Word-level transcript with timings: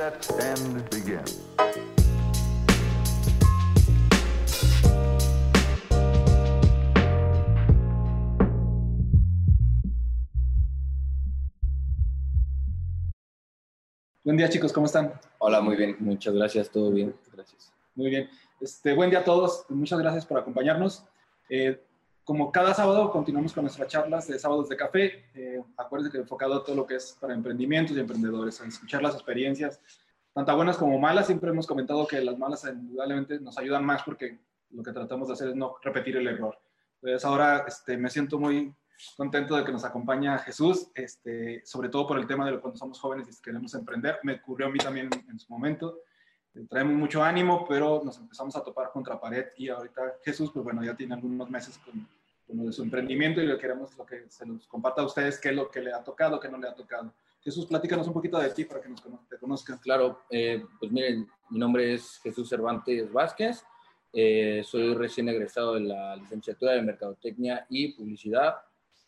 set 0.00 0.30
and 0.40 0.88
begin. 0.88 1.20
Buen 14.24 14.38
día 14.38 14.48
chicos, 14.48 14.72
¿cómo 14.72 14.86
están? 14.86 15.12
Hola, 15.38 15.60
muy 15.60 15.76
bien, 15.76 15.96
muchas 15.98 16.32
gracias, 16.34 16.70
todo 16.70 16.90
bien, 16.90 17.14
gracias. 17.34 17.70
Muy 17.94 18.08
bien. 18.08 18.30
Este, 18.58 18.94
buen 18.94 19.10
día 19.10 19.18
a 19.18 19.24
todos, 19.24 19.66
muchas 19.68 19.98
gracias 19.98 20.24
por 20.24 20.38
acompañarnos. 20.38 21.04
Eh, 21.50 21.78
como 22.30 22.52
cada 22.52 22.72
sábado 22.72 23.10
continuamos 23.10 23.52
con 23.52 23.64
nuestras 23.64 23.88
charlas 23.88 24.28
de 24.28 24.38
sábados 24.38 24.68
de 24.68 24.76
café. 24.76 25.24
Eh, 25.34 25.60
acuérdense 25.76 26.12
que 26.12 26.18
enfocado 26.18 26.54
a 26.54 26.62
todo 26.62 26.76
lo 26.76 26.86
que 26.86 26.94
es 26.94 27.18
para 27.20 27.34
emprendimientos 27.34 27.96
y 27.96 27.98
emprendedores, 27.98 28.60
a 28.60 28.68
escuchar 28.68 29.02
las 29.02 29.14
experiencias, 29.14 29.80
tanto 30.32 30.54
buenas 30.54 30.76
como 30.76 30.96
malas. 31.00 31.26
Siempre 31.26 31.50
hemos 31.50 31.66
comentado 31.66 32.06
que 32.06 32.20
las 32.20 32.38
malas 32.38 32.64
indudablemente 32.64 33.40
nos 33.40 33.58
ayudan 33.58 33.84
más 33.84 34.04
porque 34.04 34.38
lo 34.70 34.80
que 34.84 34.92
tratamos 34.92 35.26
de 35.26 35.34
hacer 35.34 35.48
es 35.48 35.56
no 35.56 35.74
repetir 35.82 36.18
el 36.18 36.28
error. 36.28 36.56
Entonces 37.02 37.24
ahora 37.24 37.64
este, 37.66 37.96
me 37.96 38.08
siento 38.08 38.38
muy 38.38 38.72
contento 39.16 39.56
de 39.56 39.64
que 39.64 39.72
nos 39.72 39.84
acompaña 39.84 40.38
Jesús, 40.38 40.86
este, 40.94 41.66
sobre 41.66 41.88
todo 41.88 42.06
por 42.06 42.16
el 42.16 42.28
tema 42.28 42.48
de 42.48 42.60
cuando 42.60 42.78
somos 42.78 43.00
jóvenes 43.00 43.26
y 43.28 43.42
queremos 43.42 43.74
emprender. 43.74 44.20
Me 44.22 44.34
ocurrió 44.34 44.68
a 44.68 44.70
mí 44.70 44.78
también 44.78 45.10
en 45.28 45.36
su 45.40 45.52
momento. 45.52 45.98
Eh, 46.54 46.64
traemos 46.70 46.94
mucho 46.94 47.24
ánimo, 47.24 47.66
pero 47.68 48.02
nos 48.04 48.18
empezamos 48.18 48.54
a 48.54 48.62
topar 48.62 48.92
contra 48.92 49.20
pared 49.20 49.46
y 49.56 49.68
ahorita 49.68 50.18
Jesús, 50.22 50.52
pues 50.54 50.62
bueno, 50.62 50.84
ya 50.84 50.94
tiene 50.94 51.14
algunos 51.14 51.50
meses 51.50 51.76
con, 51.78 52.06
con 52.50 52.58
lo 52.58 52.64
de 52.66 52.72
su 52.72 52.82
emprendimiento 52.82 53.40
y 53.40 53.46
lo 53.46 53.54
que 53.54 53.62
queremos 53.62 53.96
lo 53.96 54.04
que 54.04 54.28
se 54.28 54.44
nos 54.44 54.66
comparta 54.66 55.02
a 55.02 55.06
ustedes 55.06 55.38
qué 55.38 55.50
es 55.50 55.54
lo 55.54 55.70
que 55.70 55.80
le 55.80 55.92
ha 55.92 56.04
tocado, 56.04 56.38
qué 56.38 56.48
no 56.48 56.58
le 56.58 56.68
ha 56.68 56.74
tocado. 56.74 57.14
Jesús, 57.40 57.66
platícanos 57.66 58.06
un 58.06 58.12
poquito 58.12 58.38
de 58.38 58.50
ti 58.50 58.64
para 58.64 58.82
que 58.82 58.88
nos 58.90 59.02
te 59.02 59.38
conozcan. 59.38 59.78
Claro, 59.78 60.22
eh, 60.28 60.62
pues 60.78 60.92
miren, 60.92 61.26
mi 61.48 61.58
nombre 61.58 61.94
es 61.94 62.20
Jesús 62.22 62.48
Cervantes 62.48 63.10
Vázquez, 63.10 63.64
eh, 64.12 64.62
soy 64.64 64.92
recién 64.94 65.28
egresado 65.28 65.74
de 65.74 65.80
la 65.80 66.16
licenciatura 66.16 66.72
de 66.72 66.82
Mercadotecnia 66.82 67.66
y 67.70 67.92
Publicidad 67.94 68.56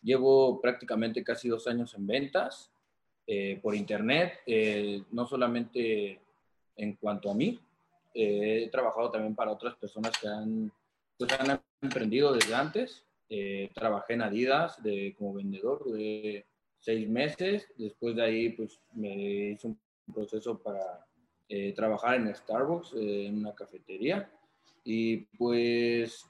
Llevo 0.02 0.60
prácticamente 0.60 1.22
casi 1.22 1.48
dos 1.48 1.66
años 1.68 1.94
en 1.94 2.06
ventas 2.06 2.72
eh, 3.26 3.60
por 3.62 3.74
internet, 3.74 4.40
eh, 4.46 5.04
no 5.12 5.26
solamente 5.26 6.20
en 6.76 6.96
cuanto 6.96 7.30
a 7.30 7.34
mí, 7.34 7.60
eh, 8.12 8.64
he 8.64 8.68
trabajado 8.68 9.12
también 9.12 9.36
para 9.36 9.52
otras 9.52 9.76
personas 9.76 10.18
que 10.18 10.26
han, 10.26 10.72
pues, 11.16 11.32
han 11.38 11.60
emprendido 11.80 12.32
desde 12.32 12.52
antes. 12.52 13.04
Trabajé 13.74 14.14
en 14.14 14.22
Adidas 14.22 14.78
como 15.16 15.34
vendedor 15.34 15.84
de 15.92 16.44
seis 16.78 17.08
meses, 17.08 17.66
después 17.76 18.16
de 18.16 18.22
ahí 18.22 18.48
pues 18.50 18.80
me 18.94 19.52
hice 19.52 19.68
un 19.68 19.78
proceso 20.12 20.58
para 20.62 21.06
trabajar 21.74 22.16
en 22.16 22.34
Starbucks, 22.34 22.94
en 22.94 23.38
una 23.38 23.54
cafetería, 23.54 24.30
y 24.84 25.18
pues 25.38 26.26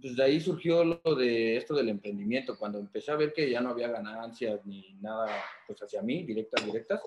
pues 0.00 0.16
de 0.16 0.22
ahí 0.22 0.40
surgió 0.40 0.84
lo 0.84 1.14
de 1.14 1.56
esto 1.56 1.74
del 1.74 1.88
emprendimiento. 1.88 2.58
Cuando 2.58 2.78
empecé 2.78 3.12
a 3.12 3.16
ver 3.16 3.32
que 3.32 3.48
ya 3.48 3.60
no 3.60 3.70
había 3.70 3.88
ganancias 3.88 4.64
ni 4.66 4.94
nada 5.00 5.28
pues 5.66 5.80
hacia 5.82 6.02
mí, 6.02 6.24
directas, 6.24 6.64
directas, 6.64 7.00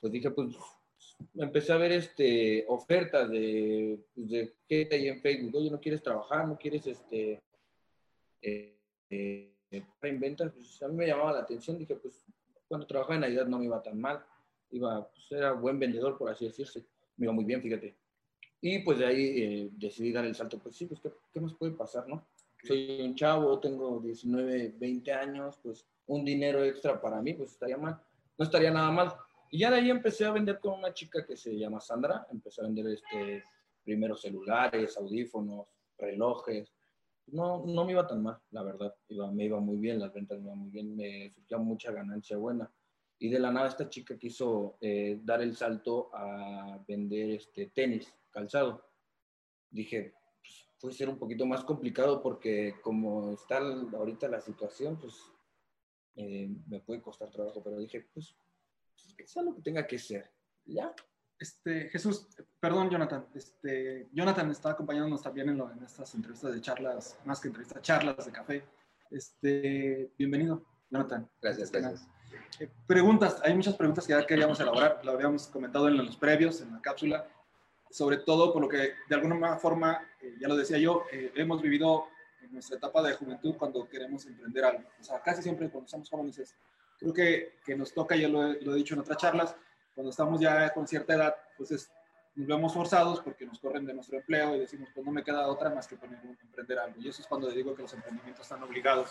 pues 0.00 0.12
dije, 0.12 0.30
pues 0.30 0.56
empecé 1.36 1.72
a 1.72 1.76
ver 1.76 1.92
este, 1.92 2.64
ofertas 2.68 3.30
de, 3.30 4.00
pues, 4.14 4.28
de 4.28 4.54
qué 4.68 4.88
hay 4.90 5.08
en 5.08 5.20
Facebook. 5.20 5.54
Oye, 5.54 5.70
¿no 5.70 5.80
quieres 5.80 6.02
trabajar? 6.02 6.46
¿No 6.46 6.58
quieres 6.58 6.86
este, 6.86 7.40
eh, 8.42 8.73
eh, 9.14 9.84
ventas? 10.00 10.52
Pues 10.52 10.82
a 10.82 10.88
mí 10.88 10.94
me 10.94 11.06
llamaba 11.06 11.32
la 11.32 11.40
atención. 11.40 11.78
Dije, 11.78 11.96
pues 11.96 12.24
cuando 12.68 12.86
trabajaba 12.86 13.16
en 13.16 13.20
Navidad 13.22 13.46
no 13.46 13.58
me 13.58 13.66
iba 13.66 13.82
tan 13.82 14.00
mal. 14.00 14.24
Iba, 14.70 15.08
pues 15.08 15.30
era 15.32 15.52
buen 15.52 15.78
vendedor, 15.78 16.18
por 16.18 16.30
así 16.30 16.46
decirse. 16.46 16.84
Me 17.16 17.26
iba 17.26 17.32
muy 17.32 17.44
bien, 17.44 17.62
fíjate. 17.62 17.96
Y 18.60 18.78
pues 18.80 18.98
de 18.98 19.06
ahí 19.06 19.42
eh, 19.42 19.70
decidí 19.72 20.12
dar 20.12 20.24
el 20.24 20.34
salto. 20.34 20.58
Pues 20.58 20.76
sí, 20.76 20.86
pues 20.86 21.00
¿qué, 21.00 21.12
¿qué, 21.32 21.40
nos 21.40 21.54
puede 21.54 21.72
pasar, 21.72 22.08
no? 22.08 22.26
Soy 22.62 23.02
un 23.02 23.14
chavo, 23.14 23.60
tengo 23.60 24.00
19, 24.00 24.74
20 24.78 25.12
años, 25.12 25.58
pues 25.62 25.86
un 26.06 26.24
dinero 26.24 26.64
extra 26.64 27.00
para 27.00 27.20
mí, 27.20 27.34
pues 27.34 27.52
estaría 27.52 27.76
mal. 27.76 28.00
No 28.38 28.44
estaría 28.44 28.70
nada 28.70 28.90
mal. 28.90 29.14
Y 29.50 29.58
ya 29.58 29.70
de 29.70 29.76
ahí 29.76 29.90
empecé 29.90 30.24
a 30.24 30.32
vender 30.32 30.58
con 30.58 30.78
una 30.78 30.92
chica 30.92 31.24
que 31.24 31.36
se 31.36 31.56
llama 31.56 31.80
Sandra. 31.80 32.26
Empecé 32.32 32.60
a 32.60 32.64
vender 32.64 32.88
este, 32.88 33.44
primero 33.84 34.16
celulares, 34.16 34.96
audífonos, 34.96 35.68
relojes. 35.98 36.73
No, 37.26 37.64
no 37.66 37.84
me 37.84 37.92
iba 37.92 38.06
tan 38.06 38.22
mal, 38.22 38.38
la 38.50 38.62
verdad. 38.62 38.94
Iba, 39.08 39.30
me 39.32 39.44
iba 39.44 39.60
muy 39.60 39.78
bien, 39.78 39.98
las 39.98 40.12
ventas 40.12 40.38
me 40.38 40.46
iban 40.46 40.58
muy 40.58 40.70
bien, 40.70 40.94
me 40.94 41.30
surgía 41.30 41.58
mucha 41.58 41.90
ganancia 41.92 42.36
buena. 42.36 42.70
Y 43.18 43.28
de 43.30 43.38
la 43.38 43.50
nada 43.50 43.68
esta 43.68 43.88
chica 43.88 44.18
quiso 44.18 44.76
eh, 44.80 45.20
dar 45.22 45.40
el 45.40 45.56
salto 45.56 46.10
a 46.12 46.82
vender 46.86 47.30
este, 47.30 47.66
tenis 47.66 48.12
calzado. 48.30 48.84
Dije, 49.70 50.14
pues, 50.40 50.68
puede 50.80 50.94
ser 50.94 51.08
un 51.08 51.18
poquito 51.18 51.46
más 51.46 51.64
complicado 51.64 52.22
porque 52.22 52.74
como 52.82 53.32
está 53.32 53.58
ahorita 53.58 54.28
la 54.28 54.40
situación, 54.40 54.98
pues 55.00 55.14
eh, 56.16 56.48
me 56.68 56.80
puede 56.80 57.00
costar 57.00 57.30
trabajo, 57.30 57.62
pero 57.62 57.78
dije, 57.78 58.06
pues, 58.12 58.36
pues, 58.94 59.14
que 59.14 59.26
sea 59.26 59.42
lo 59.42 59.54
que 59.54 59.62
tenga 59.62 59.86
que 59.86 59.98
ser, 59.98 60.30
¿ya? 60.64 60.94
Este, 61.38 61.88
Jesús, 61.90 62.28
perdón, 62.60 62.90
Jonathan. 62.90 63.26
Este, 63.34 64.08
Jonathan 64.12 64.50
está 64.50 64.70
acompañándonos 64.70 65.22
también 65.22 65.48
en, 65.48 65.60
en, 65.60 65.84
estas 65.84 66.14
entrevistas 66.14 66.52
de 66.52 66.60
charlas, 66.60 67.18
más 67.24 67.40
que 67.40 67.48
entrevistas, 67.48 67.82
charlas 67.82 68.24
de 68.24 68.32
café. 68.32 68.64
Este, 69.10 70.12
bienvenido, 70.16 70.64
Jonathan. 70.90 71.28
Gracias, 71.40 71.70
gracias. 71.70 72.08
Eh, 72.60 72.68
preguntas, 72.86 73.40
hay 73.44 73.54
muchas 73.54 73.74
preguntas 73.74 74.06
que 74.06 74.12
ya 74.12 74.26
queríamos 74.26 74.58
elaborar, 74.60 75.00
lo 75.04 75.12
habíamos 75.12 75.48
comentado 75.48 75.88
en 75.88 75.96
los 75.98 76.16
previos, 76.16 76.60
en 76.60 76.72
la 76.72 76.80
cápsula 76.80 77.26
sobre 77.94 78.16
todo 78.16 78.52
por 78.52 78.60
lo 78.60 78.68
que 78.68 78.94
de 79.08 79.14
alguna 79.14 79.56
forma, 79.56 80.02
eh, 80.20 80.34
ya 80.40 80.48
lo 80.48 80.56
decía 80.56 80.78
yo, 80.78 81.04
eh, 81.12 81.30
hemos 81.36 81.62
vivido 81.62 82.06
en 82.42 82.52
nuestra 82.52 82.76
etapa 82.76 83.00
de 83.00 83.14
juventud 83.14 83.54
cuando 83.56 83.88
queremos 83.88 84.26
emprender 84.26 84.64
algo. 84.64 84.82
O 85.00 85.04
sea, 85.04 85.22
casi 85.22 85.42
siempre 85.42 85.70
cuando 85.70 85.88
somos 85.88 86.10
jóvenes, 86.10 86.56
creo 86.98 87.12
que, 87.12 87.60
que, 87.64 87.76
nos 87.76 87.94
toca, 87.94 88.16
ya 88.16 88.26
lo 88.26 88.48
he, 88.48 88.60
lo 88.62 88.74
he, 88.74 88.78
dicho 88.78 88.94
en 88.94 89.00
otras 89.00 89.16
charlas, 89.18 89.54
cuando 89.94 90.10
estamos 90.10 90.40
ya 90.40 90.72
con 90.72 90.86
cierta 90.86 91.14
edad, 91.14 91.34
pues 91.56 91.70
es, 91.70 91.90
nos 92.34 92.46
vemos 92.46 92.74
forzados 92.74 93.20
porque 93.20 93.46
nos 93.46 93.58
corren 93.58 93.86
de 93.86 93.94
nuestro 93.94 94.18
empleo 94.18 94.56
y 94.56 94.60
decimos, 94.60 94.88
pues 94.92 95.04
no 95.06 95.12
me 95.12 95.22
queda 95.22 95.46
otra 95.48 95.70
más 95.70 95.86
que 95.86 95.96
poner, 95.96 96.18
emprender 96.42 96.78
algo. 96.78 97.00
Y 97.00 97.08
eso 97.08 97.22
es 97.22 97.28
cuando 97.28 97.50
digo 97.50 97.74
que 97.74 97.82
los 97.82 97.94
emprendimientos 97.94 98.44
están 98.44 98.62
obligados. 98.62 99.10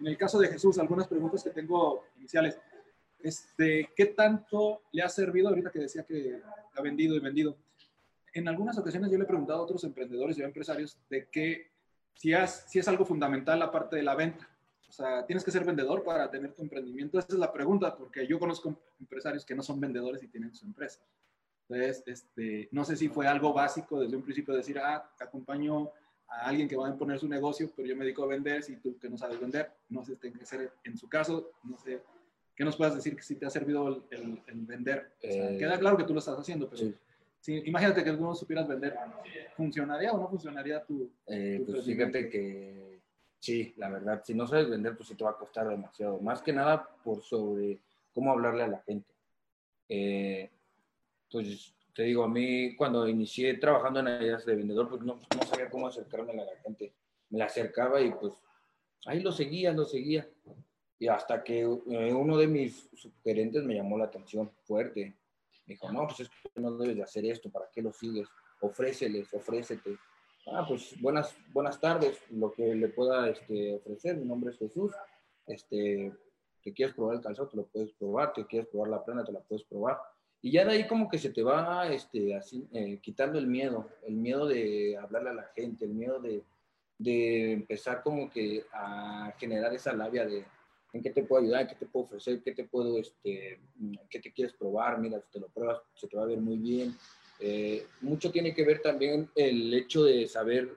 En 0.00 0.06
el 0.06 0.16
caso 0.16 0.38
de 0.38 0.48
Jesús, 0.48 0.78
algunas 0.78 1.06
preguntas 1.06 1.42
que 1.44 1.50
tengo 1.50 2.06
iniciales. 2.16 2.58
Este, 3.20 3.90
¿Qué 3.94 4.06
tanto 4.06 4.82
le 4.90 5.02
ha 5.02 5.08
servido 5.08 5.48
ahorita 5.48 5.70
que 5.70 5.80
decía 5.80 6.02
que 6.02 6.40
ha 6.74 6.82
vendido 6.82 7.14
y 7.14 7.20
vendido? 7.20 7.56
en 8.34 8.48
algunas 8.48 8.78
ocasiones 8.78 9.10
yo 9.10 9.18
le 9.18 9.24
he 9.24 9.26
preguntado 9.26 9.60
a 9.60 9.62
otros 9.62 9.84
emprendedores 9.84 10.38
y 10.38 10.42
empresarios 10.42 10.98
de 11.10 11.28
que 11.28 11.70
si 12.14 12.32
si 12.66 12.78
es 12.78 12.88
algo 12.88 13.04
fundamental 13.04 13.58
la 13.58 13.70
parte 13.70 13.96
de 13.96 14.02
la 14.02 14.14
venta. 14.14 14.48
O 14.92 14.94
sea, 14.94 15.24
tienes 15.24 15.42
que 15.42 15.50
ser 15.50 15.64
vendedor 15.64 16.04
para 16.04 16.30
tener 16.30 16.52
tu 16.52 16.60
emprendimiento. 16.60 17.18
Esa 17.18 17.28
es 17.28 17.38
la 17.38 17.50
pregunta, 17.50 17.96
porque 17.96 18.26
yo 18.26 18.38
conozco 18.38 18.76
empresarios 19.00 19.42
que 19.46 19.54
no 19.54 19.62
son 19.62 19.80
vendedores 19.80 20.22
y 20.22 20.28
tienen 20.28 20.54
su 20.54 20.66
empresa. 20.66 21.00
Entonces, 21.66 22.02
este, 22.04 22.68
no 22.72 22.84
sé 22.84 22.96
si 22.96 23.08
fue 23.08 23.26
algo 23.26 23.54
básico 23.54 23.98
desde 23.98 24.16
un 24.16 24.22
principio 24.22 24.54
decir, 24.54 24.78
ah, 24.78 25.10
te 25.16 25.24
acompaño 25.24 25.88
a 26.28 26.46
alguien 26.46 26.68
que 26.68 26.76
va 26.76 26.88
a 26.88 26.90
imponer 26.90 27.18
su 27.18 27.26
negocio, 27.26 27.72
pero 27.74 27.88
yo 27.88 27.96
me 27.96 28.04
dedico 28.04 28.24
a 28.24 28.26
vender, 28.26 28.62
si 28.62 28.76
tú 28.76 28.98
que 28.98 29.08
no 29.08 29.16
sabes 29.16 29.40
vender, 29.40 29.72
no 29.88 30.04
sé, 30.04 30.16
tiene 30.16 30.38
que 30.38 30.44
ser 30.44 30.70
en 30.84 30.98
su 30.98 31.08
caso, 31.08 31.52
no 31.64 31.78
sé, 31.78 32.02
¿qué 32.54 32.62
nos 32.62 32.76
puedes 32.76 32.94
decir 32.94 33.16
que 33.16 33.22
si 33.22 33.36
te 33.36 33.46
ha 33.46 33.50
servido 33.50 34.04
el, 34.10 34.42
el, 34.46 34.66
vender? 34.66 35.12
O 35.24 35.26
sea, 35.26 35.52
eh, 35.52 35.56
queda 35.56 35.78
claro 35.78 35.96
que 35.96 36.04
tú 36.04 36.12
lo 36.12 36.18
estás 36.18 36.38
haciendo, 36.38 36.68
pero... 36.68 36.82
Sí 36.82 36.94
Sí, 37.42 37.60
imagínate 37.64 38.04
que 38.04 38.10
alguno 38.10 38.36
supieras 38.36 38.68
vender, 38.68 38.94
¿funcionaría 39.56 40.12
o 40.12 40.16
no 40.16 40.28
funcionaría 40.28 40.84
tu, 40.84 41.10
eh, 41.26 41.60
pues 41.66 41.84
fíjate 41.84 42.28
que 42.28 42.91
sí, 43.42 43.74
la 43.76 43.90
verdad, 43.90 44.22
si 44.24 44.34
no 44.34 44.46
sabes 44.46 44.70
vender, 44.70 44.96
pues 44.96 45.08
sí 45.08 45.16
te 45.16 45.24
va 45.24 45.30
a 45.30 45.36
costar 45.36 45.68
demasiado. 45.68 46.18
Más 46.20 46.40
que 46.40 46.52
nada 46.52 46.88
por 47.02 47.20
sobre 47.22 47.80
cómo 48.14 48.30
hablarle 48.30 48.62
a 48.62 48.68
la 48.68 48.78
gente. 48.82 49.12
Eh, 49.88 50.48
pues 51.30 51.74
te 51.92 52.04
digo, 52.04 52.22
a 52.22 52.28
mí 52.28 52.76
cuando 52.76 53.08
inicié 53.08 53.54
trabajando 53.54 54.00
en 54.00 54.08
áreas 54.08 54.46
de 54.46 54.54
vendedor, 54.54 54.88
pues 54.88 55.02
no, 55.02 55.18
sabía 55.44 55.68
cómo 55.68 55.88
acercarme 55.88 56.32
a 56.32 56.44
la 56.44 56.56
gente. 56.62 56.92
Me 57.30 57.38
la 57.38 57.46
acercaba 57.46 58.00
y 58.00 58.12
pues 58.12 58.32
ahí 59.06 59.20
lo 59.20 59.32
seguía, 59.32 59.72
lo 59.72 59.84
seguía. 59.84 60.28
Y 61.00 61.08
hasta 61.08 61.42
que 61.42 61.62
eh, 61.62 61.66
uno 61.66 62.36
de 62.36 62.46
mis 62.46 62.88
gerentes 63.24 63.64
me 63.64 63.74
llamó 63.74 63.98
la 63.98 64.04
atención 64.04 64.50
fuerte 64.62 65.16
dijo, 65.66 65.90
no, 65.92 66.06
pues 66.06 66.20
es 66.20 66.28
que 66.28 66.60
no 66.60 66.76
debes 66.76 66.96
de 66.96 67.02
hacer 67.02 67.24
esto, 67.26 67.50
¿para 67.50 67.68
qué 67.72 67.82
lo 67.82 67.92
sigues? 67.92 68.28
Ofréceles, 68.60 69.32
ofrécete. 69.32 69.96
Ah, 70.46 70.64
pues 70.66 71.00
buenas, 71.00 71.36
buenas 71.52 71.80
tardes, 71.80 72.18
lo 72.30 72.52
que 72.52 72.74
le 72.74 72.88
pueda 72.88 73.28
este, 73.28 73.76
ofrecer, 73.76 74.16
mi 74.16 74.24
nombre 74.24 74.50
es 74.50 74.58
Jesús, 74.58 74.90
este, 75.46 76.12
te 76.64 76.72
quieres 76.72 76.96
probar 76.96 77.16
el 77.16 77.22
calzado, 77.22 77.48
te 77.48 77.56
lo 77.56 77.66
puedes 77.66 77.92
probar, 77.92 78.32
te 78.32 78.44
quieres 78.46 78.68
probar 78.68 78.90
la 78.90 79.04
plana, 79.04 79.24
te 79.24 79.30
la 79.30 79.40
puedes 79.40 79.64
probar. 79.64 80.00
Y 80.40 80.50
ya 80.50 80.64
de 80.64 80.72
ahí 80.72 80.88
como 80.88 81.08
que 81.08 81.18
se 81.18 81.30
te 81.30 81.44
va 81.44 81.86
este, 81.86 82.34
así, 82.34 82.66
eh, 82.72 82.98
quitando 83.00 83.38
el 83.38 83.46
miedo, 83.46 83.88
el 84.04 84.14
miedo 84.14 84.48
de 84.48 84.98
hablarle 85.00 85.30
a 85.30 85.34
la 85.34 85.50
gente, 85.54 85.84
el 85.84 85.94
miedo 85.94 86.18
de, 86.18 86.42
de 86.98 87.52
empezar 87.52 88.02
como 88.02 88.28
que 88.28 88.64
a 88.72 89.32
generar 89.38 89.72
esa 89.72 89.92
labia 89.92 90.26
de, 90.26 90.44
en 90.92 91.02
qué 91.02 91.10
te 91.10 91.22
puedo 91.22 91.42
ayudar, 91.42 91.62
en 91.62 91.68
qué 91.68 91.76
te 91.76 91.86
puedo 91.86 92.06
ofrecer, 92.06 92.42
qué 92.42 92.52
te 92.52 92.64
puedo, 92.64 92.98
este, 92.98 93.60
qué 94.10 94.18
te 94.18 94.32
quieres 94.32 94.54
probar, 94.54 94.98
mira, 94.98 95.20
si 95.20 95.30
te 95.30 95.38
lo 95.38 95.48
pruebas, 95.48 95.80
se 95.94 96.08
te 96.08 96.16
va 96.16 96.24
a 96.24 96.26
ver 96.26 96.40
muy 96.40 96.58
bien. 96.58 96.96
Eh, 97.40 97.86
mucho 98.02 98.30
tiene 98.30 98.54
que 98.54 98.64
ver 98.64 98.80
también 98.80 99.30
el 99.34 99.72
hecho 99.74 100.04
de 100.04 100.28
saber 100.28 100.76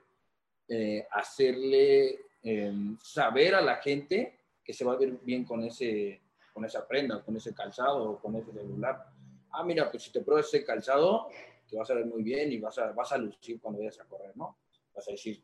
eh, 0.68 1.06
hacerle 1.12 2.20
em, 2.42 2.98
saber 3.00 3.56
a 3.56 3.62
la 3.62 3.76
gente 3.78 4.40
que 4.64 4.74
se 4.74 4.84
va 4.84 4.94
a 4.94 4.98
ver 4.98 5.12
bien 5.22 5.46
con, 5.46 5.64
ese, 5.64 6.22
con 6.54 6.66
esa 6.66 6.88
prenda, 6.88 7.24
con 7.24 7.38
ese 7.38 7.54
calzado 7.54 8.12
o 8.12 8.20
con 8.20 8.36
ese 8.36 8.52
celular. 8.52 9.06
Ah, 9.52 9.64
mira, 9.64 9.92
pues 9.92 10.04
si 10.04 10.12
te 10.12 10.22
pruebas 10.22 10.48
ese 10.48 10.66
calzado, 10.66 11.30
te 11.70 11.78
vas 11.78 11.90
a 11.92 11.94
ver 11.94 12.06
muy 12.06 12.24
bien 12.24 12.52
y 12.52 12.60
vas 12.60 12.78
a, 12.80 12.92
vas 12.92 13.12
a 13.12 13.18
lucir 13.18 13.60
cuando 13.62 13.80
vayas 13.80 14.00
a 14.00 14.06
correr, 14.06 14.36
¿no? 14.36 14.58
Vas 14.94 15.08
a 15.08 15.12
decir, 15.12 15.44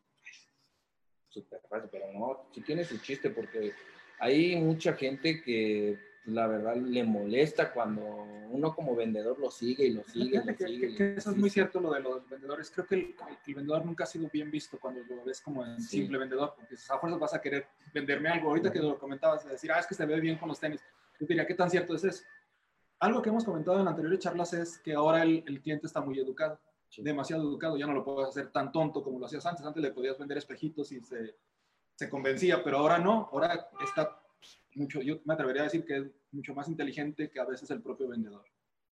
súper 1.28 1.60
fácil, 1.68 1.88
pero 1.90 2.12
no, 2.12 2.48
si 2.52 2.60
tiene 2.62 2.84
su 2.84 2.98
chiste 2.98 3.30
porque 3.30 3.72
hay 4.18 4.56
mucha 4.56 4.94
gente 4.94 5.42
que 5.42 5.98
la 6.26 6.46
verdad 6.46 6.76
le 6.76 7.02
molesta 7.02 7.72
cuando 7.72 8.00
uno 8.50 8.74
como 8.74 8.94
vendedor 8.94 9.38
lo 9.40 9.50
sigue 9.50 9.86
y 9.86 9.92
lo 9.92 10.04
sigue. 10.04 10.38
lo 10.44 10.56
que, 10.56 10.66
sigue 10.66 11.14
eso 11.16 11.30
es 11.30 11.36
muy 11.36 11.50
cierto 11.50 11.80
lo 11.80 11.92
de 11.92 12.00
los 12.00 12.28
vendedores. 12.28 12.70
Creo 12.70 12.86
que 12.86 12.94
el, 12.94 13.54
vendedor 13.54 13.84
nunca 13.84 14.04
ha 14.04 14.06
sido 14.06 14.28
bien 14.32 14.50
visto 14.50 14.78
cuando 14.78 15.00
lo 15.02 15.24
ves 15.24 15.40
como 15.40 15.62
un 15.62 15.80
simple 15.80 16.18
vendedor, 16.18 16.54
porque 16.54 16.76
a 16.88 16.98
fuerza 16.98 17.18
vas 17.18 17.34
a 17.34 17.40
querer 17.40 17.66
venderme 17.92 18.28
algo. 18.28 18.50
Ahorita 18.50 18.70
que 18.70 18.78
lo 18.78 18.98
comentabas, 18.98 19.48
decir, 19.48 19.72
ah, 19.72 19.80
es 19.80 19.86
que 19.86 19.94
se 19.94 20.06
ve 20.06 20.20
bien 20.20 20.38
con 20.38 20.48
los 20.48 20.60
tenis. 20.60 20.80
Yo 21.18 21.26
diría, 21.26 21.46
¿qué 21.46 21.54
tan 21.54 21.70
cierto 21.70 21.94
es 21.94 22.04
eso? 22.04 22.24
Algo 23.00 23.20
que 23.20 23.30
hemos 23.30 23.44
comentado 23.44 23.80
en 23.80 23.88
anteriores 23.88 24.20
charlas 24.20 24.52
es 24.52 24.78
que 24.78 24.94
ahora 24.94 25.22
el, 25.22 25.42
el 25.46 25.60
cliente 25.60 25.88
está 25.88 26.00
muy 26.00 26.18
educado, 26.20 26.60
demasiado 26.98 27.42
educado. 27.42 27.76
Ya 27.76 27.86
no 27.86 27.94
lo 27.94 28.04
puedes 28.04 28.28
hacer 28.28 28.52
tan 28.52 28.70
tonto 28.70 29.02
como 29.02 29.18
lo 29.18 29.26
hacías 29.26 29.44
antes. 29.44 29.66
Antes 29.66 29.82
le 29.82 29.90
podías 29.90 30.16
vender 30.18 30.38
espejitos 30.38 30.92
y 30.92 31.00
se, 31.00 31.34
se 31.96 32.08
convencía, 32.08 32.62
pero 32.62 32.78
ahora 32.78 32.98
no. 32.98 33.28
Ahora 33.32 33.68
está 33.82 34.21
mucho, 34.74 35.00
yo 35.00 35.20
me 35.24 35.34
atrevería 35.34 35.62
a 35.62 35.64
decir 35.64 35.84
que 35.84 35.96
es 35.96 36.04
mucho 36.30 36.54
más 36.54 36.68
inteligente 36.68 37.30
que 37.30 37.40
a 37.40 37.44
veces 37.44 37.70
el 37.70 37.82
propio 37.82 38.08
vendedor. 38.08 38.44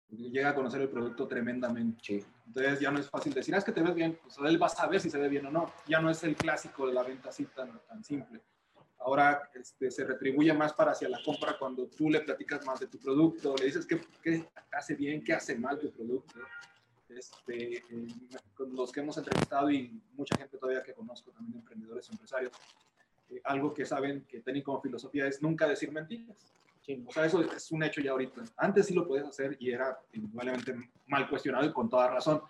Llega 0.09 0.51
a 0.51 0.55
conocer 0.55 0.81
el 0.81 0.89
producto 0.89 1.29
tremendamente. 1.29 2.25
Entonces 2.47 2.81
ya 2.81 2.91
no 2.91 2.99
es 2.99 3.09
fácil 3.09 3.33
decir, 3.33 3.55
ah, 3.55 3.59
es 3.59 3.65
que 3.65 3.73
te 3.73 3.81
ves 3.81 3.95
bien, 3.95 4.19
pues 4.21 4.37
él 4.45 4.61
va 4.61 4.67
a 4.67 4.71
saber 4.71 5.01
si 5.01 5.09
se 5.09 5.19
ve 5.19 5.29
bien 5.29 5.47
o 5.47 5.51
no. 5.51 5.73
Ya 5.87 6.01
no 6.01 6.11
es 6.11 6.23
el 6.25 6.35
clásico 6.35 6.87
de 6.87 6.95
la 6.95 7.05
venta 7.05 7.29
así 7.29 7.45
tan, 7.45 7.81
tan 7.87 8.03
simple. 8.03 8.41
Ahora 8.99 9.51
este, 9.55 9.91
se 9.91 10.05
retribuye 10.05 10.53
más 10.53 10.73
para 10.73 10.93
hacia 10.93 11.09
la 11.09 11.23
compra 11.25 11.57
cuando 11.59 11.87
tú 11.87 12.11
le 12.11 12.21
platicas 12.21 12.67
más 12.67 12.81
de 12.81 12.89
tu 12.89 12.99
producto, 12.99 13.55
le 13.57 13.67
dices 13.67 13.87
qué, 13.87 14.01
qué 14.23 14.47
hace 14.73 14.95
bien, 14.95 15.23
qué 15.23 15.33
hace 15.33 15.57
mal 15.57 15.79
tu 15.79 15.91
producto. 15.91 16.35
Este, 17.09 17.79
eh, 17.79 17.83
con 18.55 18.75
los 18.75 18.93
que 18.93 19.01
hemos 19.01 19.17
entrevistado 19.19 19.71
y 19.71 20.01
mucha 20.13 20.37
gente 20.37 20.59
todavía 20.59 20.83
que 20.83 20.95
conozco, 20.95 21.33
también 21.33 21.59
emprendedores, 21.59 22.09
empresarios, 22.09 22.53
eh, 23.31 23.41
algo 23.45 23.73
que 23.73 23.85
saben 23.85 24.25
que 24.29 24.41
tienen 24.41 24.63
como 24.63 24.81
filosofía 24.81 25.27
es 25.27 25.43
nunca 25.43 25.67
decir 25.67 25.93
mentiras. 25.93 26.53
O 27.07 27.13
sea, 27.13 27.25
eso 27.25 27.43
es 27.43 27.71
un 27.71 27.83
hecho 27.83 28.01
ya 28.01 28.11
ahorita. 28.13 28.43
Antes 28.57 28.87
sí 28.87 28.95
lo 28.95 29.07
podías 29.07 29.29
hacer 29.29 29.57
y 29.61 29.71
era 29.71 29.99
indudablemente 30.13 30.75
mal 31.07 31.29
cuestionado 31.29 31.67
y 31.67 31.73
con 31.73 31.89
toda 31.89 32.09
razón. 32.09 32.43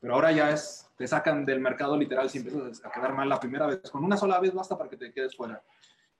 Pero 0.00 0.14
ahora 0.14 0.30
ya 0.30 0.50
es, 0.50 0.90
te 0.96 1.06
sacan 1.06 1.44
del 1.44 1.60
mercado 1.60 1.96
literal 1.96 2.28
si 2.28 2.38
empiezas 2.38 2.84
a 2.84 2.90
quedar 2.90 3.14
mal 3.14 3.28
la 3.28 3.40
primera 3.40 3.66
vez. 3.66 3.90
Con 3.90 4.04
una 4.04 4.16
sola 4.16 4.38
vez 4.40 4.52
basta 4.52 4.76
para 4.76 4.90
que 4.90 4.96
te 4.96 5.12
quedes 5.12 5.34
fuera. 5.34 5.62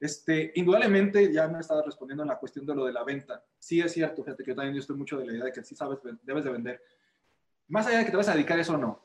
Este, 0.01 0.53
indudablemente, 0.55 1.33
ya 1.33 1.49
me 1.49 1.61
estaba 1.61 1.83
respondiendo 1.83 2.23
en 2.23 2.29
la 2.29 2.39
cuestión 2.39 2.65
de 2.65 2.75
lo 2.75 2.85
de 2.87 2.93
la 2.93 3.05
venta. 3.05 3.45
Sí 3.59 3.81
es 3.81 3.93
cierto, 3.93 4.23
fíjate 4.25 4.45
que 4.45 4.51
yo 4.53 4.57
también 4.57 4.77
estoy 4.77 4.97
mucho 4.97 5.19
de 5.19 5.27
la 5.27 5.33
idea 5.33 5.45
de 5.45 5.53
que 5.53 5.63
sí 5.63 5.75
sabes, 5.75 5.99
debes 6.23 6.45
de 6.45 6.51
vender. 6.51 6.83
Más 7.69 7.87
allá 7.87 7.99
de 7.99 8.05
que 8.05 8.11
te 8.11 8.17
vas 8.17 8.29
a 8.29 8.35
dedicar 8.35 8.59
a 8.59 8.63
eso 8.63 8.75
o 8.75 8.79
no. 8.79 9.03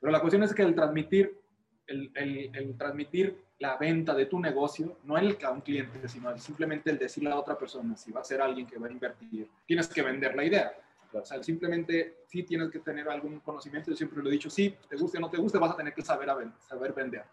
Pero 0.00 0.10
la 0.10 0.20
cuestión 0.20 0.42
es 0.42 0.54
que 0.54 0.62
el 0.62 0.74
transmitir, 0.74 1.38
el, 1.86 2.10
el, 2.14 2.56
el 2.56 2.76
transmitir 2.76 3.44
la 3.60 3.76
venta 3.76 4.14
de 4.14 4.26
tu 4.26 4.40
negocio, 4.40 4.96
no 5.04 5.18
el 5.18 5.38
a 5.44 5.50
un 5.50 5.60
cliente, 5.60 6.08
sino 6.08 6.36
simplemente 6.38 6.90
el 6.90 6.98
decirle 6.98 7.30
a 7.30 7.38
otra 7.38 7.58
persona, 7.58 7.94
si 7.94 8.10
va 8.10 8.22
a 8.22 8.24
ser 8.24 8.40
alguien 8.40 8.66
que 8.66 8.78
va 8.78 8.88
a 8.88 8.90
invertir, 8.90 9.48
tienes 9.66 9.86
que 9.86 10.02
vender 10.02 10.34
la 10.34 10.44
idea. 10.44 10.72
O 11.12 11.24
sea, 11.24 11.42
simplemente 11.42 12.22
sí 12.26 12.42
tienes 12.42 12.70
que 12.70 12.78
tener 12.78 13.06
algún 13.08 13.40
conocimiento. 13.40 13.90
Yo 13.90 13.96
siempre 13.96 14.22
lo 14.22 14.30
he 14.30 14.32
dicho, 14.32 14.48
sí, 14.48 14.74
te 14.88 14.96
guste 14.96 15.18
o 15.18 15.20
no 15.20 15.28
te 15.28 15.36
guste, 15.36 15.58
vas 15.58 15.72
a 15.72 15.76
tener 15.76 15.92
que 15.92 16.02
saber, 16.02 16.30
a 16.30 16.38
saber 16.66 16.94
vender. 16.94 17.24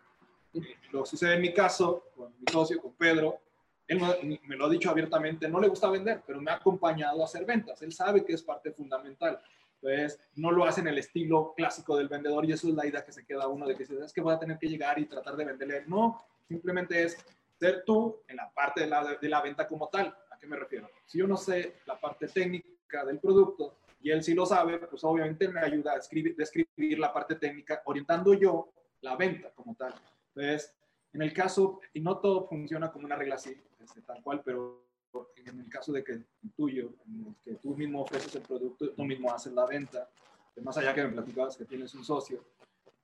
lo 0.91 1.05
sucede 1.05 1.35
en 1.35 1.41
mi 1.41 1.53
caso, 1.53 2.07
con 2.13 2.33
mi 2.37 2.51
socio, 2.51 2.81
con 2.81 2.93
Pedro. 2.93 3.39
Él 3.87 4.01
me 4.43 4.57
lo 4.57 4.65
ha 4.65 4.69
dicho 4.69 4.89
abiertamente, 4.89 5.47
no 5.47 5.61
le 5.61 5.69
gusta 5.69 5.89
vender, 5.89 6.21
pero 6.27 6.41
me 6.41 6.51
ha 6.51 6.55
acompañado 6.55 7.21
a 7.21 7.25
hacer 7.25 7.45
ventas. 7.45 7.81
Él 7.81 7.93
sabe 7.93 8.25
que 8.25 8.33
es 8.33 8.43
parte 8.43 8.71
fundamental. 8.71 9.39
Entonces, 9.81 10.19
no 10.35 10.51
lo 10.51 10.65
hace 10.65 10.81
en 10.81 10.87
el 10.87 10.97
estilo 10.97 11.53
clásico 11.55 11.95
del 11.97 12.07
vendedor 12.07 12.45
y 12.45 12.51
eso 12.51 12.67
es 12.67 12.73
la 12.73 12.85
idea 12.85 13.05
que 13.05 13.11
se 13.11 13.25
queda 13.25 13.47
uno 13.47 13.67
de 13.67 13.75
que 13.75 13.83
es 13.83 14.13
que 14.13 14.21
voy 14.21 14.33
a 14.33 14.39
tener 14.39 14.57
que 14.57 14.67
llegar 14.67 14.97
y 14.99 15.05
tratar 15.05 15.35
de 15.35 15.45
venderle. 15.45 15.83
No, 15.87 16.19
simplemente 16.47 17.03
es 17.03 17.17
ser 17.59 17.83
tú 17.85 18.21
en 18.27 18.37
la 18.37 18.51
parte 18.51 18.81
de 18.81 19.29
la, 19.29 19.41
venta 19.41 19.67
como 19.67 19.87
tal. 19.89 20.15
¿A 20.31 20.37
qué 20.39 20.47
me 20.47 20.55
refiero? 20.55 20.89
Si 21.05 21.19
yo 21.19 21.27
no 21.27 21.37
sé 21.37 21.75
la 21.85 21.99
parte 21.99 22.27
técnica 22.27 23.05
del 23.05 23.19
producto 23.19 23.77
y 24.01 24.11
él 24.11 24.23
sí 24.23 24.33
lo 24.33 24.45
sabe, 24.45 24.79
pues 24.79 25.03
obviamente 25.03 25.47
me 25.47 25.59
ayuda 25.59 25.93
a 25.93 25.97
escribir, 25.97 26.35
describir 26.35 26.99
la 26.99 27.13
parte 27.13 27.35
técnica 27.35 27.81
orientando 27.85 28.33
yo 28.33 28.69
la 29.01 29.15
venta 29.15 29.51
como 29.51 29.75
tal. 29.75 29.93
Entonces, 30.35 30.73
en 31.13 31.21
el 31.21 31.33
caso, 31.33 31.81
y 31.93 31.99
no 31.99 32.17
todo 32.19 32.47
funciona 32.47 32.91
como 32.91 33.05
una 33.05 33.15
regla 33.15 33.35
así, 33.35 33.59
este, 33.79 34.01
tal 34.01 34.21
cual, 34.21 34.41
pero 34.43 34.86
en 35.45 35.59
el 35.59 35.69
caso 35.69 35.91
de 35.91 36.03
que 36.03 36.23
tuyo, 36.55 36.93
que 37.43 37.55
tú 37.55 37.75
mismo 37.75 38.01
ofreces 38.01 38.35
el 38.35 38.41
producto, 38.41 38.89
tú 38.91 39.03
mismo 39.03 39.33
haces 39.33 39.53
la 39.53 39.65
venta, 39.65 40.09
más 40.61 40.77
allá 40.77 40.93
que 40.93 41.03
me 41.03 41.11
platicabas 41.13 41.57
que 41.57 41.65
tienes 41.65 41.93
un 41.95 42.03
socio, 42.03 42.43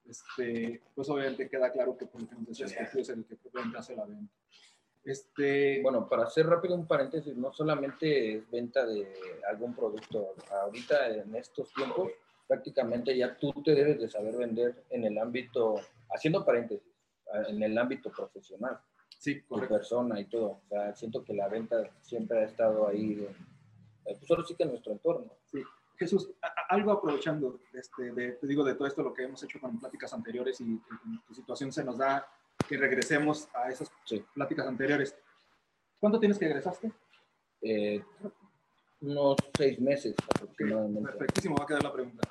este, 0.06 0.82
pues 0.96 1.10
obviamente 1.10 1.50
queda 1.50 1.72
claro 1.72 1.98
que, 1.98 2.06
por 2.06 2.22
ejemplo, 2.22 2.46
tú 2.46 2.52
es 2.52 3.10
el 3.10 3.26
que 3.26 3.78
hace 3.78 3.96
la 3.96 4.06
venta. 4.06 4.34
Este, 5.04 5.82
bueno, 5.82 6.08
para 6.08 6.24
hacer 6.24 6.48
rápido 6.48 6.76
un 6.76 6.88
paréntesis, 6.88 7.36
no 7.36 7.52
solamente 7.52 8.36
es 8.36 8.50
venta 8.50 8.86
de 8.86 9.14
algún 9.50 9.76
producto. 9.76 10.36
Ahorita, 10.50 11.10
en 11.10 11.36
estos 11.36 11.74
tiempos, 11.74 12.12
prácticamente 12.48 13.16
ya 13.16 13.38
tú 13.38 13.52
te 13.64 13.76
debes 13.76 14.00
de 14.00 14.10
saber 14.10 14.38
vender 14.38 14.86
en 14.90 15.04
el 15.04 15.18
ámbito, 15.18 15.76
haciendo 16.14 16.46
paréntesis, 16.46 16.94
en 17.48 17.62
el 17.62 17.78
ámbito 17.78 18.12
profesional 18.12 18.80
sí, 19.20 19.42
tu 19.42 19.60
persona 19.68 20.20
y 20.20 20.26
todo. 20.26 20.62
O 20.66 20.68
sea, 20.70 20.96
siento 20.96 21.24
que 21.24 21.34
la 21.34 21.48
venta 21.48 21.78
siempre 22.02 22.40
ha 22.40 22.44
estado 22.44 22.88
ahí, 22.88 23.22
eh, 23.22 23.36
pues 24.04 24.28
solo 24.28 24.44
sí 24.44 24.56
que 24.56 24.64
en 24.64 24.70
nuestro 24.70 24.94
entorno. 24.94 25.34
Sí. 25.46 25.62
Jesús, 25.98 26.30
algo 26.70 26.92
aprovechando, 26.92 27.60
este, 27.74 28.12
de, 28.12 28.34
te 28.34 28.48
digo, 28.48 28.64
de 28.64 28.76
todo 28.76 28.88
esto, 28.88 29.04
lo 29.04 29.14
que 29.14 29.24
hemos 29.24 29.44
hecho 29.44 29.60
con 29.60 29.80
pláticas 29.80 30.14
anteriores 30.14 30.60
y, 30.60 30.82
tu 31.28 31.34
situación 31.34 31.72
se 31.72 31.84
nos 31.84 31.98
da 31.98 32.28
que 32.68 32.78
regresemos 32.78 33.48
a 33.54 33.70
esas 33.70 33.92
pláticas 34.34 34.68
anteriores. 34.68 35.16
¿Cuánto 36.00 36.20
tienes 36.20 36.38
que 36.38 36.46
egresaste? 36.46 36.92
Eh, 37.62 38.04
unos 39.02 39.38
seis 39.56 39.80
meses 39.80 40.16
aproximadamente. 40.34 41.12
perfectísimo, 41.12 41.56
va 41.56 41.64
a 41.64 41.68
quedar 41.68 41.84
la 41.84 41.94
pregunta. 41.94 42.28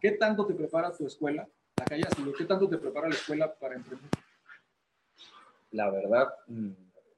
¿Qué 0.00 0.12
tanto 0.12 0.46
te 0.46 0.54
prepara 0.54 0.92
tu 0.92 1.06
escuela? 1.06 1.46
La 1.76 1.84
calle 1.84 2.04
¿qué 2.38 2.44
tanto 2.44 2.68
te 2.68 2.78
prepara 2.78 3.08
la 3.08 3.14
escuela 3.14 3.52
para 3.52 3.74
emprender? 3.74 4.08
La 5.74 5.90
verdad, 5.90 6.32
mm, 6.46 6.70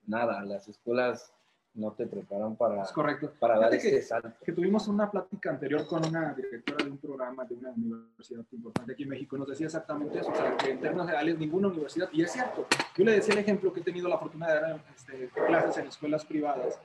nada, 0.06 0.42
las 0.42 0.66
escuelas 0.66 1.32
no 1.74 1.92
te 1.92 2.06
preparan 2.06 2.56
para, 2.56 2.82
es 2.82 2.90
correcto. 2.90 3.30
para 3.38 3.58
dar 3.58 3.70
que, 3.70 4.00
salto. 4.00 4.32
Que 4.42 4.52
tuvimos 4.52 4.88
una 4.88 5.10
plática 5.10 5.50
anterior 5.50 5.86
con 5.86 6.06
una 6.06 6.32
directora 6.32 6.82
de 6.82 6.90
un 6.90 6.96
programa 6.96 7.44
de 7.44 7.54
una 7.54 7.70
universidad 7.70 8.44
importante 8.52 8.92
aquí 8.92 9.02
en 9.02 9.10
México 9.10 9.36
nos 9.36 9.48
decía 9.48 9.66
exactamente 9.66 10.18
eso, 10.18 10.30
o 10.30 10.34
sea, 10.34 10.56
que 10.56 10.70
en 10.70 10.80
términos 10.80 11.06
reales 11.06 11.38
ninguna 11.38 11.68
universidad, 11.68 12.08
y 12.12 12.22
es 12.22 12.32
cierto, 12.32 12.66
yo 12.96 13.04
le 13.04 13.12
decía 13.12 13.34
el 13.34 13.40
ejemplo 13.40 13.74
que 13.74 13.80
he 13.80 13.84
tenido 13.84 14.08
la 14.08 14.16
fortuna 14.16 14.50
de 14.50 14.60
dar 14.60 14.80
este, 14.96 15.28
clases 15.28 15.76
en 15.76 15.88
escuelas 15.88 16.24
privadas 16.24 16.80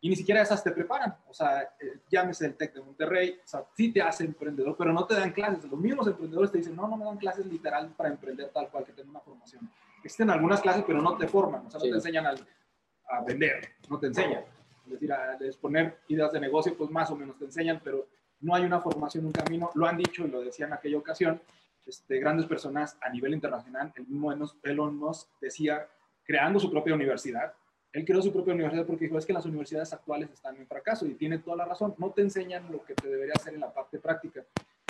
y 0.00 0.08
ni 0.08 0.14
siquiera 0.14 0.42
esas 0.42 0.62
te 0.62 0.70
preparan, 0.70 1.16
o 1.28 1.34
sea, 1.34 1.62
eh, 1.80 2.02
llámese 2.08 2.46
el 2.46 2.54
TEC 2.54 2.74
de 2.74 2.82
Monterrey, 2.82 3.40
o 3.44 3.48
sea, 3.48 3.64
sí 3.76 3.92
te 3.92 4.00
hace 4.00 4.24
emprendedor, 4.24 4.76
pero 4.78 4.92
no 4.92 5.04
te 5.06 5.14
dan 5.14 5.32
clases, 5.32 5.64
los 5.64 5.80
mismos 5.80 6.06
emprendedores 6.06 6.52
te 6.52 6.58
dicen, 6.58 6.76
no, 6.76 6.86
no 6.86 6.96
me 6.96 7.04
dan 7.04 7.16
clases 7.16 7.46
literal 7.46 7.92
para 7.96 8.10
emprender 8.10 8.50
tal 8.50 8.70
cual, 8.70 8.84
que 8.84 8.92
tengo 8.92 9.10
una 9.10 9.20
formación 9.20 9.68
existen 10.06 10.30
algunas 10.30 10.60
clases, 10.60 10.84
pero 10.86 11.00
no 11.02 11.16
te 11.16 11.28
forman, 11.28 11.66
o 11.66 11.70
sea, 11.70 11.78
no 11.78 11.84
te 11.84 11.94
enseñan 11.94 12.26
a, 12.26 13.20
vender, 13.26 13.60
no 13.88 13.98
te 13.98 14.06
enseñan. 14.06 14.44
Es 14.86 14.92
decir, 14.92 15.12
a 15.12 15.34
exponer 15.40 15.98
ideas 16.08 16.32
de 16.32 16.40
negocio, 16.40 16.76
pues 16.76 16.90
más 16.90 17.10
o 17.10 17.16
menos 17.16 17.36
te 17.38 17.44
enseñan, 17.44 17.80
pero 17.82 18.06
no 18.40 18.54
hay 18.54 18.64
una 18.64 18.80
formación, 18.80 19.26
un 19.26 19.32
camino. 19.32 19.70
Lo 19.74 19.86
han 19.86 19.96
dicho 19.96 20.24
y 20.24 20.30
lo 20.30 20.40
decía 20.40 20.66
en 20.66 20.72
aquella 20.72 20.98
ocasión, 20.98 21.40
este, 21.86 22.18
grandes 22.18 22.46
personas 22.46 22.96
a 23.00 23.10
nivel 23.10 23.32
internacional. 23.34 23.92
El 23.96 24.06
mismo 24.06 24.32
Elon 24.62 24.96
Musk 24.96 25.28
decía, 25.40 25.88
creando 26.24 26.58
su 26.58 26.70
propia 26.70 26.94
universidad. 26.94 27.54
Él 27.92 28.04
creó 28.04 28.20
su 28.20 28.32
propia 28.32 28.54
universidad 28.54 28.84
porque 28.84 29.06
dijo, 29.06 29.16
es 29.16 29.24
que 29.24 29.32
las 29.32 29.46
universidades 29.46 29.92
actuales 29.92 30.30
están 30.30 30.56
en 30.56 30.66
fracaso 30.66 31.06
y 31.06 31.14
tiene 31.14 31.38
toda 31.38 31.56
la 31.56 31.64
razón. 31.64 31.94
No 31.98 32.10
te 32.10 32.22
enseñan 32.22 32.70
lo 32.70 32.84
que 32.84 32.94
te 32.94 33.08
debería 33.08 33.34
hacer 33.36 33.54
en 33.54 33.60
la 33.60 33.72
parte 33.72 33.98
práctica. 33.98 34.44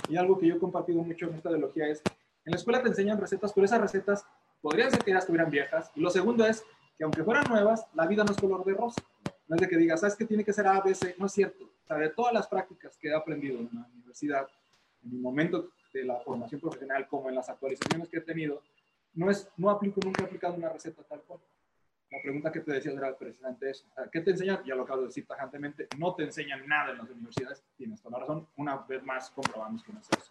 Y 0.09 0.17
algo 0.17 0.37
que 0.37 0.47
yo 0.47 0.55
he 0.55 0.59
compartido 0.59 1.01
mucho 1.01 1.27
en 1.27 1.35
esta 1.35 1.49
ideología 1.49 1.87
es, 1.87 2.01
en 2.45 2.51
la 2.51 2.57
escuela 2.57 2.81
te 2.81 2.89
enseñan 2.89 3.19
recetas, 3.19 3.53
pero 3.53 3.65
esas 3.65 3.79
recetas 3.81 4.25
podrían 4.61 4.91
ser 4.91 5.03
que 5.03 5.11
ya 5.11 5.19
estuvieran 5.19 5.49
viejas. 5.49 5.91
Y 5.95 6.01
lo 6.01 6.09
segundo 6.09 6.45
es 6.45 6.63
que 6.97 7.03
aunque 7.03 7.23
fueran 7.23 7.45
nuevas, 7.49 7.85
la 7.93 8.07
vida 8.07 8.23
no 8.23 8.31
es 8.31 8.37
color 8.37 8.63
de 8.65 8.73
rosa. 8.73 9.01
No 9.47 9.55
es 9.55 9.61
de 9.61 9.67
que 9.67 9.77
digas, 9.77 10.01
¿sabes 10.01 10.15
que 10.15 10.25
tiene 10.25 10.43
que 10.43 10.51
ser 10.51 10.67
A, 10.67 10.81
B, 10.81 10.93
C? 10.93 11.15
No 11.17 11.27
es 11.27 11.31
cierto. 11.31 11.65
O 11.65 11.87
sea, 11.87 11.97
de 11.97 12.09
todas 12.09 12.33
las 12.33 12.47
prácticas 12.47 12.97
que 12.97 13.09
he 13.09 13.15
aprendido 13.15 13.59
en 13.59 13.69
la 13.73 13.87
universidad, 13.93 14.47
en 15.03 15.11
mi 15.11 15.19
momento 15.19 15.69
de 15.93 16.03
la 16.03 16.19
formación 16.19 16.59
profesional, 16.59 17.07
como 17.07 17.29
en 17.29 17.35
las 17.35 17.47
actualizaciones 17.47 18.09
que 18.09 18.17
he 18.17 18.21
tenido, 18.21 18.61
no, 19.13 19.31
es, 19.31 19.49
no 19.57 19.69
aplico, 19.69 20.01
nunca 20.03 20.23
he 20.23 20.25
aplicado 20.25 20.55
una 20.55 20.69
receta 20.69 21.01
tal 21.03 21.21
cual. 21.21 21.39
la 22.11 22.21
pregunta 22.21 22.51
que 22.51 22.59
te 22.59 22.73
decía 22.73 22.91
era 22.91 23.17
precisamente 23.17 23.69
eso. 23.69 23.85
¿Qué 24.11 24.21
te 24.21 24.31
enseñan? 24.31 24.63
Ya 24.65 24.75
lo 24.75 24.83
acabo 24.83 25.01
de 25.01 25.07
decir 25.07 25.25
tajantemente, 25.25 25.87
no 25.97 26.13
te 26.13 26.23
enseñan 26.23 26.67
nada 26.67 26.91
en 26.91 26.97
las 26.97 27.09
universidades. 27.09 27.63
Tienes 27.77 28.01
toda 28.01 28.19
la 28.19 28.25
razón. 28.25 28.47
Una 28.57 28.77
vez 28.77 29.03
más 29.03 29.31
comprobamos 29.31 29.83
que 29.83 29.93
no 29.93 29.99
es 29.99 30.09
eso. 30.11 30.29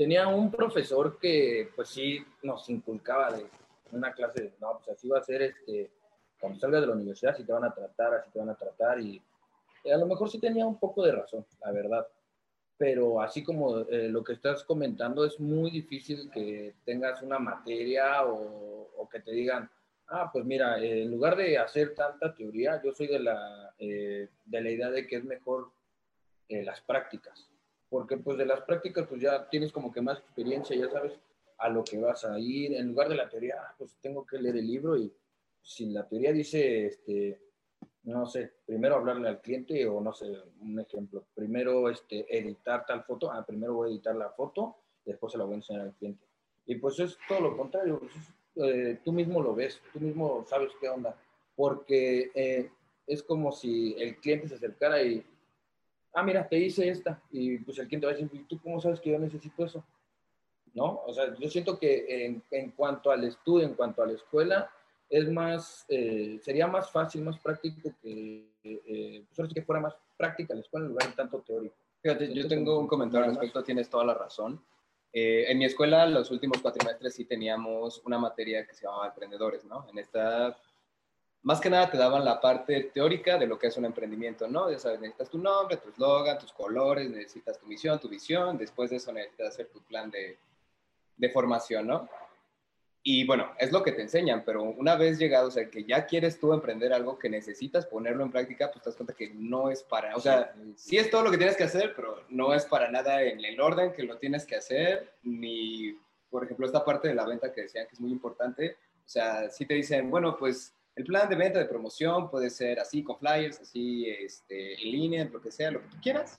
Tenía 0.00 0.26
un 0.28 0.50
profesor 0.50 1.18
que, 1.18 1.68
pues 1.76 1.90
sí, 1.90 2.24
nos 2.42 2.70
inculcaba 2.70 3.32
de 3.32 3.44
una 3.92 4.14
clase, 4.14 4.54
no, 4.58 4.78
pues 4.78 4.96
así 4.96 5.08
va 5.10 5.18
a 5.18 5.22
ser, 5.22 5.42
este, 5.42 5.90
cuando 6.40 6.58
salgas 6.58 6.80
de 6.80 6.86
la 6.86 6.94
universidad, 6.94 7.34
así 7.34 7.44
te 7.44 7.52
van 7.52 7.64
a 7.64 7.74
tratar, 7.74 8.14
así 8.14 8.30
te 8.30 8.38
van 8.38 8.48
a 8.48 8.54
tratar. 8.54 8.98
Y, 8.98 9.22
y 9.84 9.90
a 9.90 9.98
lo 9.98 10.06
mejor 10.06 10.30
sí 10.30 10.38
tenía 10.38 10.64
un 10.64 10.78
poco 10.78 11.04
de 11.04 11.12
razón, 11.12 11.44
la 11.60 11.72
verdad 11.72 12.06
pero 12.78 13.20
así 13.20 13.44
como 13.44 13.80
eh, 13.80 14.08
lo 14.08 14.24
que 14.24 14.32
estás 14.32 14.64
comentando, 14.64 15.26
es 15.26 15.38
muy 15.38 15.70
difícil 15.70 16.30
que 16.30 16.76
tengas 16.82 17.20
una 17.20 17.38
materia 17.38 18.24
o, 18.24 18.90
o 18.96 19.06
que 19.06 19.20
te 19.20 19.32
digan, 19.32 19.70
ah, 20.08 20.30
pues 20.32 20.46
mira, 20.46 20.78
en 20.82 21.10
lugar 21.10 21.36
de 21.36 21.58
hacer 21.58 21.94
tanta 21.94 22.34
teoría, 22.34 22.80
yo 22.82 22.90
soy 22.92 23.08
de 23.08 23.18
la, 23.18 23.74
eh, 23.78 24.30
de 24.46 24.60
la 24.62 24.70
idea 24.70 24.90
de 24.90 25.06
que 25.06 25.16
es 25.16 25.24
mejor 25.24 25.70
eh, 26.48 26.64
las 26.64 26.80
prácticas, 26.80 27.49
porque 27.90 28.16
pues 28.16 28.38
de 28.38 28.46
las 28.46 28.62
prácticas 28.62 29.06
pues 29.08 29.20
ya 29.20 29.48
tienes 29.50 29.72
como 29.72 29.92
que 29.92 30.00
más 30.00 30.18
experiencia, 30.18 30.76
ya 30.76 30.88
sabes 30.88 31.12
a 31.58 31.68
lo 31.68 31.84
que 31.84 31.98
vas 31.98 32.24
a 32.24 32.38
ir, 32.38 32.72
en 32.74 32.88
lugar 32.88 33.08
de 33.08 33.16
la 33.16 33.28
teoría, 33.28 33.56
pues 33.76 33.96
tengo 34.00 34.24
que 34.24 34.38
leer 34.38 34.56
el 34.56 34.66
libro 34.66 34.96
y 34.96 35.12
si 35.60 35.90
la 35.90 36.08
teoría 36.08 36.32
dice, 36.32 36.86
este, 36.86 37.38
no 38.04 38.24
sé, 38.26 38.52
primero 38.64 38.94
hablarle 38.94 39.28
al 39.28 39.40
cliente 39.42 39.86
o 39.86 40.00
no 40.00 40.12
sé, 40.14 40.32
un 40.62 40.78
ejemplo, 40.80 41.24
primero 41.34 41.90
este, 41.90 42.24
editar 42.38 42.86
tal 42.86 43.02
foto, 43.04 43.30
ah, 43.30 43.44
primero 43.44 43.74
voy 43.74 43.90
a 43.90 43.92
editar 43.92 44.16
la 44.16 44.30
foto, 44.30 44.76
después 45.04 45.32
se 45.32 45.38
la 45.38 45.44
voy 45.44 45.54
a 45.54 45.56
enseñar 45.56 45.82
al 45.82 45.94
cliente. 45.94 46.24
Y 46.64 46.76
pues 46.76 46.98
es 47.00 47.18
todo 47.28 47.40
lo 47.40 47.56
contrario, 47.56 47.98
pues, 47.98 48.12
eh, 48.72 49.00
tú 49.04 49.12
mismo 49.12 49.42
lo 49.42 49.54
ves, 49.54 49.82
tú 49.92 50.00
mismo 50.00 50.44
sabes 50.48 50.70
qué 50.80 50.88
onda, 50.88 51.14
porque 51.56 52.30
eh, 52.34 52.70
es 53.06 53.22
como 53.22 53.52
si 53.52 53.94
el 53.98 54.16
cliente 54.16 54.48
se 54.48 54.54
acercara 54.54 55.02
y, 55.02 55.24
ah, 56.14 56.22
mira, 56.22 56.48
te 56.48 56.58
hice 56.58 56.88
esta, 56.88 57.22
y 57.30 57.58
pues 57.58 57.78
el 57.78 57.86
cliente 57.86 58.06
va 58.06 58.12
a 58.12 58.16
decir, 58.16 58.46
¿tú 58.48 58.60
cómo 58.60 58.80
sabes 58.80 59.00
que 59.00 59.10
yo 59.10 59.18
necesito 59.18 59.64
eso? 59.64 59.84
¿No? 60.74 61.02
O 61.06 61.12
sea, 61.12 61.34
yo 61.36 61.48
siento 61.48 61.78
que 61.78 62.26
en, 62.26 62.42
en 62.50 62.70
cuanto 62.72 63.10
al 63.10 63.24
estudio, 63.24 63.66
en 63.66 63.74
cuanto 63.74 64.02
a 64.02 64.06
la 64.06 64.12
escuela, 64.12 64.70
es 65.10 65.28
más, 65.28 65.84
eh, 65.88 66.38
sería 66.40 66.68
más 66.68 66.90
fácil, 66.90 67.22
más 67.22 67.38
práctico 67.38 67.92
que, 68.00 68.48
eh, 68.62 69.24
pues 69.34 69.52
que 69.52 69.62
fuera 69.62 69.80
más 69.80 69.96
práctica 70.16 70.54
la 70.54 70.60
escuela 70.60 70.86
en 70.86 70.92
lugar 70.92 71.08
de 71.08 71.16
tanto 71.16 71.40
teórico. 71.40 71.74
Fíjate, 72.00 72.32
yo 72.32 72.46
tengo 72.46 72.78
un 72.78 72.86
comentario 72.86 73.24
al 73.24 73.32
respecto, 73.32 73.64
tienes 73.64 73.90
toda 73.90 74.04
la 74.04 74.14
razón. 74.14 74.62
Eh, 75.12 75.46
en 75.48 75.58
mi 75.58 75.64
escuela, 75.64 76.06
los 76.06 76.30
últimos 76.30 76.58
cuatrimestres 76.58 77.14
sí 77.14 77.24
teníamos 77.24 78.00
una 78.04 78.18
materia 78.18 78.64
que 78.64 78.72
se 78.72 78.86
llamaba 78.86 79.08
emprendedores, 79.08 79.64
¿no? 79.64 79.86
En 79.90 79.98
esta, 79.98 80.56
más 81.42 81.60
que 81.60 81.70
nada 81.70 81.90
te 81.90 81.96
daban 81.96 82.24
la 82.24 82.40
parte 82.40 82.90
teórica 82.92 83.38
de 83.38 83.46
lo 83.46 83.58
que 83.58 83.68
es 83.68 83.76
un 83.76 83.86
emprendimiento, 83.86 84.46
¿no? 84.46 84.70
Ya 84.70 84.78
sabes, 84.78 85.00
necesitas 85.00 85.30
tu 85.30 85.38
nombre, 85.38 85.78
tu 85.78 85.88
eslogan, 85.88 86.38
tus 86.38 86.52
colores, 86.52 87.08
necesitas 87.10 87.58
tu 87.58 87.66
misión, 87.66 87.98
tu 87.98 88.08
visión, 88.08 88.58
después 88.58 88.90
de 88.90 88.96
eso 88.96 89.12
necesitas 89.12 89.48
hacer 89.48 89.68
tu 89.68 89.80
plan 89.82 90.10
de, 90.10 90.38
de 91.16 91.28
formación, 91.30 91.86
¿no? 91.86 92.08
Y 93.02 93.26
bueno, 93.26 93.54
es 93.58 93.72
lo 93.72 93.82
que 93.82 93.92
te 93.92 94.02
enseñan, 94.02 94.42
pero 94.44 94.62
una 94.62 94.94
vez 94.94 95.18
llegado, 95.18 95.48
o 95.48 95.50
sea, 95.50 95.70
que 95.70 95.84
ya 95.84 96.04
quieres 96.04 96.38
tú 96.38 96.52
emprender 96.52 96.92
algo 96.92 97.18
que 97.18 97.30
necesitas 97.30 97.86
ponerlo 97.86 98.24
en 98.24 98.30
práctica, 98.30 98.70
pues 98.70 98.82
te 98.82 98.90
das 98.90 98.96
cuenta 98.96 99.14
que 99.14 99.30
no 99.30 99.70
es 99.70 99.82
para, 99.82 100.14
o 100.14 100.20
sea, 100.20 100.54
sí 100.76 100.98
es 100.98 101.10
todo 101.10 101.22
lo 101.22 101.30
que 101.30 101.38
tienes 101.38 101.56
que 101.56 101.64
hacer, 101.64 101.94
pero 101.96 102.22
no 102.28 102.52
es 102.52 102.66
para 102.66 102.90
nada 102.90 103.22
en 103.22 103.42
el 103.42 103.58
orden 103.58 103.94
que 103.94 104.02
lo 104.02 104.18
tienes 104.18 104.44
que 104.44 104.56
hacer, 104.56 105.14
ni, 105.22 105.98
por 106.28 106.44
ejemplo, 106.44 106.66
esta 106.66 106.84
parte 106.84 107.08
de 107.08 107.14
la 107.14 107.24
venta 107.24 107.50
que 107.50 107.62
decían 107.62 107.86
que 107.86 107.94
es 107.94 108.00
muy 108.00 108.10
importante, 108.10 108.76
o 109.06 109.08
sea, 109.08 109.48
si 109.48 109.64
te 109.64 109.74
dicen, 109.74 110.10
bueno, 110.10 110.36
pues 110.36 110.74
el 110.96 111.04
plan 111.04 111.28
de 111.28 111.36
venta 111.36 111.58
de 111.58 111.64
promoción 111.66 112.30
puede 112.30 112.50
ser 112.50 112.80
así, 112.80 113.02
con 113.02 113.18
flyers, 113.18 113.60
así, 113.60 114.08
este, 114.08 114.74
en 114.74 114.90
línea, 114.90 115.24
lo 115.24 115.40
que 115.40 115.50
sea, 115.50 115.70
lo 115.70 115.80
que 115.82 115.88
tú 115.88 115.96
quieras, 116.02 116.38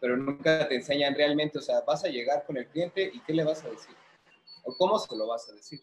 pero 0.00 0.16
nunca 0.16 0.68
te 0.68 0.76
enseñan 0.76 1.14
realmente, 1.14 1.58
o 1.58 1.62
sea, 1.62 1.80
vas 1.80 2.04
a 2.04 2.08
llegar 2.08 2.44
con 2.46 2.56
el 2.56 2.68
cliente 2.68 3.10
y 3.12 3.20
qué 3.20 3.32
le 3.32 3.44
vas 3.44 3.64
a 3.64 3.70
decir 3.70 3.96
o 4.68 4.76
cómo 4.76 4.98
se 4.98 5.16
lo 5.16 5.26
vas 5.26 5.48
a 5.48 5.54
decir, 5.54 5.80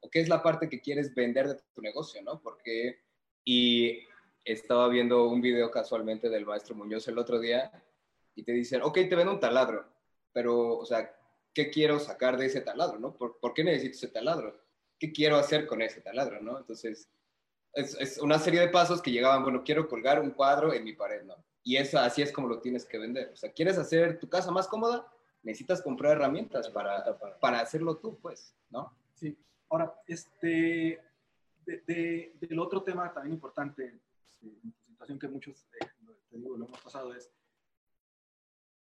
o 0.00 0.10
qué 0.10 0.20
es 0.20 0.28
la 0.28 0.42
parte 0.42 0.68
que 0.68 0.80
quieres 0.80 1.14
vender 1.14 1.48
de 1.48 1.60
tu 1.74 1.80
negocio, 1.80 2.22
¿no? 2.22 2.40
Porque, 2.40 3.00
y 3.44 3.98
estaba 4.44 4.88
viendo 4.88 5.28
un 5.28 5.40
video 5.40 5.70
casualmente 5.70 6.28
del 6.28 6.44
maestro 6.44 6.74
Muñoz 6.74 7.08
el 7.08 7.18
otro 7.18 7.40
día 7.40 7.70
y 8.34 8.42
te 8.42 8.52
dicen, 8.52 8.82
ok, 8.82 8.94
te 8.94 9.16
vendo 9.16 9.32
un 9.32 9.40
taladro, 9.40 9.86
pero, 10.32 10.76
o 10.76 10.84
sea, 10.84 11.14
¿qué 11.54 11.70
quiero 11.70 11.98
sacar 11.98 12.36
de 12.36 12.46
ese 12.46 12.60
taladro, 12.60 12.98
no? 12.98 13.16
¿Por, 13.16 13.54
qué 13.54 13.64
necesito 13.64 13.96
ese 13.96 14.08
taladro? 14.08 14.60
¿Qué 14.98 15.12
quiero 15.12 15.36
hacer 15.36 15.66
con 15.66 15.80
ese 15.80 16.02
taladro, 16.02 16.42
no? 16.42 16.58
Entonces, 16.58 17.08
es, 17.74 17.96
es, 18.00 18.18
una 18.18 18.38
serie 18.38 18.60
de 18.60 18.68
pasos 18.68 19.00
que 19.00 19.10
llegaban, 19.10 19.42
bueno, 19.42 19.62
quiero 19.64 19.88
colgar 19.88 20.20
un 20.20 20.30
cuadro 20.30 20.72
en 20.72 20.84
mi 20.84 20.92
pared, 20.92 21.22
¿no? 21.24 21.36
Y 21.62 21.76
eso, 21.76 21.98
así 21.98 22.22
es 22.22 22.32
como 22.32 22.48
lo 22.48 22.60
tienes 22.60 22.84
que 22.84 22.98
vender. 22.98 23.30
O 23.32 23.36
sea, 23.36 23.52
¿quieres 23.52 23.78
hacer 23.78 24.18
tu 24.18 24.28
casa 24.28 24.50
más 24.50 24.66
cómoda? 24.66 25.06
necesitas 25.42 25.82
comprar 25.82 26.12
herramientas 26.12 26.68
para, 26.68 27.18
para, 27.40 27.60
hacerlo 27.60 27.96
tú, 27.96 28.18
pues, 28.20 28.54
¿no? 28.70 28.94
Sí. 29.14 29.38
Ahora, 29.68 29.94
este, 30.06 31.00
de, 31.64 32.34
del 32.40 32.58
otro 32.58 32.82
tema 32.82 33.12
también 33.12 33.34
importante, 33.34 34.00
en 34.42 34.72
tu 34.72 34.84
situación 34.86 35.18
que 35.18 35.28
muchos, 35.28 35.66
eh, 35.80 35.86
te 36.30 36.36
digo, 36.36 36.56
lo 36.56 36.66
hemos 36.66 36.80
pasado, 36.80 37.14
es, 37.14 37.30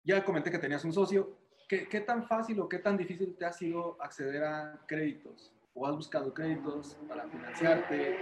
ya 0.04 0.24
comenté 0.24 0.52
que 0.52 0.60
tenías 0.60 0.86
un 0.86 0.94
socio, 0.94 1.36
¿Qué, 1.68 1.86
¿qué, 1.90 2.00
tan 2.00 2.26
fácil 2.26 2.62
o 2.62 2.70
qué 2.70 2.80
tan 2.80 2.96
difícil 2.96 3.36
te 3.36 3.44
ha 3.44 3.52
sido 3.52 4.02
acceder 4.02 4.42
a 4.42 4.86
créditos? 4.88 5.52
¿O 5.80 5.86
has 5.86 5.96
buscado 5.96 6.34
créditos 6.34 6.98
para 7.08 7.28
financiarte? 7.28 8.18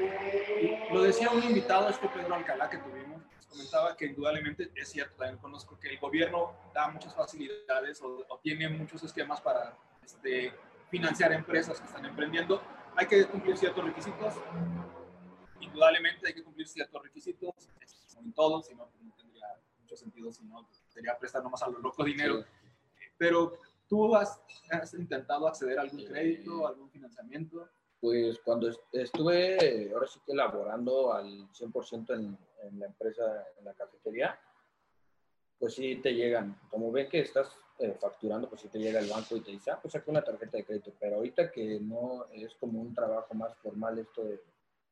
lo 0.92 1.02
decía 1.02 1.30
un 1.32 1.42
invitado, 1.42 1.88
este 1.88 2.10
Pedro 2.10 2.36
Alcalá 2.36 2.70
que 2.70 2.78
tuvimos, 2.80 3.22
comentaba 3.50 3.96
que 3.96 4.08
indudablemente 4.08 4.70
es 4.76 4.90
cierto, 4.90 5.16
también 5.16 5.38
conozco 5.38 5.80
que 5.80 5.88
el 5.88 5.98
gobierno 5.98 6.54
da 6.74 6.90
muchas 6.90 7.16
facilidades 7.16 8.02
o, 8.02 8.26
tiene 8.44 8.68
muchos 8.68 9.02
esquemas 9.04 9.40
para 9.40 9.78
este, 10.04 10.52
financiar 10.90 11.32
empresas 11.32 11.80
que 11.80 11.88
están 11.88 12.06
emprendiendo. 12.06 12.62
Hay 12.98 13.08
que 13.08 13.26
cumplir 13.26 13.58
ciertos 13.58 13.86
requisitos, 13.86 14.34
indudablemente 15.62 16.28
hay 16.28 16.34
que 16.34 16.44
cumplir 16.44 16.68
ciertos 16.68 17.02
requisitos, 17.02 17.70
en 18.20 18.34
todo, 18.34 18.62
si 18.64 18.76
no, 18.76 18.90
no 19.02 19.14
tendría 19.16 19.46
mucho 19.80 19.96
sentido, 19.96 20.34
si 20.34 20.44
no, 20.44 20.68
sería 20.90 21.18
prestar 21.18 21.42
nomás 21.42 21.64
a 21.64 21.70
lo 21.70 21.80
loco 21.80 22.04
dinero. 22.04 22.44
Pero 23.18 23.60
tú 23.88 24.16
has, 24.16 24.42
has 24.72 24.94
intentado 24.94 25.48
acceder 25.48 25.80
a 25.80 25.84
algún 25.84 26.06
crédito, 26.06 26.68
algún 26.68 26.90
financiamiento 26.90 27.70
pues 28.06 28.40
cuando 28.46 28.70
estuve, 28.92 29.92
ahora 29.92 30.06
sí 30.06 30.20
que 30.24 30.34
elaborando 30.34 31.12
al 31.12 31.50
100% 31.52 32.14
en, 32.14 32.38
en, 32.62 32.80
la 32.80 32.86
empresa, 32.86 33.48
en 33.58 33.66
la 33.66 33.74
cafetería, 33.74 34.40
pues 35.58 35.74
sí 35.74 35.96
te 35.96 36.14
llegan, 36.14 36.60
como 36.70 36.92
ven 36.92 37.10
que 37.10 37.22
estás 37.22 37.48
eh, 37.80 37.98
facturando, 38.00 38.48
pues 38.48 38.62
sí 38.62 38.68
te 38.68 38.78
llega 38.78 39.00
el 39.00 39.10
banco 39.10 39.36
y 39.36 39.42
te 39.42 39.50
dice, 39.50 39.72
ah, 39.72 39.80
pues 39.82 39.94
saca 39.94 40.12
una 40.12 40.24
tarjeta 40.24 40.58
de 40.58 40.66
crédito, 40.66 40.94
pero 41.00 41.16
ahorita 41.16 41.52
que 41.52 41.80
no 41.80 42.28
es 42.32 42.54
como 42.56 42.80
un 42.80 42.94
trabajo 42.94 43.34
más 43.34 43.56
formal 43.58 43.98
esto 43.98 44.24
de, 44.24 44.40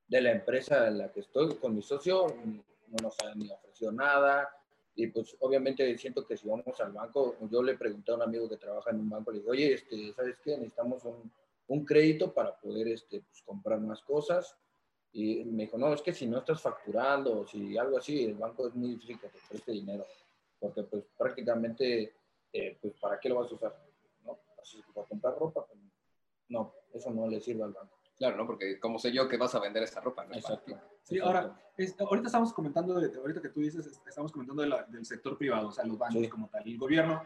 de 0.08 0.22
la 0.22 0.32
empresa 0.32 0.88
en 0.88 0.98
la 0.98 1.12
que 1.12 1.20
estoy 1.20 1.56
con 1.58 1.76
mi 1.76 1.84
socio, 1.84 2.26
no 2.46 2.98
nos 3.00 3.20
han 3.20 3.38
ni 3.38 3.52
ofrecido 3.52 3.92
nada, 3.92 4.50
y 4.96 5.08
pues 5.08 5.36
obviamente 5.40 5.98
siento 5.98 6.26
que 6.26 6.38
si 6.38 6.48
vamos 6.48 6.80
al 6.80 6.92
banco, 6.92 7.36
yo 7.50 7.64
le 7.64 7.78
pregunté 7.78 8.12
a 8.12 8.16
un 8.16 8.22
amigo 8.22 8.48
que 8.48 8.58
trabaja 8.58 8.92
en 8.92 9.00
un 9.00 9.10
banco, 9.10 9.32
le 9.32 9.40
dije, 9.40 9.50
oye, 9.50 9.74
este, 9.74 10.14
¿sabes 10.14 10.38
qué? 10.44 10.52
Necesitamos 10.58 11.04
un 11.06 11.32
un 11.68 11.86
crédito 11.86 12.34
para 12.34 12.56
poder 12.60 12.88
este, 12.90 13.22
pues, 13.22 13.42
comprar 13.44 13.80
más 13.80 14.02
cosas. 14.02 14.58
Y 15.12 15.44
me 15.46 15.64
dijo, 15.64 15.78
no, 15.78 15.94
es 15.94 16.02
que 16.02 16.14
si 16.14 16.26
no 16.26 16.40
estás 16.40 16.62
facturando 16.62 17.42
o 17.42 17.46
si 17.46 17.78
algo 17.78 17.98
así, 17.98 18.26
el 18.26 18.36
banco 18.36 18.68
es 18.68 18.74
muy 18.74 18.90
difícil 18.90 19.20
que 19.20 19.30
te 19.30 19.38
preste 19.48 19.72
dinero, 19.72 20.06
porque 20.60 20.84
pues 20.84 21.04
prácticamente, 21.16 22.16
eh, 22.52 22.78
pues 22.82 22.94
¿para 23.00 23.20
qué 23.20 23.30
lo 23.30 23.36
vas 23.36 23.52
a 23.52 23.56
usar? 23.56 23.80
¿No? 24.26 24.40
Así 24.60 24.82
para 24.94 25.08
comprar 25.08 25.38
ropa, 25.38 25.66
pues, 25.68 25.80
no, 26.50 26.74
eso 26.92 27.12
no 27.12 27.28
le 27.28 27.40
sirve 27.40 27.64
al 27.64 27.74
banco. 27.74 28.00
Claro, 28.18 28.38
¿no? 28.38 28.48
Porque 28.48 28.80
como 28.80 28.98
sé 28.98 29.12
yo 29.12 29.28
que 29.28 29.38
vas 29.38 29.54
a 29.54 29.60
vender 29.60 29.84
esa 29.84 30.02
ropa, 30.02 30.26
¿no? 30.26 30.34
Exacto. 30.34 30.80
Sí, 31.04 31.20
ahora, 31.20 31.60
ahorita 32.00 32.28
estamos 32.28 32.54
comentando, 32.54 33.00
de, 33.00 33.16
ahorita 33.18 33.42
que 33.42 33.50
tú 33.50 33.60
dices, 33.60 33.86
estamos 34.08 34.32
comentando 34.32 34.64
del 34.88 35.06
sector 35.06 35.38
privado, 35.38 35.68
o 35.68 35.72
sea, 35.72 35.86
los 35.86 35.98
bancos 35.98 36.28
como 36.30 36.48
tal. 36.50 36.64
El 36.66 36.78
gobierno 36.78 37.22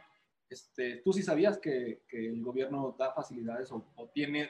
este, 0.50 0.98
¿Tú 0.98 1.12
sí 1.12 1.24
sabías 1.24 1.58
que, 1.58 2.04
que 2.08 2.28
el 2.28 2.42
gobierno 2.42 2.96
da 2.98 3.14
facilidades 3.14 3.72
o, 3.72 3.84
tiene 4.14 4.50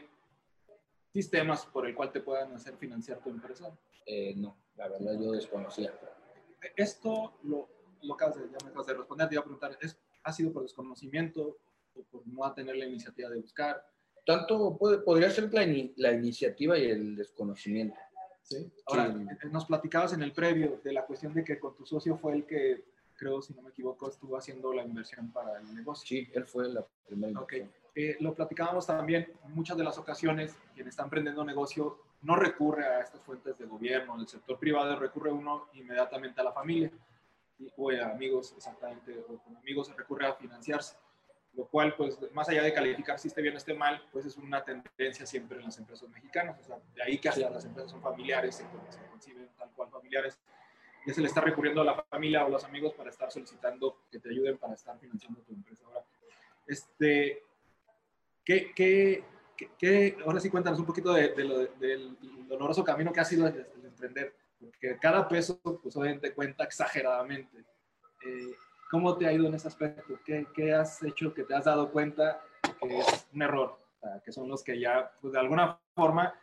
sistemas 1.11 1.65
por 1.65 1.87
el 1.87 1.95
cual 1.95 2.11
te 2.11 2.21
puedan 2.21 2.53
hacer 2.53 2.77
financiar 2.77 3.19
tu 3.19 3.29
empresa? 3.29 3.75
Eh, 4.05 4.35
no, 4.35 4.57
la 4.75 4.89
verdad 4.89 5.19
yo 5.19 5.31
desconocía. 5.31 5.91
Esto 6.75 7.37
lo, 7.43 7.67
lo 8.03 8.13
acabas 8.13 8.35
de, 8.35 8.43
ya 8.43 8.57
me 8.63 8.69
acabas 8.69 8.87
de 8.87 8.93
responder, 8.93 9.27
te 9.27 9.35
iba 9.35 9.41
a 9.41 9.45
preguntar, 9.45 9.77
¿es, 9.81 9.99
¿ha 10.23 10.31
sido 10.31 10.53
por 10.53 10.63
desconocimiento 10.63 11.57
o 11.95 12.03
por 12.03 12.27
no 12.27 12.53
tener 12.53 12.75
la 12.75 12.85
iniciativa 12.85 13.29
de 13.29 13.37
buscar? 13.37 13.83
Tanto 14.25 14.77
puede, 14.77 14.99
podría 14.99 15.31
ser 15.31 15.51
la, 15.51 15.65
la 15.95 16.11
iniciativa 16.11 16.77
y 16.77 16.91
el 16.91 17.15
desconocimiento. 17.15 17.97
¿Sí? 18.47 18.71
Ahora, 18.85 19.07
eh, 19.07 19.49
nos 19.51 19.65
platicabas 19.65 20.13
en 20.13 20.23
el 20.23 20.31
previo 20.31 20.79
de 20.81 20.93
la 20.93 21.05
cuestión 21.05 21.33
de 21.33 21.43
que 21.43 21.59
con 21.59 21.75
tu 21.75 21.85
socio 21.85 22.17
fue 22.17 22.33
el 22.33 22.45
que 22.45 22.85
creo, 23.17 23.41
si 23.41 23.53
no 23.53 23.61
me 23.61 23.71
equivoco, 23.71 24.07
estuvo 24.07 24.37
haciendo 24.37 24.71
la 24.73 24.83
inversión 24.85 25.31
para 25.33 25.59
el 25.59 25.75
negocio. 25.75 26.07
Sí, 26.07 26.29
él 26.33 26.45
fue 26.45 26.69
la 26.69 26.85
primera 27.05 27.41
Ok. 27.41 27.53
eh, 27.95 28.15
lo 28.21 28.33
platicábamos 28.33 28.87
también, 28.87 29.33
muchas 29.49 29.75
de 29.75 29.83
las 29.83 29.97
ocasiones, 29.97 30.55
quien 30.73 30.87
está 30.87 31.03
emprendiendo 31.03 31.43
negocio 31.43 31.99
no 32.21 32.35
recurre 32.35 32.85
a 32.85 33.01
estas 33.01 33.21
fuentes 33.21 33.57
de 33.57 33.65
gobierno, 33.65 34.17
del 34.17 34.27
sector 34.27 34.57
privado, 34.57 34.97
recurre 34.97 35.31
uno 35.31 35.67
inmediatamente 35.73 36.39
a 36.39 36.45
la 36.45 36.53
familia 36.53 36.91
o 37.75 37.91
a 37.91 38.11
amigos, 38.11 38.53
exactamente, 38.55 39.19
o 39.27 39.37
con 39.39 39.57
amigos 39.57 39.93
recurre 39.97 40.27
a 40.27 40.33
financiarse, 40.33 40.95
lo 41.57 41.65
cual, 41.65 41.95
pues, 41.95 42.19
más 42.33 42.47
allá 42.49 42.61
de 42.61 42.71
calificar 42.71 43.17
si 43.17 43.29
esté 43.29 43.41
bien 43.41 43.55
o 43.55 43.57
esté 43.57 43.73
mal, 43.73 43.99
pues 44.11 44.25
es 44.27 44.37
una 44.37 44.63
tendencia 44.63 45.25
siempre 45.25 45.57
en 45.57 45.65
las 45.65 45.77
empresas 45.79 46.07
mexicanas, 46.09 46.59
o 46.59 46.63
sea, 46.63 46.77
de 46.93 47.01
ahí 47.01 47.19
hasta 47.27 47.49
las 47.49 47.65
empresas 47.65 47.91
son 47.91 48.01
familiares, 48.01 48.55
se, 48.57 48.63
conciben 49.09 49.49
tal 49.57 49.71
cual 49.71 49.89
familiares, 49.89 50.39
ya 51.07 51.13
se 51.15 51.21
le 51.21 51.27
está 51.27 51.41
recurriendo 51.41 51.81
a 51.81 51.85
la 51.85 52.03
familia 52.03 52.45
o 52.45 52.49
los 52.49 52.63
amigos 52.63 52.93
para 52.93 53.09
estar 53.09 53.31
solicitando 53.31 54.03
que 54.11 54.19
te 54.19 54.29
ayuden 54.29 54.59
para 54.59 54.75
estar 54.75 54.99
financiando 54.99 55.41
tu 55.41 55.53
empresa. 55.53 55.83
Ahora, 55.87 56.05
este, 56.67 57.43
¿qué, 58.45 58.71
qué, 58.75 59.23
qué, 59.79 60.17
ahora 60.23 60.39
sí 60.39 60.51
cuéntanos 60.51 60.79
un 60.79 60.85
poquito 60.85 61.11
de, 61.11 61.43
lo, 61.43 61.65
del 61.77 62.17
doloroso 62.47 62.83
camino 62.83 63.11
que 63.11 63.19
ha 63.19 63.25
sido 63.25 63.47
el, 63.47 63.65
emprender, 63.83 64.35
porque 64.59 64.95
cada 65.01 65.27
peso, 65.27 65.59
pues 65.81 65.95
obviamente 65.95 66.35
cuenta 66.35 66.65
exageradamente. 66.65 67.65
Eh, 68.23 68.53
¿Cómo 68.89 69.17
te 69.17 69.27
ha 69.27 69.33
ido 69.33 69.47
en 69.47 69.53
ese 69.53 69.67
aspecto? 69.67 70.19
¿Qué, 70.25 70.47
¿Qué, 70.53 70.73
has 70.73 71.03
hecho 71.03 71.33
que 71.33 71.43
te 71.43 71.53
has 71.53 71.65
dado 71.65 71.91
cuenta 71.91 72.41
que 72.81 72.99
es 72.99 73.27
un 73.33 73.41
error? 73.41 73.77
que 74.23 74.31
son 74.31 74.47
los 74.47 74.63
que 74.63 74.79
ya, 74.79 75.11
pues 75.19 75.33
de 75.33 75.39
alguna 75.39 75.79
forma, 75.93 76.33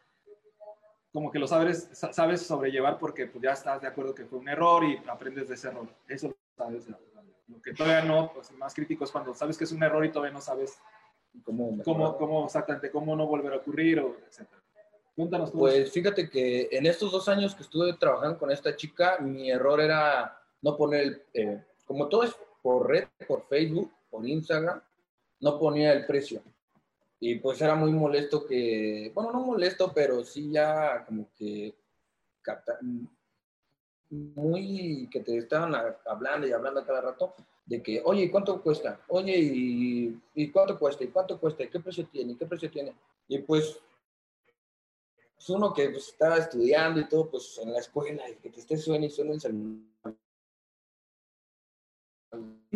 como 1.13 1.31
que 1.31 1.39
lo 1.39 1.47
sabes, 1.47 1.89
sabes 1.93 2.43
sobrellevar 2.43 2.99
porque 2.99 3.27
pues, 3.27 3.43
ya 3.43 3.53
estás 3.53 3.81
de 3.81 3.89
acuerdo 3.89 4.15
que 4.15 4.27
fue 4.27 4.39
un 4.39 4.49
error 4.49 4.85
y 4.85 4.99
aprendes 5.09 5.49
de 5.49 5.55
ese 5.55 5.69
error. 5.69 5.89
Eso 6.09 6.29
lo 6.29 6.35
sabes. 6.57 6.89
Lo 7.47 7.63
que 7.63 7.73
todavía 7.73 8.03
no, 8.03 8.33
pues 8.35 8.51
más 8.53 8.75
crítico 8.75 9.05
es 9.05 9.11
cuando 9.11 9.35
sabes 9.35 9.57
que 9.57 9.65
es 9.65 9.73
un 9.73 9.83
error 9.83 10.05
y 10.05 10.11
todavía 10.11 10.35
no 10.35 10.41
sabes 10.41 10.79
cómo, 11.43 11.83
cómo, 11.83 12.17
cómo 12.17 12.45
exactamente, 12.47 12.91
cómo 12.91 13.15
no 13.17 13.27
volver 13.27 13.53
a 13.53 13.57
ocurrir, 13.57 14.01
o 14.01 14.17
etcétera. 14.27 14.63
Cuéntanos 15.15 15.53
tú. 15.53 15.59
Pues 15.59 15.93
fíjate 15.93 16.29
que 16.29 16.69
en 16.73 16.87
estos 16.87 17.13
dos 17.13 17.29
años 17.29 17.55
que 17.55 17.63
estuve 17.63 17.93
trabajando 17.95 18.39
con 18.39 18.51
esta 18.51 18.75
chica, 18.75 19.19
mi 19.21 19.51
error 19.51 19.81
era 19.81 20.41
no 20.63 20.77
poner, 20.77 21.27
eh, 21.33 21.65
como 21.85 22.09
todo 22.09 22.25
es 22.25 22.35
por 22.62 22.88
red, 22.88 23.09
por 23.26 23.47
Facebook, 23.47 23.93
por 24.11 24.26
Instagram, 24.26 24.83
no 25.41 25.59
ponía 25.59 25.93
el 25.93 26.07
precio. 26.07 26.43
Y 27.21 27.37
pues 27.37 27.61
era 27.61 27.75
muy 27.75 27.93
molesto 27.93 28.45
que, 28.47 29.11
bueno, 29.14 29.33
no 29.33 29.41
molesto, 29.41 29.93
pero 29.95 30.25
sí 30.25 30.50
ya 30.50 31.05
como 31.07 31.29
que 31.37 31.75
muy 34.11 35.09
que 35.11 35.21
te 35.21 35.38
estaban 35.38 35.75
hablando 36.07 36.47
y 36.47 36.53
hablando 36.53 36.85
cada 36.85 37.00
rato 37.00 37.35
de 37.67 37.83
que, 37.83 38.03
oye, 38.05 38.31
¿cuánto 38.31 38.62
cuesta? 38.62 39.00
Oye, 39.09 39.38
¿y, 39.38 40.21
¿y 40.35 40.50
cuánto 40.50 40.79
cuesta? 40.79 41.05
¿Y 41.05 41.09
cuánto 41.09 41.41
cuesta? 41.41 41.64
¿Y 41.64 41.69
qué 41.69 41.81
precio 41.81 42.07
tiene? 42.07 42.37
¿Qué 42.37 42.47
precio 42.47 42.71
tiene? 42.71 42.95
Y 43.26 43.38
pues, 43.38 43.81
pues 45.35 45.49
uno 45.49 45.73
que 45.73 45.88
pues, 45.88 46.09
estaba 46.09 46.37
estudiando 46.37 47.00
y 47.00 47.09
todo, 47.09 47.31
pues 47.31 47.59
en 47.62 47.73
la 47.73 47.79
escuela, 47.79 48.29
y 48.29 48.35
que 48.37 48.50
te 48.50 48.61
esté 48.61 48.76
suene 48.76 49.07
y 49.07 49.11
suene 49.11 49.33
el 49.33 49.41
celular. 49.41 50.14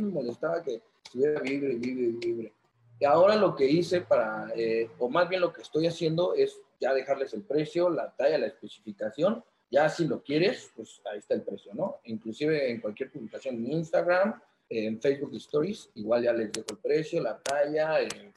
Me 0.00 0.12
molestaba 0.12 0.62
que 0.62 0.82
estuviera 1.04 1.40
libre, 1.40 1.74
libre, 1.74 2.18
libre. 2.20 2.52
Y 3.00 3.04
ahora 3.04 3.36
lo 3.36 3.54
que 3.54 3.66
hice 3.66 4.00
para, 4.00 4.50
eh, 4.56 4.90
o 4.98 5.08
más 5.08 5.28
bien 5.28 5.40
lo 5.40 5.52
que 5.52 5.62
estoy 5.62 5.86
haciendo 5.86 6.34
es 6.34 6.60
ya 6.80 6.92
dejarles 6.92 7.32
el 7.32 7.42
precio, 7.42 7.88
la 7.90 8.12
talla, 8.16 8.38
la 8.38 8.46
especificación. 8.46 9.44
Ya 9.70 9.88
si 9.88 10.06
lo 10.06 10.22
quieres, 10.22 10.72
pues 10.74 11.00
ahí 11.10 11.18
está 11.18 11.34
el 11.34 11.42
precio, 11.42 11.72
¿no? 11.74 12.00
Inclusive 12.04 12.70
en 12.70 12.80
cualquier 12.80 13.12
publicación 13.12 13.56
en 13.56 13.72
Instagram, 13.72 14.40
en 14.68 15.00
Facebook 15.00 15.34
Stories, 15.36 15.90
igual 15.94 16.22
ya 16.24 16.32
les 16.32 16.50
dejo 16.52 16.66
el 16.70 16.78
precio, 16.78 17.22
la 17.22 17.38
talla, 17.38 18.02
eh, 18.02 18.32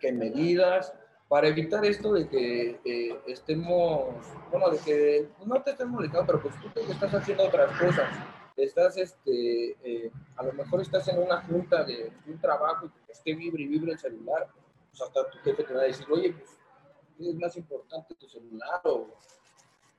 qué, 0.00 0.12
medidas, 0.12 0.92
para 1.28 1.48
evitar 1.48 1.84
esto 1.84 2.12
de 2.12 2.28
que 2.28 2.80
eh, 2.84 3.18
estemos, 3.26 4.14
bueno, 4.50 4.70
de 4.70 4.78
que 4.78 5.28
no 5.44 5.62
te 5.62 5.72
estén 5.72 5.88
molestando, 5.88 6.26
pero 6.26 6.42
pues 6.42 6.54
tú 6.60 6.68
te 6.70 6.80
estás 6.80 7.14
haciendo 7.14 7.44
otras 7.44 7.70
cosas 7.78 8.08
estás, 8.64 8.96
este, 8.96 9.76
eh, 9.82 10.10
a 10.36 10.42
lo 10.42 10.52
mejor 10.52 10.80
estás 10.80 11.06
en 11.08 11.18
una 11.18 11.42
junta 11.42 11.84
de, 11.84 12.12
un 12.26 12.40
trabajo 12.40 12.86
y 12.86 13.06
que 13.06 13.12
esté 13.12 13.34
vibre 13.34 13.62
y 13.62 13.66
vibre 13.66 13.92
el 13.92 13.98
celular, 13.98 14.48
pues 14.90 15.02
hasta 15.02 15.30
tu 15.30 15.38
jefe 15.38 15.64
te 15.64 15.74
va 15.74 15.80
a 15.82 15.84
decir, 15.84 16.06
oye, 16.10 16.32
pues 16.32 16.58
es 17.20 17.34
más 17.34 17.56
importante 17.56 18.14
tu 18.14 18.28
celular 18.28 18.80
o... 18.84 19.08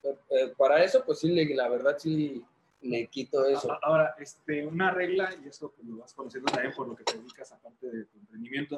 Eh, 0.02 0.54
para 0.58 0.82
eso, 0.82 1.04
pues 1.06 1.20
sí, 1.20 1.30
la 1.54 1.68
verdad 1.68 1.98
sí 1.98 2.46
le 2.82 3.08
quito 3.08 3.46
eso. 3.46 3.78
Ahora, 3.82 4.16
este, 4.18 4.66
una 4.66 4.92
regla, 4.92 5.30
y 5.44 5.50
eso 5.50 5.74
pues, 5.76 5.86
lo 5.86 5.98
vas 5.98 6.14
conociendo 6.14 6.52
también 6.52 6.74
por 6.74 6.88
lo 6.88 6.96
que 6.96 7.04
te 7.04 7.18
dedicas 7.18 7.52
aparte 7.52 7.88
de 7.88 8.06
tu 8.06 8.18
emprendimiento, 8.18 8.78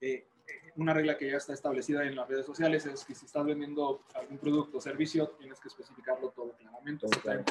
eh, 0.00 0.26
una 0.76 0.92
regla 0.92 1.16
que 1.16 1.30
ya 1.30 1.36
está 1.36 1.52
establecida 1.54 2.04
en 2.04 2.16
las 2.16 2.28
redes 2.28 2.46
sociales 2.46 2.84
es 2.86 3.04
que 3.04 3.14
si 3.14 3.26
estás 3.26 3.44
vendiendo 3.44 4.02
algún 4.14 4.38
producto 4.38 4.78
o 4.78 4.80
servicio, 4.80 5.28
tienes 5.38 5.60
que 5.60 5.68
especificarlo 5.68 6.30
todo 6.30 6.52
claramente, 6.52 7.06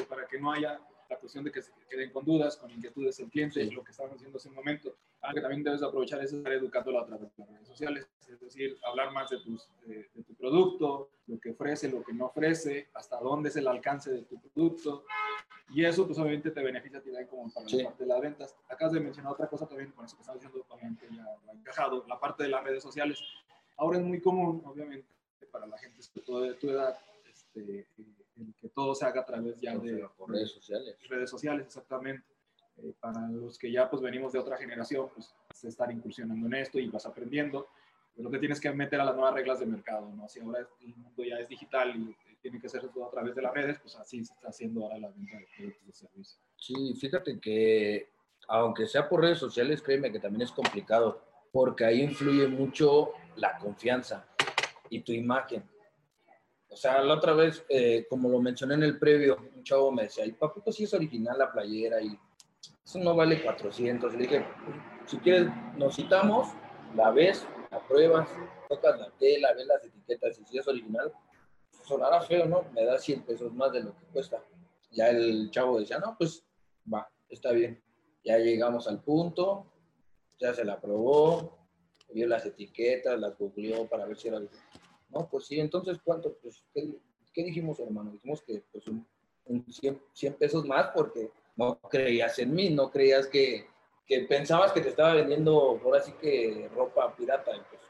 para 0.08 0.26
que 0.26 0.38
no 0.38 0.52
haya 0.52 0.80
la 1.08 1.16
cuestión 1.18 1.44
de 1.44 1.52
que 1.52 1.62
se 1.62 1.72
queden 1.88 2.10
con 2.10 2.24
dudas, 2.24 2.56
con 2.56 2.70
inquietudes 2.70 3.18
el 3.20 3.30
cliente, 3.30 3.64
lo 3.70 3.84
que 3.84 3.90
estábamos 3.90 4.16
haciendo 4.16 4.38
hace 4.38 4.48
un 4.48 4.54
momento. 4.54 4.94
Algo 5.20 5.34
que 5.36 5.40
también 5.40 5.62
debes 5.62 5.82
aprovechar 5.82 6.22
es 6.22 6.32
estar 6.32 6.52
educándolo 6.52 7.00
a 7.00 7.06
través 7.06 7.28
de 7.36 7.44
las 7.44 7.48
redes 7.50 7.68
sociales, 7.68 8.08
es 8.28 8.40
decir, 8.40 8.78
hablar 8.84 9.12
más 9.12 9.30
de, 9.30 9.38
tus, 9.38 9.68
de, 9.84 10.08
tu 10.22 10.34
producto, 10.34 11.10
lo 11.26 11.38
que 11.38 11.50
ofrece, 11.50 11.88
lo 11.88 12.02
que 12.02 12.12
no 12.12 12.26
ofrece, 12.26 12.88
hasta 12.94 13.18
dónde 13.18 13.48
es 13.48 13.56
el 13.56 13.66
alcance 13.68 14.10
de 14.10 14.22
tu 14.22 14.40
producto. 14.40 15.04
Y 15.70 15.84
eso, 15.84 16.06
pues 16.06 16.18
obviamente 16.18 16.52
te 16.52 16.62
beneficia 16.62 16.98
a 16.98 17.02
ti 17.02 17.10
como 17.28 17.52
para 17.52 17.66
la 17.68 17.84
parte 17.84 18.04
de 18.04 18.08
las 18.08 18.20
ventas. 18.20 18.56
Acabas 18.68 18.92
de 18.92 19.00
mencionar 19.00 19.32
otra 19.32 19.48
cosa 19.48 19.66
también, 19.66 19.90
con 19.92 20.04
eso 20.04 20.16
que 20.16 20.22
estás 20.22 20.36
diciendo, 20.36 20.64
obviamente 20.68 21.08
ya 21.10 21.24
lo 21.44 21.50
ha 21.50 21.54
encajado, 21.54 22.04
la 22.06 22.20
parte 22.20 22.44
de 22.44 22.50
las 22.50 22.62
redes 22.62 22.82
sociales. 22.82 23.20
Ahora 23.76 23.98
es 23.98 24.04
muy 24.04 24.20
común, 24.20 24.62
obviamente, 24.64 25.08
para 25.50 25.66
la 25.66 25.76
gente 25.78 26.00
de 26.00 26.54
tu 26.54 26.70
edad, 26.70 26.98
este, 27.28 27.86
que 28.60 28.68
todo 28.68 28.94
se 28.94 29.04
haga 29.06 29.22
a 29.22 29.24
través 29.24 29.60
ya 29.60 29.76
de 29.76 30.08
redes 30.28 30.50
sociales. 30.50 30.96
Redes 31.08 31.30
sociales, 31.30 31.66
exactamente. 31.66 32.24
Eh, 32.78 32.92
para 33.00 33.28
los 33.28 33.58
que 33.58 33.72
ya 33.72 33.88
pues 33.88 34.02
venimos 34.02 34.32
de 34.32 34.38
otra 34.38 34.56
generación, 34.56 35.08
pues 35.14 35.34
estar 35.64 35.90
incursionando 35.90 36.46
en 36.46 36.54
esto 36.54 36.78
y 36.78 36.88
vas 36.88 37.06
aprendiendo, 37.06 37.68
pero 38.14 38.28
te 38.30 38.38
tienes 38.38 38.60
que 38.60 38.70
meter 38.70 39.00
a 39.00 39.04
las 39.04 39.14
nuevas 39.14 39.34
reglas 39.34 39.60
de 39.60 39.66
mercado, 39.66 40.10
¿no? 40.14 40.28
Si 40.28 40.40
ahora 40.40 40.66
el 40.80 40.94
mundo 40.96 41.24
ya 41.24 41.38
es 41.38 41.48
digital 41.48 41.96
y 41.96 42.14
tiene 42.42 42.60
que 42.60 42.68
ser 42.68 42.86
todo 42.88 43.06
a 43.06 43.10
través 43.10 43.34
de 43.34 43.42
las 43.42 43.54
redes, 43.54 43.78
pues 43.80 43.96
así 43.96 44.24
se 44.24 44.32
está 44.34 44.48
haciendo 44.48 44.84
ahora 44.84 44.98
la 44.98 45.08
venta 45.08 45.38
de 45.38 45.46
productos 45.56 45.88
y 45.88 45.92
servicios. 45.92 46.40
Sí, 46.56 46.94
fíjate 46.94 47.40
que 47.40 48.10
aunque 48.48 48.86
sea 48.86 49.08
por 49.08 49.22
redes 49.22 49.38
sociales, 49.38 49.82
créeme 49.82 50.12
que 50.12 50.20
también 50.20 50.42
es 50.42 50.52
complicado, 50.52 51.20
porque 51.52 51.84
ahí 51.84 52.02
influye 52.02 52.46
mucho 52.46 53.12
la 53.36 53.58
confianza 53.58 54.26
y 54.90 55.00
tu 55.00 55.12
imagen. 55.12 55.64
O 56.76 56.78
sea, 56.78 57.00
la 57.00 57.14
otra 57.14 57.32
vez, 57.32 57.64
eh, 57.70 58.06
como 58.06 58.28
lo 58.28 58.38
mencioné 58.38 58.74
en 58.74 58.82
el 58.82 58.98
previo, 58.98 59.38
un 59.56 59.64
chavo 59.64 59.90
me 59.90 60.02
decía, 60.02 60.26
y 60.26 60.32
papito, 60.32 60.70
si 60.70 60.84
es 60.84 60.92
original 60.92 61.38
la 61.38 61.50
playera 61.50 62.02
y 62.02 62.18
eso 62.84 62.98
no 62.98 63.16
vale 63.16 63.42
400. 63.42 64.12
Le 64.12 64.18
dije, 64.18 64.46
si 65.06 65.16
quieres, 65.16 65.48
nos 65.78 65.96
citamos, 65.96 66.48
la 66.94 67.10
ves, 67.12 67.46
la 67.70 67.80
pruebas, 67.88 68.28
tocas 68.68 69.00
la 69.00 69.10
tela, 69.12 69.54
ves 69.54 69.66
las 69.66 69.84
etiquetas 69.86 70.38
y 70.38 70.44
si 70.44 70.58
es 70.58 70.68
original, 70.68 71.10
sonará 71.82 72.20
feo, 72.20 72.44
¿no? 72.44 72.66
Me 72.74 72.84
da 72.84 72.98
100 72.98 73.22
pesos 73.22 73.54
más 73.54 73.72
de 73.72 73.82
lo 73.82 73.96
que 73.96 74.04
cuesta. 74.12 74.44
Ya 74.90 75.08
el 75.08 75.50
chavo 75.50 75.80
decía, 75.80 75.98
no, 75.98 76.14
pues 76.18 76.44
va, 76.92 77.08
está 77.30 77.52
bien. 77.52 77.82
Ya 78.22 78.36
llegamos 78.36 78.86
al 78.86 79.00
punto, 79.00 79.64
ya 80.38 80.52
se 80.52 80.62
la 80.62 80.78
probó, 80.78 81.56
vio 82.12 82.28
las 82.28 82.44
etiquetas, 82.44 83.18
las 83.18 83.38
googleó 83.38 83.88
para 83.88 84.04
ver 84.04 84.18
si 84.18 84.28
era 84.28 84.42
no, 85.16 85.28
pues 85.28 85.46
sí, 85.46 85.58
entonces, 85.58 85.98
¿cuánto? 86.04 86.36
Pues, 86.42 86.62
¿qué, 86.74 87.42
dijimos, 87.42 87.80
hermano? 87.80 88.10
Dijimos 88.10 88.42
que 88.42 88.62
pues 88.70 88.86
un, 88.88 89.06
100, 89.70 90.34
pesos 90.34 90.66
más 90.66 90.88
porque 90.88 91.30
no 91.56 91.78
creías 91.88 92.38
en 92.38 92.54
mí, 92.54 92.70
no 92.70 92.90
creías 92.90 93.26
que, 93.28 93.66
que 94.06 94.20
pensabas 94.22 94.72
que 94.72 94.80
te 94.80 94.90
estaba 94.90 95.14
vendiendo, 95.14 95.80
ahora 95.82 96.02
sí 96.02 96.12
que 96.20 96.68
ropa 96.74 97.14
pirata. 97.16 97.52
Pues, 97.52 97.80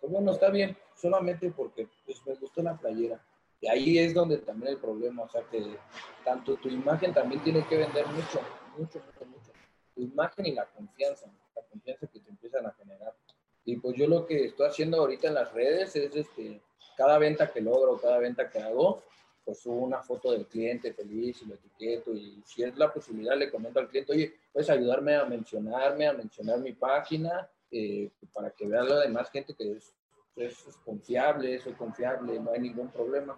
pues, 0.00 0.12
bueno, 0.12 0.32
está 0.32 0.50
bien, 0.50 0.76
solamente 0.96 1.50
porque 1.50 1.88
pues, 2.04 2.24
me 2.26 2.34
gustó 2.34 2.62
la 2.62 2.76
playera. 2.76 3.24
Y 3.60 3.68
ahí 3.68 3.98
es 3.98 4.12
donde 4.12 4.38
también 4.38 4.72
el 4.72 4.78
problema, 4.78 5.22
o 5.22 5.28
sea, 5.28 5.42
que 5.48 5.76
tanto 6.24 6.56
tu 6.56 6.68
imagen 6.68 7.14
también 7.14 7.40
tiene 7.44 7.64
que 7.68 7.76
vender 7.76 8.04
mucho, 8.08 8.40
mucho, 8.76 8.98
mucho, 8.98 9.24
mucho. 9.26 9.52
Tu 9.94 10.02
imagen 10.02 10.46
y 10.46 10.52
la 10.52 10.66
confianza, 10.66 11.26
la 11.54 11.62
confianza 11.70 12.08
que 12.08 12.18
te 12.18 12.30
empiezan 12.30 12.66
a 12.66 12.72
generar. 12.72 13.14
Y 13.64 13.76
pues 13.76 13.96
yo 13.96 14.06
lo 14.06 14.26
que 14.26 14.46
estoy 14.46 14.66
haciendo 14.66 14.98
ahorita 14.98 15.28
en 15.28 15.34
las 15.34 15.52
redes 15.52 15.94
es 15.96 16.14
este, 16.16 16.60
cada 16.96 17.18
venta 17.18 17.52
que 17.52 17.60
logro, 17.60 18.00
cada 18.00 18.18
venta 18.18 18.50
que 18.50 18.58
hago, 18.58 19.02
pues 19.44 19.58
subo 19.58 19.76
una 19.76 20.02
foto 20.02 20.32
del 20.32 20.46
cliente 20.46 20.92
feliz 20.92 21.42
y 21.42 21.46
lo 21.46 21.54
etiqueto 21.54 22.14
y 22.14 22.42
si 22.46 22.62
es 22.62 22.76
la 22.76 22.92
posibilidad 22.92 23.36
le 23.36 23.50
comento 23.50 23.80
al 23.80 23.88
cliente, 23.88 24.12
oye, 24.12 24.34
puedes 24.52 24.70
ayudarme 24.70 25.16
a 25.16 25.24
mencionarme, 25.24 26.06
a 26.06 26.12
mencionar 26.12 26.58
mi 26.60 26.72
página, 26.72 27.48
eh, 27.70 28.10
para 28.32 28.50
que 28.50 28.66
vea 28.66 28.82
la 28.82 29.00
demás 29.00 29.30
gente 29.30 29.54
que 29.54 29.72
es, 29.72 29.94
es, 30.36 30.76
confiable, 30.84 31.58
soy 31.58 31.72
confiable, 31.72 32.38
no 32.38 32.52
hay 32.52 32.60
ningún 32.60 32.90
problema. 32.90 33.36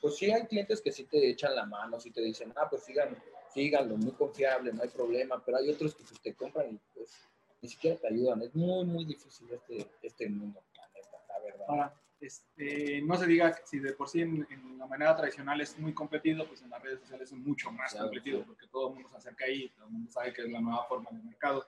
Pues 0.00 0.16
sí 0.16 0.30
hay 0.30 0.46
clientes 0.46 0.80
que 0.80 0.92
sí 0.92 1.04
te 1.04 1.30
echan 1.30 1.54
la 1.54 1.66
mano, 1.66 1.98
sí 2.00 2.10
te 2.10 2.20
dicen, 2.20 2.52
ah, 2.56 2.66
pues 2.68 2.82
sigan, 2.82 3.16
síganlo, 3.52 3.96
muy 3.96 4.12
confiable, 4.12 4.72
no 4.72 4.82
hay 4.82 4.88
problema, 4.88 5.42
pero 5.44 5.58
hay 5.58 5.70
otros 5.70 5.94
que 5.94 6.02
pues, 6.02 6.20
te 6.20 6.34
compran 6.34 6.74
y 6.74 6.80
pues 6.94 7.10
ni 7.60 7.68
siquiera 7.68 7.96
te 7.96 8.08
ayudan. 8.08 8.42
Es 8.42 8.54
muy, 8.54 8.84
muy 8.84 9.04
difícil 9.04 9.48
este, 9.52 9.86
este 10.02 10.28
mundo, 10.28 10.62
la, 10.76 11.38
verdad. 11.44 11.66
Ahora, 11.68 11.94
este, 12.20 13.00
no 13.02 13.16
se 13.16 13.26
diga 13.26 13.54
que 13.54 13.62
si 13.64 13.78
de 13.78 13.92
por 13.92 14.08
sí 14.08 14.22
en, 14.22 14.46
la 14.76 14.86
manera 14.86 15.16
tradicional 15.16 15.60
es 15.60 15.78
muy 15.78 15.92
competido, 15.92 16.46
pues 16.46 16.62
en 16.62 16.70
las 16.70 16.82
redes 16.82 17.00
sociales 17.00 17.30
es 17.30 17.38
mucho 17.38 17.70
más 17.70 17.94
competido, 17.94 18.44
porque 18.44 18.66
todo 18.66 18.88
el 18.88 18.94
mundo 18.94 19.08
se 19.10 19.16
acerca 19.16 19.44
ahí, 19.44 19.68
todo 19.70 19.86
el 19.86 19.92
mundo 19.92 20.10
sabe 20.10 20.32
que 20.32 20.42
es 20.42 20.50
la 20.50 20.60
nueva 20.60 20.84
forma 20.84 21.10
de 21.12 21.22
mercado. 21.22 21.66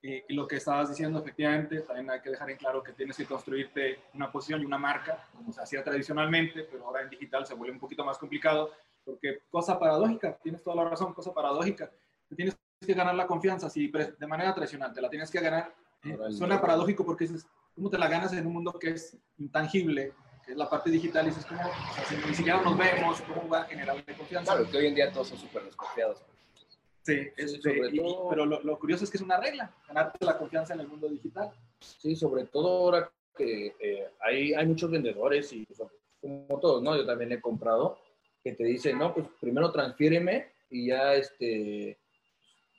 y 0.00 0.32
lo 0.32 0.46
que 0.46 0.56
estabas 0.56 0.88
diciendo, 0.88 1.18
efectivamente, 1.18 1.80
también 1.80 2.10
hay 2.10 2.20
que 2.20 2.30
dejar 2.30 2.50
en 2.50 2.56
claro 2.56 2.82
que 2.82 2.92
tienes 2.92 3.16
que 3.16 3.26
construirte 3.26 3.98
una 4.14 4.30
posición 4.30 4.62
y 4.62 4.64
una 4.64 4.78
marca, 4.78 5.28
como 5.34 5.52
se 5.52 5.60
hacía 5.60 5.82
tradicionalmente, 5.82 6.62
pero 6.64 6.86
ahora 6.86 7.02
en 7.02 7.10
digital 7.10 7.44
se 7.46 7.54
vuelve 7.54 7.74
un 7.74 7.80
poquito 7.80 8.04
más 8.04 8.18
complicado, 8.18 8.70
porque 9.04 9.40
cosa 9.50 9.78
paradójica, 9.78 10.38
tienes 10.42 10.62
toda 10.62 10.76
la 10.76 10.90
razón, 10.90 11.14
cosa 11.14 11.32
paradójica, 11.34 11.90
te 12.28 12.36
tienes 12.36 12.57
que 12.86 12.94
ganar 12.94 13.14
la 13.14 13.26
confianza, 13.26 13.68
si 13.68 13.88
de 13.88 14.26
manera 14.26 14.54
tradicional 14.54 14.92
te 14.92 15.00
la 15.00 15.10
tienes 15.10 15.30
que 15.30 15.40
ganar, 15.40 15.74
eh, 16.04 16.16
suena 16.30 16.60
paradójico 16.60 17.04
porque 17.04 17.26
dices, 17.26 17.46
¿cómo 17.74 17.90
te 17.90 17.98
la 17.98 18.08
ganas 18.08 18.32
en 18.32 18.46
un 18.46 18.52
mundo 18.52 18.72
que 18.78 18.90
es 18.90 19.16
intangible, 19.38 20.12
que 20.44 20.52
es 20.52 20.58
la 20.58 20.70
parte 20.70 20.90
digital? 20.90 21.26
Y 21.26 21.30
dices, 21.30 21.46
¿cómo? 21.46 21.60
O 21.60 21.94
sea, 21.94 22.04
si 22.04 22.16
ni 22.16 22.34
siquiera 22.34 22.62
nos 22.62 22.76
vemos, 22.76 23.20
¿cómo 23.22 23.48
va 23.48 23.62
a 23.62 23.64
generar 23.64 24.04
confianza? 24.16 24.54
Claro, 24.54 24.70
que 24.70 24.78
hoy 24.78 24.86
en 24.86 24.94
día 24.94 25.12
todos 25.12 25.28
son 25.28 25.38
súper 25.38 25.64
desconfiados. 25.64 26.24
Sí, 27.02 27.26
es, 27.36 27.58
pero 27.62 28.44
lo, 28.44 28.62
lo, 28.62 28.78
curioso 28.78 29.04
es 29.04 29.10
que 29.10 29.16
es 29.16 29.22
una 29.22 29.40
regla, 29.40 29.74
ganarte 29.86 30.24
la 30.24 30.36
confianza 30.36 30.74
en 30.74 30.80
el 30.80 30.88
mundo 30.88 31.08
digital. 31.08 31.50
Sí, 31.80 32.14
sobre 32.14 32.44
todo 32.44 32.68
ahora 32.68 33.10
que 33.34 33.74
eh, 33.80 34.10
hay, 34.20 34.52
hay 34.52 34.66
muchos 34.66 34.90
vendedores 34.90 35.52
y 35.52 35.66
como 36.20 36.60
todos, 36.60 36.82
¿no? 36.82 36.96
Yo 36.96 37.06
también 37.06 37.32
he 37.32 37.40
comprado, 37.40 37.98
que 38.42 38.52
te 38.52 38.64
dicen, 38.64 38.98
no, 38.98 39.14
pues 39.14 39.26
primero 39.40 39.72
transfiéreme 39.72 40.52
y 40.68 40.88
ya 40.88 41.14
este, 41.14 41.98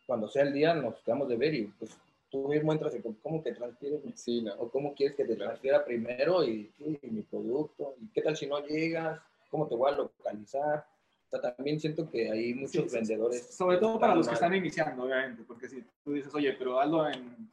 cuando 0.09 0.27
sea 0.27 0.41
el 0.41 0.53
día 0.53 0.73
nos 0.73 0.95
quedamos 1.03 1.29
de 1.29 1.37
ver 1.37 1.53
y 1.53 1.65
pues 1.77 1.95
tú 2.31 2.47
mismo 2.47 2.73
entras 2.73 2.95
y 2.95 3.13
cómo 3.21 3.43
te 3.43 3.53
transfieres 3.53 4.01
sí, 4.15 4.41
no. 4.41 4.55
o 4.55 4.67
cómo 4.71 4.95
quieres 4.95 5.15
que 5.15 5.23
te 5.23 5.35
transfiera 5.35 5.85
primero 5.85 6.43
y, 6.43 6.73
mi 7.03 7.21
producto 7.21 7.93
y 8.01 8.07
qué 8.07 8.23
tal 8.23 8.35
si 8.35 8.47
no 8.47 8.59
llegas, 8.65 9.21
cómo 9.51 9.67
te 9.67 9.75
voy 9.75 9.91
a 9.91 9.97
localizar. 9.97 10.83
O 11.27 11.29
sea, 11.29 11.53
también 11.53 11.79
siento 11.79 12.09
que 12.09 12.31
hay 12.31 12.55
muchos 12.55 12.91
vendedores. 12.91 13.55
Sobre 13.55 13.77
todo 13.77 13.99
para 13.99 14.15
los 14.15 14.27
que 14.27 14.33
están 14.33 14.55
iniciando, 14.55 15.03
obviamente, 15.03 15.43
porque 15.43 15.69
si 15.69 15.83
tú 16.03 16.13
dices, 16.13 16.33
oye, 16.33 16.53
pero 16.53 16.79
hazlo 16.79 17.07
en 17.07 17.47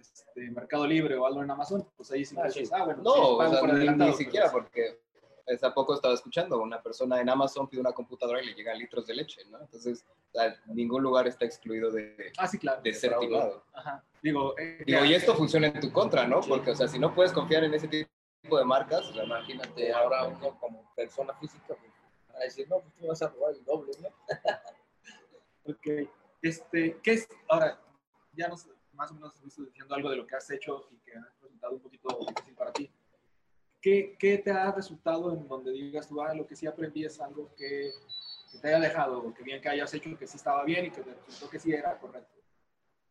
este, 0.00 0.50
Mercado 0.50 0.86
Libre 0.86 1.14
o 1.14 1.26
hazlo 1.26 1.42
en 1.42 1.50
Amazon, 1.50 1.86
pues 1.94 2.10
ahí 2.10 2.24
sí, 2.24 2.36
ah, 2.38 2.48
ah 2.72 2.84
bueno, 2.86 3.02
no, 3.02 3.36
o 3.36 3.50
sea, 3.50 3.72
ni, 3.74 3.86
ni, 3.86 4.12
siquiera, 4.14 4.50
porque 4.50 4.98
hace 5.46 5.70
poco 5.72 5.94
estaba 5.94 6.14
escuchando, 6.14 6.58
una 6.58 6.82
persona 6.82 7.20
en 7.20 7.28
Amazon 7.28 7.68
pide 7.68 7.82
una 7.82 7.92
computadora 7.92 8.42
y 8.42 8.46
le 8.46 8.54
llegan 8.54 8.78
litros 8.78 9.06
de 9.06 9.14
leche, 9.14 9.42
¿no? 9.50 9.60
Entonces, 9.60 10.06
ningún 10.66 11.02
lugar 11.02 11.26
está 11.26 11.44
excluido 11.44 11.90
de, 11.90 12.32
ah, 12.38 12.46
sí, 12.46 12.58
claro, 12.58 12.82
de 12.82 12.92
ser 12.92 13.18
timado. 13.18 13.64
Ajá. 13.72 14.04
Digo, 14.22 14.58
eh, 14.58 14.82
Digo 14.86 15.04
y 15.04 15.14
esto 15.14 15.34
funciona 15.34 15.68
en 15.68 15.80
tu 15.80 15.92
contra, 15.92 16.26
¿no? 16.26 16.40
Porque, 16.40 16.70
o 16.70 16.74
sea, 16.74 16.88
si 16.88 16.98
no 16.98 17.14
puedes 17.14 17.32
confiar 17.32 17.64
en 17.64 17.74
ese 17.74 17.88
tipo 17.88 18.58
de 18.58 18.64
marcas, 18.64 19.10
imagínate 19.14 19.92
ahora 19.92 20.26
uno 20.26 20.58
como 20.58 20.92
persona 20.94 21.34
física, 21.34 21.74
pues, 21.74 21.92
a 22.34 22.44
decir, 22.44 22.68
no, 22.68 22.80
pues 22.80 22.94
tú 22.94 23.06
vas 23.06 23.22
a 23.22 23.28
robar 23.28 23.52
el 23.54 23.64
doble, 23.64 23.92
¿no? 24.00 24.08
ok. 25.72 26.08
Este, 26.42 26.98
¿qué 27.02 27.12
es? 27.12 27.28
Ahora, 27.48 27.80
ya 28.32 28.48
nos, 28.48 28.68
más 28.92 29.10
o 29.10 29.14
menos 29.14 29.34
estás 29.34 29.56
diciendo 29.56 29.94
algo 29.94 30.10
de 30.10 30.16
lo 30.16 30.26
que 30.26 30.36
has 30.36 30.50
hecho 30.50 30.88
y 30.90 30.96
que 30.98 31.16
ha 31.16 31.24
resultado 31.40 31.74
un 31.74 31.80
poquito 31.80 32.18
difícil 32.28 32.54
para 32.54 32.72
ti. 32.72 32.90
¿Qué, 33.80 34.16
¿Qué, 34.18 34.38
te 34.38 34.50
ha 34.50 34.72
resultado 34.72 35.32
en 35.32 35.46
donde 35.46 35.70
digas 35.70 36.08
tú, 36.08 36.20
ah, 36.20 36.34
lo 36.34 36.46
que 36.46 36.56
sí 36.56 36.66
aprendí 36.66 37.04
es 37.04 37.20
algo 37.20 37.54
que, 37.56 37.92
te 38.60 38.68
haya 38.68 38.80
dejado, 38.80 39.34
que 39.34 39.42
bien 39.42 39.60
que 39.60 39.68
hayas 39.68 39.92
hecho 39.94 40.16
que 40.18 40.26
sí 40.26 40.36
estaba 40.36 40.64
bien 40.64 40.86
y 40.86 40.90
que 40.90 41.02
te 41.02 41.12
resultó 41.12 41.50
que 41.50 41.58
sí 41.58 41.72
era 41.72 41.98
correcto? 41.98 42.40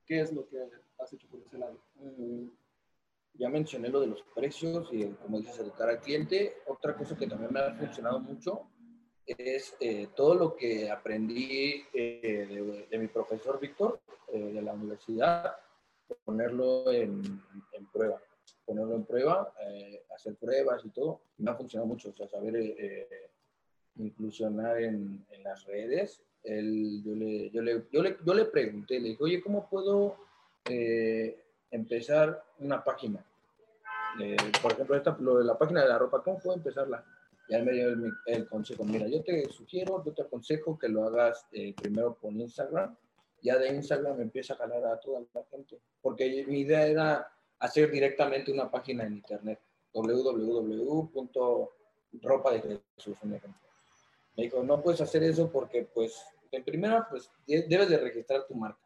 ¿Qué 0.06 0.22
es 0.22 0.34
lo 0.34 0.48
que 0.48 0.58
has 0.98 1.14
hecho 1.14 1.28
por 1.28 1.42
ese 1.42 1.58
lado? 1.58 1.78
Mm, 1.96 2.48
ya 3.34 3.50
mencioné 3.50 3.90
lo 3.90 4.00
de 4.00 4.08
los 4.08 4.22
precios 4.34 4.90
y, 4.92 5.06
como 5.06 5.40
dices, 5.40 5.60
educar 5.60 5.90
al 5.90 6.00
cliente. 6.00 6.58
Otra 6.66 6.96
cosa 6.96 7.16
que 7.16 7.28
también 7.28 7.54
me 7.54 7.60
ha 7.60 7.74
funcionado 7.74 8.20
mucho 8.20 8.68
es 9.26 9.76
eh, 9.80 10.08
todo 10.16 10.36
lo 10.36 10.56
que 10.56 10.90
aprendí 10.90 11.84
eh, 11.94 12.88
de, 12.90 12.98
mi 12.98 13.08
profesor 13.08 13.60
Víctor 13.60 14.00
eh, 14.32 14.40
de 14.54 14.62
la 14.62 14.74
universidad, 14.74 15.58
ponerlo 16.24 16.92
en, 16.92 17.22
en 17.74 17.86
prueba 17.92 18.22
ponerlo 18.68 18.96
en 18.96 19.06
prueba, 19.06 19.54
eh, 19.66 20.04
hacer 20.14 20.36
pruebas 20.36 20.84
y 20.84 20.90
todo. 20.90 21.22
Me 21.38 21.52
ha 21.52 21.56
funcionado 21.56 21.88
mucho, 21.88 22.10
o 22.10 22.14
sea, 22.14 22.28
saber 22.28 22.56
eh, 22.58 23.08
inclusionar 24.00 24.82
en, 24.82 25.26
las 25.44 25.66
redes. 25.66 26.22
Él, 26.44 27.02
yo, 27.04 27.16
le, 27.16 27.50
yo, 27.50 27.62
le, 27.62 27.86
yo, 27.92 28.02
le, 28.02 28.18
yo, 28.26 28.34
le, 28.34 28.46
pregunté, 28.46 29.00
le 29.00 29.10
dije, 29.10 29.24
oye, 29.24 29.42
¿cómo 29.42 29.70
puedo 29.70 30.18
empezar 31.72 32.44
una 32.60 32.84
página? 32.84 33.26
por 34.62 34.72
ejemplo, 34.72 34.96
esta, 34.96 35.16
lo 35.20 35.38
de 35.38 35.46
la 35.46 35.58
página 35.58 35.84
de 35.84 35.90
la 35.90 36.00
ropa, 36.00 36.24
¿cómo 36.24 36.40
puedo 36.40 36.58
empezarla? 36.58 37.04
Y 37.48 37.56
él 37.56 37.64
me 37.64 37.72
dio 37.72 37.90
el, 37.90 38.12
el, 38.26 38.48
consejo, 38.50 38.84
mira, 38.84 39.08
yo 39.08 39.24
te 39.24 39.46
sugiero, 39.50 40.04
yo 40.04 40.12
te 40.14 40.24
aconsejo 40.24 40.78
que 40.78 40.90
lo 40.90 41.04
hagas 41.06 41.46
primero 41.82 42.16
por 42.16 42.34
Instagram, 42.34 42.96
ya 43.42 43.58
de 43.58 43.70
Instagram 43.76 44.20
empieza 44.22 44.54
a 44.54 44.58
jalar 44.58 44.86
a 44.86 45.00
toda 45.00 45.22
la 45.34 45.44
gente, 45.52 45.80
porque 46.02 46.46
mi 46.48 46.62
idea 46.62 46.86
era 46.88 47.32
hacer 47.60 47.92
directamente 47.92 48.52
una 48.52 48.70
página 48.70 49.06
en 49.06 49.14
internet, 49.14 49.60
www.ropa 49.94 51.72
de 52.52 52.82
Jesús, 52.96 53.18
Me 54.38 54.44
dijo, 54.44 54.64
no 54.64 54.82
puedes 54.84 55.02
hacer 55.02 55.24
eso 55.24 55.52
porque, 55.52 55.90
pues, 55.92 56.24
en 56.52 56.64
primera, 56.64 57.08
pues, 57.10 57.30
debes 57.48 57.90
de 57.90 57.98
registrar 57.98 58.46
tu 58.46 58.54
marca. 58.54 58.80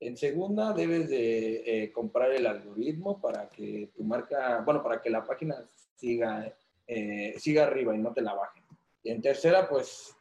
En 0.00 0.16
segunda, 0.16 0.72
debes 0.72 1.08
de 1.08 1.84
eh, 1.84 1.92
comprar 1.92 2.32
el 2.32 2.46
algoritmo 2.46 3.20
para 3.20 3.48
que 3.48 3.90
tu 3.96 4.02
marca, 4.02 4.60
bueno, 4.64 4.82
para 4.82 5.00
que 5.00 5.08
la 5.08 5.24
página 5.24 5.64
siga, 5.94 6.52
eh, 6.86 7.34
siga 7.38 7.64
arriba 7.64 7.94
y 7.94 7.98
no 7.98 8.12
te 8.12 8.22
la 8.22 8.34
bajen. 8.34 8.64
Y 9.04 9.10
en 9.10 9.22
tercera, 9.22 9.68
pues, 9.68 10.16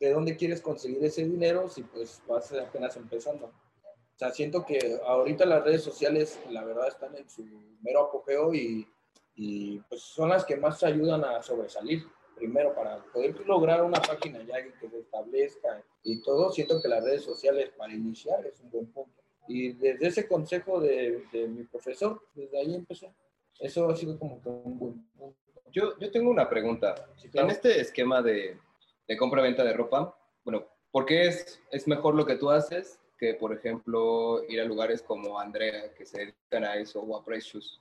¿de 0.00 0.10
dónde 0.10 0.36
quieres 0.36 0.62
conseguir 0.62 1.04
ese 1.04 1.24
dinero 1.24 1.68
si 1.68 1.82
pues 1.82 2.22
vas 2.26 2.52
apenas 2.52 2.96
empezando? 2.96 3.46
O 3.46 4.18
sea, 4.18 4.30
siento 4.30 4.64
que 4.64 4.98
ahorita 5.04 5.44
las 5.44 5.64
redes 5.64 5.82
sociales, 5.82 6.38
la 6.50 6.64
verdad, 6.64 6.88
están 6.88 7.16
en 7.16 7.28
su 7.28 7.44
mero 7.82 8.06
apogeo 8.06 8.54
y, 8.54 8.86
y 9.34 9.78
pues 9.80 10.02
son 10.02 10.30
las 10.30 10.44
que 10.44 10.56
más 10.56 10.82
ayudan 10.82 11.24
a 11.24 11.42
sobresalir. 11.42 12.04
Primero, 12.42 12.74
para 12.74 13.00
poder 13.12 13.38
lograr 13.46 13.84
una 13.84 14.02
página 14.02 14.42
ya 14.42 14.60
que 14.64 14.72
se 14.88 14.98
establezca 14.98 15.80
y 16.02 16.20
todo, 16.22 16.50
siento 16.50 16.82
que 16.82 16.88
las 16.88 17.04
redes 17.04 17.22
sociales 17.22 17.70
para 17.76 17.92
iniciar 17.92 18.44
es 18.44 18.58
un 18.58 18.68
buen 18.68 18.86
punto. 18.86 19.22
Y 19.46 19.74
desde 19.74 20.08
ese 20.08 20.26
consejo 20.26 20.80
de, 20.80 21.22
de 21.30 21.46
mi 21.46 21.62
profesor, 21.62 22.20
desde 22.34 22.58
ahí 22.58 22.74
empecé. 22.74 23.12
Eso 23.60 23.88
ha 23.88 23.94
sido 23.94 24.18
como 24.18 24.40
un 24.44 24.76
buen 24.76 25.04
punto. 25.16 25.36
Yo, 25.70 25.96
yo 26.00 26.10
tengo 26.10 26.32
una 26.32 26.48
pregunta. 26.48 27.06
En 27.32 27.48
este 27.48 27.80
esquema 27.80 28.20
de, 28.20 28.58
de 29.06 29.16
compra-venta 29.16 29.62
de 29.62 29.74
ropa, 29.74 30.18
bueno, 30.44 30.66
¿por 30.90 31.06
qué 31.06 31.28
es, 31.28 31.62
es 31.70 31.86
mejor 31.86 32.16
lo 32.16 32.26
que 32.26 32.34
tú 32.34 32.50
haces 32.50 32.98
que, 33.20 33.34
por 33.34 33.52
ejemplo, 33.52 34.42
ir 34.48 34.60
a 34.60 34.64
lugares 34.64 35.00
como 35.00 35.38
Andrea, 35.38 35.94
que 35.94 36.04
se 36.04 36.18
dedican 36.18 36.64
a 36.64 36.74
eso, 36.74 37.02
o 37.02 37.16
a 37.16 37.24
Precious? 37.24 37.80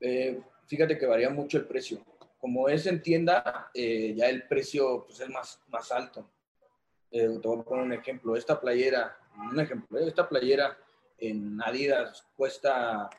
Eh, 0.00 0.40
fíjate 0.66 0.98
que 0.98 1.06
varía 1.06 1.30
mucho 1.30 1.58
el 1.58 1.66
precio. 1.66 2.00
Como 2.38 2.68
es 2.68 2.86
en 2.86 3.02
tienda, 3.02 3.70
eh, 3.74 4.14
ya 4.16 4.28
el 4.28 4.46
precio 4.46 5.04
pues, 5.06 5.20
es 5.20 5.28
más, 5.28 5.60
más 5.68 5.90
alto. 5.92 6.30
Eh, 7.10 7.38
te 7.40 7.48
voy 7.48 7.60
a 7.60 7.62
poner 7.62 7.84
un 7.84 7.92
ejemplo. 7.92 8.36
Esta 8.36 8.60
playera, 8.60 9.16
un 9.50 9.58
ejemplo, 9.58 9.98
esta 9.98 10.28
playera 10.28 10.76
en 11.18 11.60
Adidas 11.62 12.26
cuesta 12.36 13.10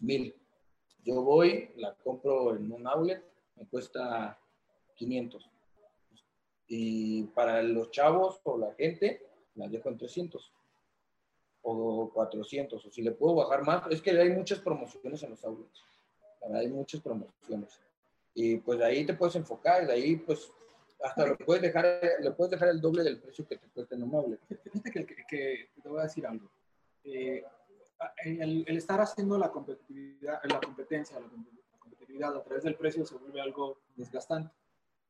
mil. 0.00 0.34
Yo 1.04 1.22
voy, 1.22 1.70
la 1.76 1.94
compro 1.94 2.54
en 2.54 2.70
un 2.70 2.86
outlet, 2.86 3.24
me 3.56 3.66
cuesta 3.66 4.38
500. 4.94 5.50
Y 6.68 7.24
para 7.24 7.62
los 7.62 7.90
chavos 7.90 8.40
o 8.44 8.56
la 8.56 8.72
gente, 8.74 9.26
la 9.56 9.66
dejo 9.68 9.88
en 9.88 9.98
300 9.98 10.52
o 11.62 12.10
400, 12.12 12.84
o 12.84 12.90
si 12.90 13.02
le 13.02 13.12
puedo 13.12 13.36
bajar 13.36 13.64
más, 13.64 13.84
es 13.90 14.02
que 14.02 14.10
hay 14.10 14.30
muchas 14.30 14.58
promociones 14.60 15.22
en 15.22 15.30
los 15.30 15.44
outlets, 15.44 15.82
hay 16.54 16.68
muchas 16.68 17.00
promociones. 17.00 17.80
Y 18.34 18.58
pues 18.58 18.80
ahí 18.80 19.04
te 19.04 19.14
puedes 19.14 19.36
enfocar, 19.36 19.86
de 19.86 19.92
ahí 19.92 20.16
pues 20.16 20.50
hasta 21.02 21.26
le 21.26 21.36
puedes 21.36 21.62
dejar, 21.62 22.00
le 22.20 22.30
puedes 22.30 22.52
dejar 22.52 22.68
el 22.68 22.80
doble 22.80 23.02
del 23.02 23.20
precio 23.20 23.46
que 23.46 23.56
te 23.56 23.68
cuesta 23.68 23.94
en 23.94 24.04
un 24.04 24.14
outlet. 24.14 24.40
Fíjate 24.62 24.90
que, 24.90 25.06
que, 25.28 25.70
te 25.82 25.88
voy 25.88 26.00
a 26.00 26.04
decir 26.04 26.26
algo. 26.26 26.50
Eh, 27.04 27.44
el, 28.24 28.64
el, 28.66 28.76
estar 28.76 29.00
haciendo 29.00 29.36
la 29.38 29.50
competitividad, 29.50 30.40
la 30.44 30.60
competencia, 30.60 31.18
la 31.20 31.28
competitividad 31.78 32.36
a 32.36 32.42
través 32.42 32.64
del 32.64 32.76
precio 32.76 33.04
se 33.04 33.16
vuelve 33.16 33.40
algo 33.40 33.78
desgastante 33.96 34.52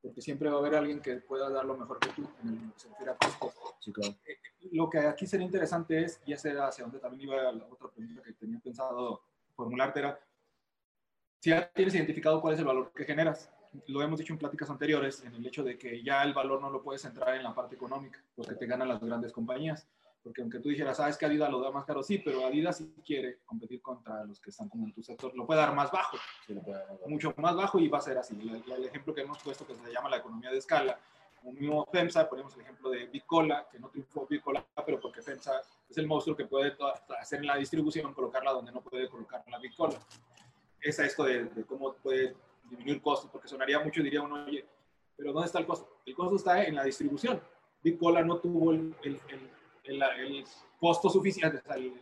porque 0.02 0.20
siempre 0.20 0.50
va 0.50 0.56
a 0.56 0.58
haber 0.58 0.74
alguien 0.74 1.00
que 1.00 1.16
pueda 1.16 1.48
dar 1.48 1.64
lo 1.64 1.76
mejor 1.76 2.00
que 2.00 2.08
tú 2.11 2.28
en 2.42 2.66
lo 2.66 2.74
que 2.74 2.80
se 2.80 2.88
refiere 2.88 3.12
a 3.12 3.16
costos. 3.16 3.54
Sí, 3.78 3.92
claro. 3.92 4.14
Eh, 4.26 4.37
lo 4.72 4.90
que 4.90 4.98
aquí 4.98 5.26
sería 5.26 5.46
interesante 5.46 6.04
es, 6.04 6.20
y 6.26 6.32
ese 6.32 6.50
era 6.50 6.66
hacia 6.66 6.85
donde 6.85 6.98
también 6.98 7.28
iba 7.28 7.52
la 7.52 7.64
otra 7.66 7.88
pregunta 7.88 8.20
que 8.22 8.32
tenía 8.32 8.58
pensado 8.58 9.22
formularte, 9.54 10.00
era 10.00 10.18
si 11.42 11.50
ya 11.50 11.68
tienes 11.72 11.92
identificado 11.96 12.40
cuál 12.40 12.55
es 12.55 12.61
el 12.61 12.66
valor 12.66 12.92
que 12.94 13.05
generas. 13.05 13.50
Lo 13.88 14.00
hemos 14.00 14.20
dicho 14.20 14.33
en 14.33 14.38
pláticas 14.38 14.70
anteriores, 14.70 15.24
en 15.24 15.35
el 15.35 15.44
hecho 15.44 15.64
de 15.64 15.76
que 15.76 16.00
ya 16.00 16.22
el 16.22 16.35
valor 16.35 16.61
no 16.61 16.70
lo 16.70 16.83
puedes 16.85 17.05
entrar 17.05 17.35
en 17.35 17.42
la 17.42 17.52
parte 17.52 17.74
económica, 17.74 18.22
porque 18.37 18.55
te 18.55 18.64
ganan 18.66 18.87
las 18.87 19.00
grandes 19.02 19.33
compañías. 19.33 19.88
Porque 20.22 20.40
aunque 20.40 20.61
tú 20.61 20.68
dijeras, 20.68 20.98
sabes 20.98 21.16
que 21.18 21.26
Adidas 21.26 21.50
lo 21.50 21.61
da 21.61 21.72
más 21.72 21.85
caro, 21.85 22.00
sí, 22.05 22.18
pero 22.18 22.46
Adidas 22.46 22.76
sí 22.76 22.94
quiere 23.05 23.38
competir 23.44 23.83
contra 23.83 24.24
los 24.24 24.38
que 24.38 24.50
están 24.50 24.68
como 24.68 24.87
en 24.87 24.92
tu 24.92 25.02
sector, 25.02 25.35
lo 25.35 25.44
puede 25.44 25.59
dar 25.59 25.74
más 25.74 25.90
bajo, 25.90 26.16
Sí, 26.46 26.55
lo 26.55 26.62
puede 26.62 26.78
dar. 26.78 26.96
mucho 27.09 27.35
más 27.38 27.57
bajo 27.57 27.81
y 27.81 27.88
va 27.88 27.98
a 27.98 28.02
ser 28.02 28.18
así. 28.18 28.38
El, 28.40 28.72
el 28.72 28.85
ejemplo 28.85 29.12
que 29.12 29.22
hemos 29.22 29.42
puesto 29.42 29.66
que 29.66 29.74
se 29.74 29.92
llama 29.92 30.11
la 30.11 30.18
economía 30.18 30.50
de 30.52 30.59
escala, 30.59 30.96
como 31.40 31.55
mismo 31.55 31.85
FEMSA, 31.90 32.28
ponemos 32.31 32.55
el 32.55 32.61
ejemplo 32.61 32.88
de 32.90 33.07
Bicola, 33.07 33.66
que 33.68 33.81
no 33.81 33.88
triunfó 33.88 34.28
Bicola, 34.31 34.64
pero 34.87 35.00
porque 35.00 35.22
FEMSA 35.22 35.61
es 35.90 35.98
el 35.98 36.07
monstruo 36.07 36.37
que 36.37 36.44
puede 36.44 36.76
hacer 37.18 37.40
en 37.40 37.48
la 37.48 37.57
distribución, 37.57 38.14
colocarla 38.14 38.52
donde 38.52 38.70
no 38.70 38.81
puede 38.81 39.09
colocar 39.09 39.42
la 39.50 39.59
Bicola. 39.59 39.98
Es 40.83 40.99
a 40.99 41.07
esto 41.07 41.25
de, 41.25 41.45
de 41.45 41.64
cómo 41.64 41.95
puede 41.95 42.35
disminuir 42.68 43.01
costos, 43.01 43.31
porque 43.31 43.49
sonaría 43.49 43.79
mucho 43.81 44.01
y 44.01 44.05
diría 44.05 44.23
uno, 44.23 44.45
oye, 44.45 44.66
pero 45.16 45.33
¿dónde 45.33 45.47
está 45.47 45.59
el 45.59 45.66
costo? 45.66 46.01
El 46.05 46.14
costo 46.14 46.37
está 46.37 46.64
en 46.64 46.75
la 46.75 46.85
distribución. 46.85 47.40
Bicola 47.83 48.23
no 48.23 48.38
tuvo 48.38 48.73
el, 48.73 48.95
el, 49.03 49.21
el, 49.85 50.03
el- 50.03 50.45
costo 50.79 51.09
suficiente, 51.09 51.62
el, 51.77 51.95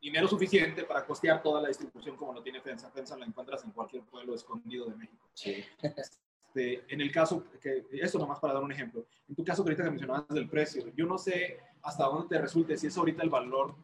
dinero 0.00 0.28
suficiente 0.28 0.84
para 0.84 1.04
costear 1.04 1.42
toda 1.42 1.60
la 1.60 1.68
distribución 1.68 2.16
como 2.16 2.32
lo 2.32 2.40
tiene 2.42 2.60
FEMSA. 2.60 2.90
FEMSA 2.92 3.16
la 3.18 3.26
encuentras 3.26 3.64
en 3.64 3.72
cualquier 3.72 4.04
pueblo 4.04 4.34
escondido 4.34 4.86
de 4.86 4.94
México. 4.94 5.28
Sí. 5.34 5.64
Este, 5.82 6.84
en 6.88 7.00
el 7.00 7.10
caso, 7.10 7.44
que 7.60 7.84
eso 7.90 8.18
nomás 8.18 8.38
para 8.38 8.54
dar 8.54 8.62
un 8.62 8.70
ejemplo, 8.70 9.04
en 9.28 9.34
tu 9.34 9.44
caso 9.44 9.64
que 9.64 9.70
ahorita 9.70 9.82
que 9.84 9.90
mencionabas 9.90 10.28
del 10.28 10.48
precio, 10.48 10.92
yo 10.94 11.06
no 11.06 11.18
sé 11.18 11.58
hasta 11.82 12.04
dónde 12.04 12.28
te 12.28 12.40
resulte, 12.40 12.76
si 12.76 12.86
es 12.86 12.96
ahorita 12.96 13.22
el 13.24 13.30
valor 13.30 13.74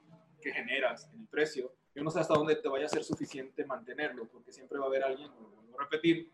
que 0.40 0.52
generas 0.52 1.10
en 1.12 1.20
el 1.22 1.26
precio, 1.26 1.72
yo 1.94 2.02
no 2.02 2.10
sé 2.10 2.20
hasta 2.20 2.34
dónde 2.34 2.56
te 2.56 2.68
vaya 2.68 2.86
a 2.86 2.88
ser 2.88 3.04
suficiente 3.04 3.64
mantenerlo, 3.64 4.26
porque 4.26 4.52
siempre 4.52 4.78
va 4.78 4.84
a 4.86 4.88
haber 4.88 5.04
alguien, 5.04 5.30
vuelvo 5.34 5.78
a 5.78 5.82
repetir, 5.84 6.30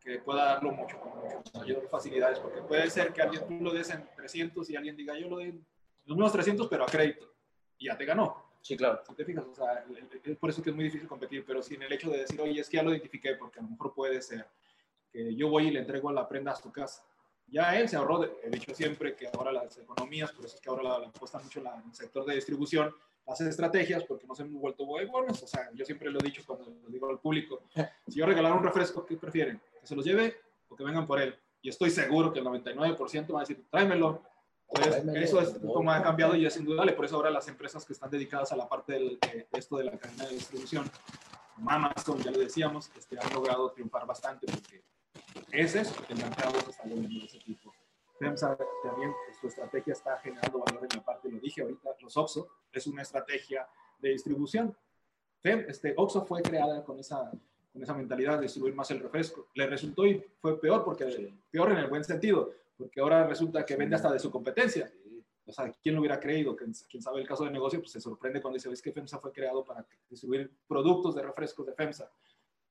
que 0.00 0.18
pueda 0.20 0.44
darlo 0.44 0.70
mucho, 0.72 0.98
con 1.00 1.12
mucho 1.18 1.42
mayor 1.58 1.88
facilidades, 1.88 2.38
porque 2.38 2.62
puede 2.62 2.88
ser 2.90 3.12
que 3.12 3.20
alguien 3.22 3.46
tú 3.46 3.58
lo 3.64 3.72
des 3.72 3.90
en 3.90 4.08
300 4.16 4.70
y 4.70 4.76
alguien 4.76 4.96
diga 4.96 5.18
yo 5.18 5.28
lo 5.28 5.36
doy 5.36 5.46
en 5.46 5.66
los 6.06 6.16
mismos 6.16 6.32
300, 6.32 6.68
pero 6.68 6.84
a 6.84 6.86
crédito, 6.86 7.32
y 7.78 7.86
ya 7.86 7.96
te 7.96 8.04
ganó. 8.04 8.46
Sí, 8.60 8.76
claro. 8.76 9.00
Si 9.06 9.14
te 9.14 9.24
fijas, 9.24 9.44
o 9.46 9.54
sea, 9.54 9.84
es 10.24 10.36
por 10.36 10.50
eso 10.50 10.62
que 10.62 10.70
es 10.70 10.76
muy 10.76 10.84
difícil 10.84 11.08
competir, 11.08 11.44
pero 11.46 11.62
si 11.62 11.74
en 11.74 11.82
el 11.82 11.92
hecho 11.92 12.10
de 12.10 12.18
decir, 12.18 12.40
oye, 12.40 12.60
es 12.60 12.68
que 12.68 12.76
ya 12.76 12.82
lo 12.82 12.90
identifiqué, 12.90 13.34
porque 13.34 13.60
a 13.60 13.62
lo 13.62 13.68
mejor 13.68 13.94
puede 13.94 14.20
ser 14.20 14.46
que 15.12 15.34
yo 15.34 15.48
voy 15.48 15.68
y 15.68 15.70
le 15.70 15.80
entrego 15.80 16.10
la 16.12 16.28
prenda 16.28 16.52
a 16.52 16.56
su 16.56 16.70
casa. 16.72 17.02
Ya 17.46 17.78
él 17.78 17.88
se 17.88 17.96
ahorró, 17.96 18.18
de- 18.18 18.32
he 18.42 18.50
dicho 18.50 18.74
siempre 18.74 19.14
que 19.16 19.28
ahora 19.28 19.52
las 19.52 19.78
economías, 19.78 20.32
por 20.32 20.44
eso 20.44 20.56
es 20.56 20.60
que 20.60 20.68
ahora 20.68 20.82
la, 20.82 20.98
la 20.98 21.06
apuesta 21.08 21.38
mucho 21.38 21.60
la- 21.62 21.76
en 21.76 21.84
el 21.88 21.94
sector 21.94 22.24
de 22.26 22.34
distribución, 22.34 22.94
las 23.28 23.40
estrategias, 23.42 24.04
porque 24.04 24.26
nos 24.26 24.40
hemos 24.40 24.60
vuelto 24.60 24.84
huevones, 24.84 25.42
o 25.42 25.46
sea, 25.46 25.70
yo 25.74 25.84
siempre 25.84 26.10
lo 26.10 26.18
he 26.18 26.22
dicho 26.22 26.42
cuando 26.46 26.64
lo 26.82 26.88
digo 26.88 27.08
al 27.10 27.18
público, 27.18 27.62
si 28.08 28.18
yo 28.18 28.26
regalara 28.26 28.54
un 28.54 28.64
refresco, 28.64 29.04
¿qué 29.04 29.16
prefieren? 29.16 29.60
¿Que 29.80 29.86
se 29.86 29.94
los 29.94 30.04
lleve 30.04 30.36
o 30.68 30.74
que 30.76 30.84
vengan 30.84 31.06
por 31.06 31.20
él? 31.20 31.34
Y 31.60 31.68
estoy 31.68 31.90
seguro 31.90 32.32
que 32.32 32.38
el 32.38 32.46
99% 32.46 33.32
va 33.34 33.40
a 33.40 33.42
decir, 33.42 33.64
tráemelo, 33.70 34.22
Tráemelo, 34.70 35.18
eso 35.18 35.40
es 35.40 35.50
como 35.60 35.90
ha 35.90 36.02
cambiado 36.02 36.36
y 36.36 36.44
es 36.44 36.54
indudable. 36.58 36.92
Por 36.92 37.04
eso 37.06 37.16
ahora 37.16 37.30
las 37.30 37.48
empresas 37.48 37.86
que 37.86 37.94
están 37.94 38.10
dedicadas 38.10 38.52
a 38.52 38.56
la 38.56 38.68
parte 38.68 38.92
del- 38.92 39.18
de, 39.20 39.46
esto 39.52 39.78
de 39.78 39.84
la 39.84 39.92
cadena 39.98 40.26
de 40.26 40.34
distribución, 40.34 40.90
como 41.54 41.70
Amazon, 41.70 42.18
ya 42.22 42.30
lo 42.30 42.38
decíamos, 42.38 42.90
este, 42.96 43.18
han 43.18 43.32
logrado 43.32 43.70
triunfar 43.72 44.06
bastante 44.06 44.46
porque 44.46 44.82
ese 45.52 45.80
es 45.80 45.92
el 46.10 46.16
mercado 46.18 46.52
que 46.64 46.70
está 46.70 46.82
volviendo 46.84 47.18
de 47.20 47.26
ese 47.26 47.38
tipo. 47.38 47.72
FEMSA 48.18 48.56
también, 48.82 49.12
pues, 49.26 49.38
su 49.38 49.48
estrategia 49.48 49.92
está 49.92 50.18
generando 50.18 50.58
valor 50.58 50.86
en 50.90 50.98
la 50.98 51.04
parte, 51.04 51.30
lo 51.30 51.38
dije 51.38 51.62
ahorita, 51.62 51.90
los 52.00 52.16
OXO, 52.16 52.48
es 52.72 52.86
una 52.86 53.02
estrategia 53.02 53.68
de 53.98 54.10
distribución. 54.10 54.76
FEM, 55.40 55.66
este, 55.68 55.94
OXO 55.96 56.26
fue 56.26 56.42
creada 56.42 56.84
con 56.84 56.98
esa, 56.98 57.30
con 57.72 57.82
esa 57.82 57.94
mentalidad 57.94 58.36
de 58.36 58.42
distribuir 58.42 58.74
más 58.74 58.90
el 58.90 59.00
refresco. 59.00 59.48
Le 59.54 59.66
resultó 59.66 60.06
y 60.06 60.24
fue 60.40 60.60
peor, 60.60 60.84
porque 60.84 61.32
peor 61.50 61.72
en 61.72 61.78
el 61.78 61.86
buen 61.86 62.04
sentido, 62.04 62.52
porque 62.76 63.00
ahora 63.00 63.26
resulta 63.26 63.64
que 63.64 63.76
vende 63.76 63.96
hasta 63.96 64.12
de 64.12 64.18
su 64.18 64.30
competencia. 64.30 64.90
O 65.46 65.52
sea, 65.52 65.72
¿quién 65.82 65.94
lo 65.94 66.00
hubiera 66.00 66.20
creído? 66.20 66.54
Quien 66.54 67.02
sabe 67.02 67.20
el 67.20 67.26
caso 67.26 67.44
de 67.44 67.50
negocio, 67.50 67.80
pues 67.80 67.92
se 67.92 68.00
sorprende 68.00 68.42
cuando 68.42 68.56
dice, 68.56 68.70
es 68.70 68.82
que 68.82 68.92
FEMSA 68.92 69.18
fue 69.18 69.32
creado 69.32 69.64
para 69.64 69.86
distribuir 70.10 70.52
productos 70.66 71.14
de 71.14 71.22
refrescos 71.22 71.66
de 71.66 71.72
FEMSA. 71.72 72.10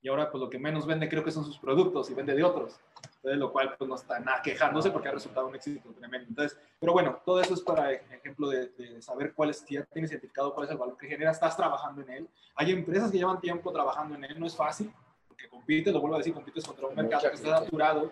Y 0.01 0.09
ahora, 0.09 0.29
pues 0.29 0.41
lo 0.41 0.49
que 0.49 0.59
menos 0.59 0.85
vende 0.85 1.09
creo 1.09 1.23
que 1.23 1.31
son 1.31 1.43
sus 1.43 1.57
productos 1.57 2.09
y 2.11 2.13
vende 2.13 2.35
de 2.35 2.43
otros. 2.43 2.79
Entonces, 3.17 3.39
lo 3.39 3.51
cual, 3.51 3.75
pues 3.77 3.89
no 3.89 3.95
está 3.95 4.19
nada 4.19 4.41
quejándose 4.41 4.91
porque 4.91 5.09
ha 5.09 5.11
resultado 5.11 5.47
un 5.47 5.55
éxito 5.55 5.89
tremendo. 5.93 6.27
Entonces, 6.29 6.57
pero 6.79 6.93
bueno, 6.93 7.19
todo 7.25 7.41
eso 7.41 7.53
es 7.55 7.61
para 7.61 7.91
ejemplo 7.91 8.47
de, 8.49 8.67
de 8.69 9.01
saber 9.01 9.33
cuál 9.33 9.49
es, 9.49 9.59
si 9.59 9.73
ya 9.75 9.83
tienes 9.85 10.11
identificado 10.11 10.53
cuál 10.53 10.65
es 10.67 10.71
el 10.71 10.77
valor 10.77 10.97
que 10.97 11.07
genera, 11.07 11.31
estás 11.31 11.57
trabajando 11.57 12.01
en 12.03 12.09
él. 12.11 12.29
Hay 12.55 12.71
empresas 12.71 13.11
que 13.11 13.17
llevan 13.17 13.41
tiempo 13.41 13.71
trabajando 13.73 14.15
en 14.15 14.23
él, 14.23 14.39
no 14.39 14.45
es 14.45 14.55
fácil, 14.55 14.93
porque 15.27 15.49
compites, 15.49 15.93
lo 15.93 15.99
vuelvo 15.99 16.15
a 16.15 16.19
decir, 16.19 16.33
compites 16.33 16.65
contra 16.65 16.87
un 16.87 16.95
mercado 16.95 17.17
Mucha 17.21 17.29
que 17.31 17.35
está 17.35 17.47
gente. 17.49 17.65
saturado 17.65 18.11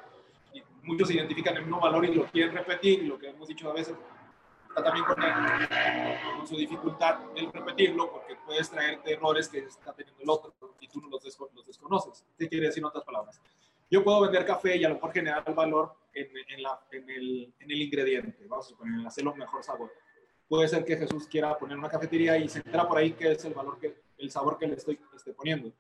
y 0.54 0.64
muchos 0.84 1.10
identifican 1.12 1.56
el 1.58 1.62
mismo 1.64 1.80
valor 1.80 2.04
y 2.06 2.14
lo 2.16 2.26
quieren 2.26 2.56
repetir, 2.56 3.04
y 3.04 3.08
lo 3.08 3.18
que 3.20 3.30
hemos 3.30 3.48
dicho 3.48 3.70
a 3.70 3.74
veces, 3.74 3.96
está 4.70 4.84
también 4.84 5.06
con, 5.06 5.22
el- 5.24 6.38
con 6.38 6.48
su 6.48 6.58
dificultad 6.58 7.20
el 7.36 7.52
repetirlo, 7.54 8.12
porque 8.12 8.36
puedes 8.46 8.70
traerte 8.70 9.14
errores 9.14 9.48
que 9.48 9.60
está 9.60 9.94
teniendo 9.94 10.22
el 10.24 10.30
otro 10.30 10.54
y 10.82 10.88
tú 10.90 11.00
no 11.00 11.08
los 11.10 11.24
desconoces. 11.24 12.26
¿Qué 12.38 12.50
quiere 12.50 12.66
decir 12.68 12.82
en 12.82 12.86
otras 12.86 13.04
palabras? 13.06 13.40
Yo 13.90 14.04
puedo 14.04 14.22
vender 14.22 14.46
café 14.46 14.76
y 14.78 14.84
a 14.84 14.90
lo 14.90 14.96
mejor 14.96 15.12
generar 15.14 15.54
valor 15.54 15.94
en, 16.14 16.28
en 16.50 16.64
la- 16.64 16.80
en 16.92 17.10
el, 17.10 17.54
en 17.60 17.72
el 17.72 17.82
ingrediente, 17.82 18.46
vamos 18.48 18.66
a 18.66 18.70
suponer, 18.70 19.00
en 19.00 19.08
hacerlo 19.08 19.36
mejor 19.36 19.64
sabor. 19.64 19.92
Puede 20.48 20.68
ser 20.68 20.86
que 20.86 20.96
Jesús 20.98 21.28
quiera 21.28 21.58
poner 21.58 21.78
una 21.78 21.90
cafetería 21.90 22.38
y 22.38 22.48
se 22.48 22.60
entera 22.60 22.88
por 22.88 22.98
ahí 22.98 23.14
que 23.14 23.32
es 23.32 23.44
el 23.46 23.54
valor 23.54 23.80
que, 23.80 23.96
el 24.18 24.32
sabor 24.32 24.58
que 24.58 24.68
le 24.68 24.76
estoy 24.76 25.00
este, 25.16 25.34
poniendo. 25.34 25.72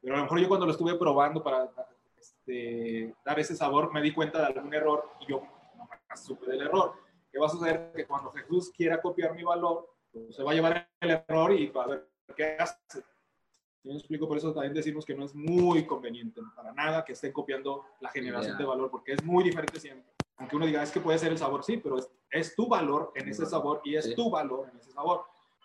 Pero 0.00 0.14
a 0.14 0.18
lo 0.18 0.22
mejor 0.24 0.40
yo 0.40 0.48
cuando 0.48 0.66
lo 0.66 0.72
estuve 0.72 0.94
probando 0.96 1.42
para 1.42 1.70
este, 2.18 3.14
dar 3.24 3.38
ese 3.38 3.54
sabor 3.56 3.92
me 3.92 4.02
di 4.02 4.12
cuenta 4.12 4.38
de 4.40 4.46
algún 4.46 4.72
error 4.74 5.10
y 5.20 5.26
yo 5.30 5.40
no 5.76 6.16
supe 6.16 6.50
del 6.50 6.62
error. 6.62 6.94
¿Qué 7.30 7.38
va 7.38 7.46
a 7.46 7.50
suceder? 7.50 7.92
Que 7.94 8.06
cuando 8.06 8.30
Jesús 8.32 8.72
quiera 8.76 9.00
copiar 9.00 9.34
mi 9.34 9.42
valor, 9.44 9.88
pues, 10.12 10.34
se 10.34 10.42
va 10.42 10.52
a 10.52 10.54
llevar 10.54 10.88
el 11.00 11.10
error 11.10 11.52
y 11.52 11.66
va 11.68 11.84
a 11.84 11.86
ver 11.88 12.08
qué 12.36 12.56
hace. 12.58 13.02
Yo 13.88 13.94
me 13.94 14.00
explico, 14.00 14.28
por 14.28 14.36
eso 14.36 14.52
también 14.52 14.74
decimos 14.74 15.06
que 15.06 15.14
no 15.14 15.24
es 15.24 15.34
muy 15.34 15.86
conveniente 15.86 16.42
para 16.54 16.74
nada 16.74 17.06
que 17.06 17.14
estén 17.14 17.32
copiando 17.32 17.86
la 18.00 18.10
generación 18.10 18.52
Ya. 18.52 18.58
de 18.58 18.64
valor, 18.66 18.90
porque 18.90 19.12
es 19.14 19.24
muy 19.24 19.42
diferente 19.42 19.80
siempre. 19.80 20.12
Aunque 20.36 20.56
uno 20.56 20.66
diga, 20.66 20.82
es 20.82 20.90
que 20.92 21.00
puede 21.00 21.18
ser 21.18 21.32
el 21.32 21.38
sabor, 21.38 21.64
sí, 21.64 21.78
pero 21.78 21.98
es, 21.98 22.06
es 22.30 22.54
tu 22.54 22.68
valor 22.68 23.12
en 23.14 23.28
ese 23.30 23.46
sabor 23.46 23.80
y 23.84 23.96
es 23.96 24.04
Sí. 24.04 24.14
tu 24.14 24.28
valor 24.28 24.68
en 24.70 24.78
ese 24.78 24.92
sabor. 24.92 25.22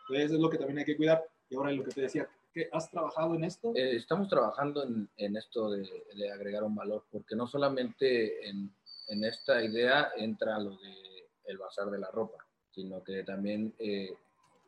Entonces, 0.08 0.32
es 0.32 0.40
lo 0.40 0.50
que 0.50 0.58
también 0.58 0.80
hay 0.80 0.86
que 0.86 0.96
cuidar. 0.96 1.22
Y 1.50 1.56
ahora 1.56 1.74
lo 1.74 1.84
que 1.84 1.92
te 1.92 2.00
decía, 2.02 2.26
¿qué, 2.54 2.70
¿has 2.72 2.90
trabajado 2.90 3.36
en 3.36 3.44
esto? 3.44 3.74
Eh, 3.76 3.98
estamos 3.98 4.30
trabajando 4.30 4.84
en, 4.84 5.10
en 5.18 5.36
esto 5.36 5.70
de, 5.70 5.82
de 6.16 6.32
agregar 6.32 6.64
un 6.64 6.76
valor, 6.76 7.04
porque 7.12 7.36
no 7.36 7.46
solamente 7.46 8.48
en, 8.48 8.74
en 9.10 9.24
esta 9.26 9.62
idea 9.62 10.14
entra 10.16 10.58
lo 10.60 10.78
de 10.78 11.28
el 11.46 11.58
bazar 11.58 11.90
de 11.92 12.00
la 12.00 12.10
ropa, 12.10 12.38
sino 12.72 13.04
que 13.04 13.22
también 13.24 13.74
eh, 13.80 14.14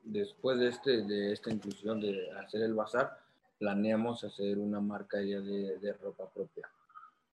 después 0.04 0.60
de, 0.60 0.68
este, 0.68 1.04
de 1.04 1.32
esta 1.32 1.50
inclusión 1.52 2.02
de 2.02 2.30
hacer 2.32 2.62
el 2.62 2.74
bazar, 2.74 3.18
planeamos 3.58 4.24
hacer 4.24 4.58
una 4.58 4.82
marca 4.82 5.22
ya 5.22 5.40
de, 5.40 5.78
de 5.80 5.94
ropa 5.94 6.30
propia. 6.30 6.70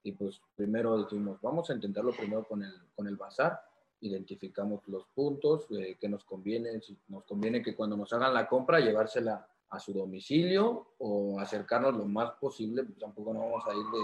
Y 0.02 0.12
pues 0.12 0.40
primero 0.56 0.98
dijimos, 0.98 1.40
vamos 1.40 1.70
a 1.70 1.74
intentarlo 1.74 2.12
primero 2.12 2.44
con 2.44 2.62
el, 2.62 2.72
con 2.94 3.06
el 3.06 3.16
bazar, 3.16 3.61
identificamos 4.00 4.87
los 4.88 5.06
puntos 5.14 5.66
eh, 5.70 5.96
que 6.00 6.08
nos 6.08 6.24
conviene, 6.24 6.80
si 6.80 6.98
nos 7.08 7.24
conviene 7.24 7.62
que 7.62 7.74
cuando 7.74 7.96
nos 7.96 8.12
hagan 8.12 8.35
la 8.35 8.48
compra 8.48 8.80
llevársela 8.80 9.46
a 9.70 9.78
su 9.78 9.92
domicilio 9.92 10.94
o 10.98 11.38
acercarnos 11.38 11.96
lo 11.96 12.06
más 12.06 12.32
posible, 12.32 12.82
pues 12.85 12.98
tampoco 12.98 13.32
no 13.32 13.40
vamos 13.40 13.64
a 13.66 13.70
ir 13.70 13.85
de, 13.85 14.00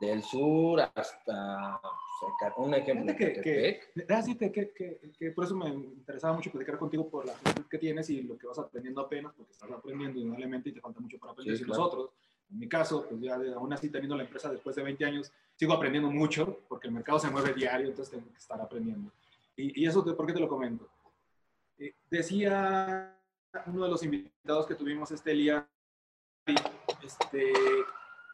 del 0.00 0.22
sur 0.22 0.80
hasta 0.80 1.80
pues, 2.20 2.52
un 2.56 2.74
ejemplo. 2.74 3.16
Que, 3.16 3.32
que, 3.32 3.80
que, 4.52 4.72
que, 4.72 5.00
que 5.18 5.30
por 5.30 5.44
eso 5.44 5.56
me 5.56 5.68
interesaba 5.68 6.34
mucho 6.34 6.50
platicar 6.50 6.78
contigo 6.78 7.08
por 7.08 7.26
la 7.26 7.32
actitud 7.32 7.64
que 7.66 7.78
tienes 7.78 8.10
y 8.10 8.22
lo 8.22 8.36
que 8.36 8.46
vas 8.46 8.58
aprendiendo 8.58 9.00
apenas, 9.00 9.32
porque 9.34 9.52
estás 9.52 9.70
aprendiendo 9.70 10.20
indudablemente 10.20 10.70
y 10.70 10.72
te 10.72 10.80
falta 10.80 11.00
mucho 11.00 11.18
para 11.18 11.32
aprender. 11.32 11.56
Sí, 11.56 11.62
y 11.62 11.66
claro. 11.66 11.82
nosotros, 11.82 12.10
en 12.50 12.58
mi 12.58 12.68
caso, 12.68 13.06
pues 13.08 13.20
ya 13.20 13.36
aún 13.56 13.72
así 13.72 13.88
teniendo 13.88 14.16
la 14.16 14.24
empresa 14.24 14.50
después 14.50 14.76
de 14.76 14.82
20 14.82 15.04
años, 15.04 15.32
sigo 15.56 15.72
aprendiendo 15.72 16.10
mucho 16.10 16.60
porque 16.68 16.88
el 16.88 16.94
mercado 16.94 17.18
se 17.18 17.30
mueve 17.30 17.54
diario, 17.54 17.88
entonces 17.88 18.12
tengo 18.12 18.30
que 18.30 18.38
estar 18.38 18.60
aprendiendo. 18.60 19.10
Y, 19.56 19.82
y 19.82 19.86
eso, 19.86 20.04
¿por 20.04 20.26
qué 20.26 20.32
te 20.32 20.40
lo 20.40 20.48
comento? 20.48 20.86
Eh, 21.78 21.94
decía 22.10 23.16
uno 23.66 23.84
de 23.84 23.90
los 23.90 24.02
invitados 24.02 24.66
que 24.66 24.74
tuvimos, 24.74 25.10
este 25.10 25.32
Elías, 25.32 25.64
este, 27.02 27.52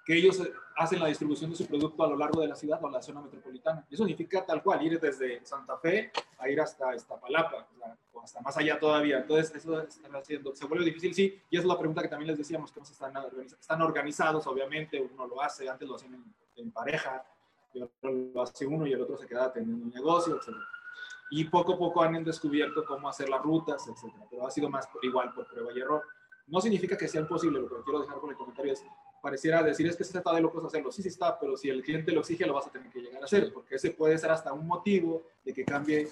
que 0.07 0.15
ellos 0.17 0.39
eh, 0.39 0.53
hacen 0.77 1.01
la 1.01 1.07
distribución 1.09 1.51
de 1.51 1.57
su 1.57 1.67
producto 1.67 2.05
a 2.05 2.09
lo 2.09 2.17
largo 2.17 2.41
de 2.41 2.47
la 2.47 2.55
ciudad 2.55 2.79
o 2.83 2.89
la 2.89 3.03
zona 3.03 3.21
metropolitana. 3.21 3.85
Eso 3.91 4.05
significa 4.05 4.47
tal 4.47 4.63
cual, 4.63 4.81
ir 4.87 5.01
desde 5.01 5.45
Santa 5.45 5.77
Fe 5.79 6.13
a 6.39 6.49
ir 6.49 6.61
hasta 6.61 6.95
Iztapalapa, 6.95 7.67
o, 8.13 8.21
hasta 8.23 8.41
más 8.41 8.57
allá 8.57 8.79
todavía. 8.79 9.19
Entonces, 9.19 9.53
eso 9.57 9.81
están 9.81 10.15
haciendo. 10.15 10.55
Se 10.55 10.65
vuelve 10.67 10.85
difícil, 10.85 11.13
sí, 11.13 11.43
y 11.51 11.59
es 11.59 11.65
la 11.65 11.77
pregunta 11.77 12.03
que 12.03 12.09
también 12.09 12.29
les 12.29 12.39
decíamos, 12.39 12.71
que 12.71 12.81
están, 12.81 13.15
organiz- 13.15 13.59
están 13.59 13.83
organizados, 13.83 14.47
obviamente, 14.47 15.01
uno 15.03 15.27
lo 15.27 15.43
hace, 15.43 15.69
antes 15.69 15.89
lo 15.89 15.97
hacían 15.97 16.15
en, 16.15 16.25
en 16.57 16.71
pareja, 16.71 17.25
y 17.75 17.83
otro 17.83 18.13
lo 18.13 18.43
hace 18.43 18.65
uno 18.65 18.87
y 18.87 18.93
el 18.93 19.03
otro 19.03 19.19
se 19.19 19.27
queda 19.27 19.53
teniendo 19.53 19.85
un 19.87 19.91
negocio, 19.93 20.37
etc. 20.37 20.55
Y 21.31 21.45
poco 21.47 21.75
a 21.75 21.79
poco 21.79 22.03
han 22.03 22.23
descubierto 22.23 22.85
cómo 22.85 23.09
hacer 23.09 23.29
las 23.29 23.43
rutas, 23.43 23.87
etc. 23.89 24.15
Pero 24.31 24.47
ha 24.47 24.51
sido 24.53 24.71
más 24.71 24.87
por- 24.87 25.05
igual 25.05 25.35
por 25.35 25.47
prueba 25.49 25.73
y 25.75 25.81
error. 25.81 26.03
No 26.47 26.61
significa 26.61 26.97
que 26.97 27.09
sea 27.09 27.21
imposible, 27.23 27.59
lo 27.61 27.69
que 27.69 27.83
quiero 27.83 28.01
dejar 28.03 28.21
con 28.21 28.31
el 28.31 28.37
comentario 28.37 28.73
es, 28.73 28.85
pareciera 29.27 29.61
decir 29.61 29.89
es 29.89 29.97
que 29.97 30.05
se 30.05 30.19
está 30.19 30.33
de 30.33 30.41
locos 30.41 30.65
hacerlo. 30.65 30.93
Sí, 30.93 31.03
sí 31.03 31.09
está, 31.09 31.37
pero 31.37 31.57
si 31.57 31.69
el 31.69 31.83
cliente 31.83 32.13
lo 32.13 32.21
exige, 32.21 32.47
lo 32.47 32.55
vas 32.55 32.69
a 32.69 32.71
tener 32.71 32.93
que 32.93 33.01
llegar 33.01 33.21
a 33.21 33.25
hacer, 33.25 33.53
porque 33.53 33.75
ese 33.75 33.91
puede 33.91 34.17
ser 34.19 34.31
hasta 34.31 34.53
un 34.53 34.69
motivo 34.69 35.27
de 35.45 35.53
que 35.53 35.65
cambie. 35.65 36.09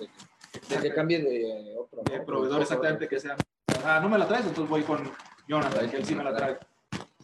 De 0.68 0.76
que 0.82 0.92
cambie 0.92 1.22
de 1.22 1.76
otro. 1.78 2.02
De 2.02 2.20
proveedor, 2.22 2.62
exactamente, 2.62 3.06
que 3.06 3.20
sea. 3.20 3.36
Ah, 3.84 4.00
no 4.02 4.08
me 4.08 4.18
la 4.18 4.26
traes, 4.26 4.46
entonces 4.46 4.68
voy 4.68 4.82
con 4.82 5.08
Jonathan, 5.46 5.88
que 5.88 5.96
él 5.98 6.04
sí 6.04 6.16
me 6.16 6.24
la 6.24 6.34
trae. 6.34 6.58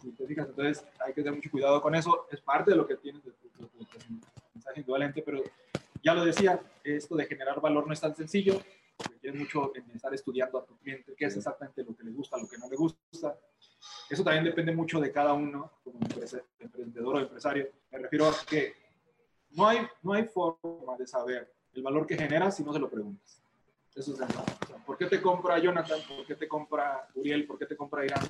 Entonces 0.01 0.85
hay 1.05 1.13
que 1.13 1.23
tener 1.23 1.35
mucho 1.35 1.51
cuidado 1.51 1.81
con 1.81 1.93
eso. 1.93 2.25
Es 2.31 2.39
parte 2.39 2.71
de 2.71 2.77
lo 2.77 2.87
que 2.87 2.95
tienes 2.95 3.21
de 3.25 3.31
tu, 3.31 3.69
mensaje 4.53 4.79
indudablemente, 4.79 5.21
pero 5.23 5.43
ya 6.01 6.13
lo 6.13 6.23
decía, 6.23 6.57
esto 6.85 7.17
de 7.17 7.25
generar 7.25 7.59
valor 7.59 7.85
no 7.85 7.91
es 7.91 7.99
tan 7.99 8.15
sencillo. 8.15 8.61
Requiere 9.11 9.37
mucho 9.37 9.73
en 9.75 9.91
estar 9.91 10.13
estudiando 10.13 10.57
a 10.57 10.65
tu 10.65 10.77
cliente, 10.77 11.13
qué 11.17 11.25
es 11.25 11.35
exactamente 11.35 11.83
lo 11.83 11.93
que 11.97 12.05
le 12.05 12.11
gusta, 12.11 12.37
lo 12.37 12.47
que 12.47 12.57
no 12.57 12.69
le 12.69 12.77
gusta 12.77 13.35
eso 14.09 14.23
también 14.23 14.43
depende 14.43 14.73
mucho 14.73 14.99
de 14.99 15.11
cada 15.11 15.33
uno, 15.33 15.71
como 15.83 15.99
emprendedor 16.59 17.15
o 17.15 17.19
empresario. 17.19 17.69
Me 17.91 17.99
refiero 17.99 18.27
a 18.27 18.33
que 18.47 18.73
no 19.51 19.67
hay, 19.67 19.79
no 20.01 20.13
hay 20.13 20.25
forma 20.25 20.97
de 20.97 21.07
saber 21.07 21.51
el 21.73 21.81
valor 21.81 22.05
que 22.05 22.17
genera 22.17 22.51
si 22.51 22.63
no 22.63 22.73
se 22.73 22.79
lo 22.79 22.89
preguntas. 22.89 23.41
Eso 23.95 24.13
es 24.13 24.19
el 24.19 24.27
¿Por 24.85 24.97
qué 24.97 25.05
te 25.05 25.21
compra 25.21 25.59
Jonathan? 25.59 25.99
¿Por 26.07 26.25
qué 26.25 26.35
te 26.35 26.47
compra 26.47 27.07
Uriel? 27.15 27.45
¿Por 27.45 27.57
qué 27.57 27.65
te 27.65 27.75
compra 27.75 28.05
Irán? 28.05 28.23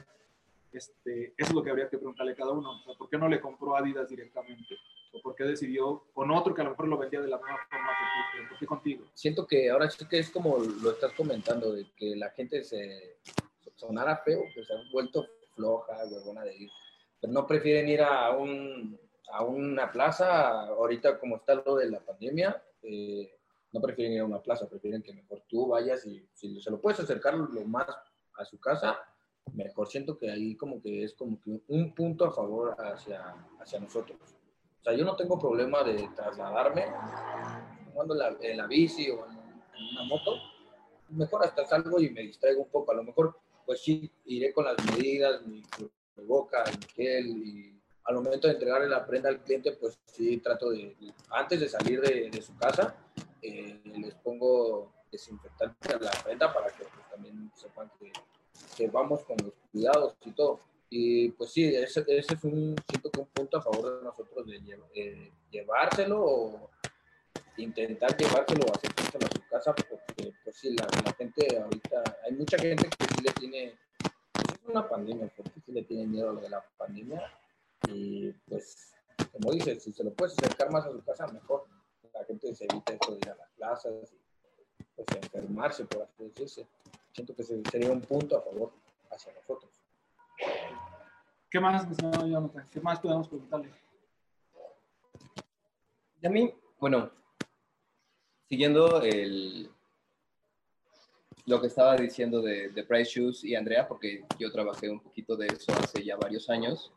Este, 0.72 1.34
eso 1.38 1.50
es 1.50 1.54
lo 1.54 1.64
que 1.64 1.70
habría 1.70 1.90
que 1.90 1.98
preguntarle 1.98 2.32
a 2.32 2.36
cada 2.36 2.52
uno. 2.52 2.82
¿Por 2.98 3.10
qué 3.10 3.18
no 3.18 3.28
le 3.28 3.42
compró 3.42 3.76
Adidas 3.76 4.10
directamente? 4.10 4.78
¿O 5.14 5.22
por 5.22 5.36
qué 5.36 5.44
decidió 5.44 6.06
con 6.14 6.32
otro 6.32 6.54
que 6.54 6.62
a 6.62 6.64
lo 6.64 6.72
mejor 6.72 6.88
lo 6.88 6.98
vendía 6.98 7.22
de 7.22 7.28
la 7.28 7.38
misma 7.38 7.58
forma 7.70 7.90
que 7.90 8.42
tú? 8.42 8.50
¿Por 8.50 8.60
qué 8.60 8.66
contigo? 8.66 9.06
Siento 9.14 9.46
que 9.46 9.70
ahora 9.70 9.90
sí 9.90 10.06
que 10.08 10.20
es 10.20 10.30
como 10.30 10.58
lo 10.60 10.92
estás 10.92 11.14
comentando, 11.14 11.74
de 11.74 11.86
que 11.96 12.16
la 12.16 12.30
gente 12.30 12.64
se 12.64 13.18
sonara 13.76 14.18
feo, 14.18 14.44
que 14.54 14.64
se 14.64 14.74
ha 14.74 14.78
vuelto 14.92 15.26
floja, 15.54 15.94
huevona 16.10 16.44
de 16.44 16.56
ir. 16.56 16.70
Pero 17.20 17.34
no 17.34 17.46
prefieren 17.46 17.88
ir 17.90 18.02
a, 18.02 18.32
un, 18.32 19.00
a 19.32 19.44
una 19.44 19.92
plaza, 19.92 20.68
ahorita 20.68 21.20
como 21.20 21.38
está 21.38 21.56
lo 21.56 21.76
de 21.76 21.90
la 21.90 22.00
pandemia, 22.00 22.62
eh, 22.84 23.38
no 23.72 23.82
prefieren 23.82 24.14
ir 24.14 24.22
a 24.22 24.26
una 24.26 24.42
plaza, 24.42 24.68
prefieren 24.68 25.02
que 25.02 25.14
mejor 25.14 25.44
tú 25.48 25.68
vayas 25.68 26.06
y 26.06 26.28
si 26.34 26.62
se 26.62 26.72
lo 26.72 26.82
puedes 26.82 27.00
acercar 27.00 27.36
lo 27.36 27.64
más 27.66 27.88
a 28.38 28.46
su 28.46 28.60
casa, 28.60 29.00
mejor. 29.54 29.88
Siento 29.88 30.18
que 30.18 30.32
ahí 30.32 30.56
como 30.56 30.82
que 30.82 31.04
es 31.04 31.14
como 31.14 31.40
que 31.42 31.62
un 31.68 31.94
punto 31.94 32.26
a 32.26 32.32
favor 32.32 32.76
hacia, 32.80 33.36
hacia 33.60 33.80
nosotros. 33.80 34.20
O 34.82 34.84
sea, 34.84 34.94
yo 34.94 35.06
no 35.06 35.16
tengo 35.16 35.38
problema 35.38 35.84
de 35.84 36.10
trasladarme 36.16 36.86
cuando 37.94 38.16
la, 38.16 38.36
en 38.42 38.58
la 38.58 38.68
bici 38.68 39.10
o 39.10 39.26
en, 39.28 39.42
una 39.94 40.04
moto. 40.04 40.36
Mejor 41.10 41.46
hasta 41.46 41.66
salgo 41.66 42.00
y 42.00 42.10
me 42.10 42.22
distraigo 42.22 42.64
un 42.64 42.70
poco. 42.70 42.92
A 42.92 42.96
lo 42.96 43.04
mejor 43.04 43.38
pues 43.66 43.82
sí, 43.82 44.12
iré 44.26 44.54
con 44.54 44.66
las 44.66 44.76
medidas, 44.86 45.46
mi 45.46 45.64
boca, 46.16 46.64
mi 46.66 46.88
gel 46.94 47.28
y 47.28 47.82
al 48.04 48.16
momento 48.16 48.48
de 48.48 48.54
entregarle 48.54 48.90
la 48.90 49.06
prenda 49.06 49.30
al 49.30 49.42
cliente, 49.44 49.74
pues 49.74 50.00
sí 50.06 50.38
trato 50.38 50.72
de, 50.72 50.96
antes 51.30 51.60
de 51.60 51.70
salir 51.70 52.02
de, 52.02 52.42
su 52.42 52.56
casa, 52.58 52.96
eh, 53.42 53.80
les 53.84 54.16
pongo 54.16 54.92
desinfectante 55.12 55.94
a 55.94 56.00
la 56.00 56.12
prenda 56.24 56.54
para 56.54 56.68
que 56.68 56.84
pues, 56.84 57.10
también 57.10 57.52
sepan 57.56 57.92
que, 58.00 58.12
que, 58.76 58.88
vamos 58.88 59.24
con 59.24 59.38
los 59.44 59.54
cuidados 59.72 60.16
y 60.26 60.32
todo. 60.32 60.60
Y 60.90 61.30
pues 61.30 61.52
sí, 61.52 61.64
ese, 61.74 62.04
ese 62.08 62.34
es 62.34 62.44
un, 62.44 62.76
siento 62.90 63.12
que 63.12 63.20
un 63.22 63.28
punto 63.28 63.58
a 63.58 63.62
favor 63.62 64.00
de 64.00 64.04
nosotros 64.04 64.46
de 64.46 64.62
eh, 64.96 65.32
llevárselo 65.50 66.22
o 66.22 66.70
intentar 67.58 68.16
llevárselo 68.18 68.66
o 68.66 68.74
a 68.74 68.80
su 68.80 69.50
casa, 69.50 69.74
porque 69.76 70.34
pues 70.44 70.56
sí, 70.56 70.76
la, 70.76 70.88
la, 71.06 71.14
gente 71.14 71.60
ahorita, 71.60 72.04
hay 72.26 72.34
mucha 72.34 72.58
gente 72.58 72.90
que 72.90 73.11
sí 73.22 73.28
le 73.28 73.34
tiene, 73.34 73.78
pues, 74.34 74.60
es 74.60 74.68
una 74.68 74.88
pandemia, 74.88 75.32
porque 75.36 75.60
sí 75.66 75.72
le 75.72 75.84
tiene 75.84 76.08
miedo 76.08 76.30
a 76.30 76.34
lo 76.34 76.42
de 76.42 76.50
la 76.50 76.66
pandemia, 76.78 77.22
y 77.88 78.32
pues, 78.48 78.94
como 79.32 79.52
dices, 79.52 79.84
si 79.84 79.94
se 79.94 80.04
lo 80.04 80.14
puedes 80.14 80.38
acercar 80.38 80.72
más 80.72 80.86
a 80.86 80.92
su 80.92 81.04
casa, 81.04 81.28
mejor. 81.28 81.66
La 82.14 82.26
gente 82.26 82.54
se 82.54 82.66
evita 82.66 82.94
esto 82.94 83.14
de 83.14 83.20
ir 83.20 83.30
a 83.30 83.36
las 83.36 83.50
plazas 83.52 84.14
y 84.14 84.84
pues 84.96 85.08
enfermarse, 85.16 85.86
por 85.86 86.04
así 86.04 86.26
decirse. 86.26 86.68
Siento 87.14 87.34
que 87.34 87.44
sería 87.44 87.92
un 87.92 88.02
punto 88.02 88.38
a 88.38 88.42
favor 88.42 88.74
hacia 89.10 89.34
nosotros. 89.34 89.72
¿Qué 91.50 91.60
más, 91.60 91.88
¿Qué 92.70 92.82
más 92.82 93.00
podemos 93.00 93.28
preguntarle? 93.30 93.72
Y 96.22 96.28
a 96.28 96.30
mí, 96.30 96.54
bueno, 96.80 97.12
siguiendo 98.50 99.02
el, 99.02 99.72
lo 101.46 101.60
que 101.60 101.68
estaba 101.68 101.96
diciendo 101.96 102.42
de, 102.42 102.70
de, 102.70 102.84
Price 102.84 103.12
Shoes 103.12 103.44
y 103.44 103.56
Andrea, 103.56 103.88
porque 103.88 104.24
yo 104.40 104.52
trabajé 104.52 104.90
un 104.90 105.00
poquito 105.00 105.36
de 105.36 105.48
eso 105.48 105.74
hace 105.74 106.04
ya 106.04 106.16
varios 106.16 106.50
años, 106.50 106.92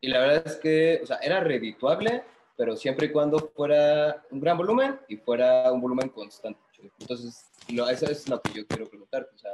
y 0.00 0.08
la 0.08 0.20
verdad 0.20 0.42
es 0.46 0.56
que, 0.56 1.00
o 1.02 1.06
sea, 1.06 1.16
era 1.18 1.40
redituable, 1.40 2.22
pero 2.56 2.76
siempre 2.76 3.06
y 3.06 3.12
cuando 3.12 3.38
fuera 3.38 4.24
un 4.30 4.40
gran 4.40 4.56
volumen 4.56 4.98
y 5.08 5.16
fuera 5.16 5.70
un 5.72 5.80
volumen 5.80 6.08
constante. 6.08 6.60
Entonces, 6.98 7.50
lo, 7.68 7.88
eso 7.88 8.06
es 8.06 8.28
lo 8.28 8.40
que 8.40 8.52
yo 8.52 8.66
quiero 8.66 8.88
preguntar. 8.88 9.28
O 9.34 9.38
sea, 9.38 9.52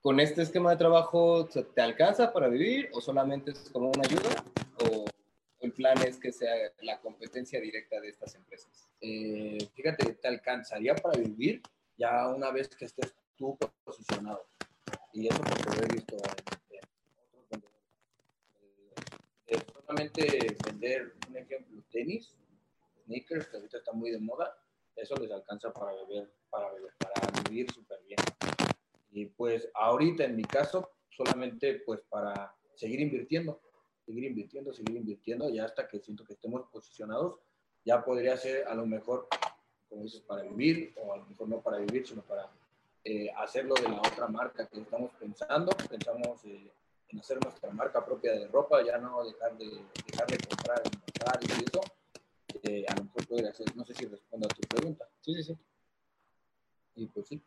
¿con 0.00 0.20
este 0.20 0.42
esquema 0.42 0.70
de 0.70 0.76
trabajo 0.76 1.46
te 1.46 1.80
alcanza 1.80 2.32
para 2.32 2.48
vivir 2.48 2.90
o 2.92 3.00
solamente 3.00 3.52
es 3.52 3.70
como 3.70 3.90
una 3.90 4.02
ayuda? 4.04 4.44
¿O 4.84 5.06
el 5.60 5.72
plan 5.72 5.96
es 6.02 6.18
que 6.18 6.32
sea 6.32 6.54
la 6.82 7.00
competencia 7.00 7.60
directa 7.60 8.00
de 8.00 8.08
estas 8.08 8.34
empresas? 8.34 8.88
Eh, 9.00 9.58
fíjate, 9.74 10.12
te 10.14 10.28
alcanzaría 10.28 10.94
para 10.94 11.18
vivir 11.18 11.62
ya 11.96 12.28
una 12.28 12.50
vez 12.50 12.68
que 12.68 12.84
estés 12.84 13.14
tú 13.36 13.56
posicionado. 13.84 14.46
Y 15.12 15.28
eso 15.28 15.38
porque 15.38 15.76
lo 15.76 15.84
he 15.84 15.94
visto 15.94 16.16
en, 16.16 16.20
otros 16.20 17.48
vendedores. 17.50 17.84
Eh, 19.46 19.58
solamente 19.72 20.56
vender, 20.64 21.14
un 21.28 21.36
ejemplo, 21.36 21.82
tenis, 21.90 22.36
sneakers, 23.04 23.46
que 23.48 23.56
ahorita 23.56 23.78
está 23.78 23.92
muy 23.92 24.10
de 24.10 24.18
moda, 24.18 24.56
eso 24.94 25.14
les 25.16 25.30
alcanza 25.30 25.72
para 25.72 25.92
beber, 25.92 26.32
para 26.50 26.72
beber, 26.72 26.92
para 26.98 27.42
vivir 27.42 27.70
súper 27.72 28.02
bien. 28.04 28.18
Y 29.10 29.26
pues 29.26 29.68
ahorita 29.74 30.24
en 30.24 30.36
mi 30.36 30.44
caso, 30.44 30.90
solamente 31.08 31.82
pues 31.86 32.00
para 32.08 32.54
seguir 32.74 33.00
invirtiendo, 33.00 33.60
seguir 34.04 34.24
invirtiendo, 34.24 34.72
seguir 34.72 34.96
invirtiendo, 34.96 35.48
ya 35.48 35.64
hasta 35.64 35.88
que 35.88 36.00
siento 36.00 36.24
que 36.24 36.34
estemos 36.34 36.68
posicionados 36.70 37.38
ya 37.86 38.04
podría 38.04 38.36
ser 38.36 38.66
a 38.66 38.74
lo 38.74 38.84
mejor, 38.84 39.28
como 39.88 40.02
dices, 40.02 40.20
para 40.20 40.42
vivir, 40.42 40.94
o 40.96 41.12
a 41.12 41.18
lo 41.18 41.26
mejor 41.26 41.48
no 41.48 41.60
para 41.60 41.78
vivir, 41.78 42.06
sino 42.06 42.22
para 42.22 42.48
eh, 43.04 43.30
hacerlo 43.36 43.74
de 43.74 43.88
la 43.88 43.98
otra 43.98 44.26
marca 44.26 44.66
que 44.66 44.80
estamos 44.80 45.12
pensando. 45.12 45.70
Pensamos 45.88 46.44
eh, 46.44 46.72
en 47.08 47.20
hacer 47.20 47.38
nuestra 47.40 47.70
marca 47.70 48.04
propia 48.04 48.32
de 48.32 48.48
ropa, 48.48 48.82
ya 48.84 48.98
no 48.98 49.24
dejar 49.24 49.56
de, 49.56 49.84
dejar 50.10 50.26
de 50.26 50.38
comprar 50.38 50.82
en 50.84 51.60
y 51.60 51.64
eso. 51.64 51.80
Eh, 52.64 52.84
a 52.88 52.96
lo 52.96 53.04
mejor 53.04 53.26
podría 53.28 53.52
ser, 53.54 53.76
no 53.76 53.84
sé 53.84 53.94
si 53.94 54.06
respondo 54.06 54.48
a 54.50 54.54
tu 54.54 54.60
pregunta. 54.62 55.08
Sí, 55.20 55.34
sí, 55.36 55.44
sí. 55.44 55.56
Y 56.96 57.06
pues 57.06 57.28
sí. 57.28 57.40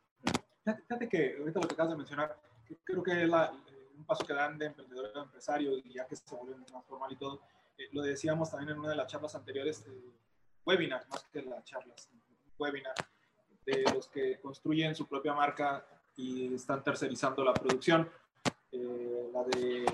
Fíjate 0.63 1.09
que 1.09 1.35
ahorita 1.37 1.59
lo 1.59 1.67
que 1.67 1.73
acabas 1.73 1.91
de 1.91 1.97
mencionar, 1.97 2.37
creo 2.85 3.03
que 3.03 3.23
es 3.23 3.29
un 3.29 4.05
paso 4.05 4.25
que 4.25 4.33
dan 4.33 4.57
de 4.57 4.67
emprendedor 4.67 5.11
a 5.13 5.21
empresario 5.23 5.77
y 5.77 5.93
ya 5.93 6.07
que 6.07 6.15
se 6.15 6.23
vuelve 6.35 6.55
más 6.71 6.85
formal 6.85 7.11
y 7.11 7.17
todo, 7.17 7.41
lo 7.91 8.01
decíamos 8.01 8.49
también 8.49 8.71
en 8.71 8.79
una 8.79 8.89
de 8.89 8.95
las 8.95 9.07
charlas 9.07 9.35
anteriores, 9.35 9.83
webinar, 10.65 11.05
más 11.09 11.23
que 11.25 11.41
las 11.41 11.63
charlas, 11.65 12.09
webinar, 12.59 12.93
de 13.65 13.83
los 13.93 14.07
que 14.07 14.39
construyen 14.39 14.93
su 14.93 15.07
propia 15.07 15.33
marca 15.33 15.85
y 16.15 16.53
están 16.53 16.83
tercerizando 16.83 17.43
la 17.43 17.53
producción. 17.53 18.09
Eh, 18.71 19.29
la 19.33 19.43
de. 19.45 19.85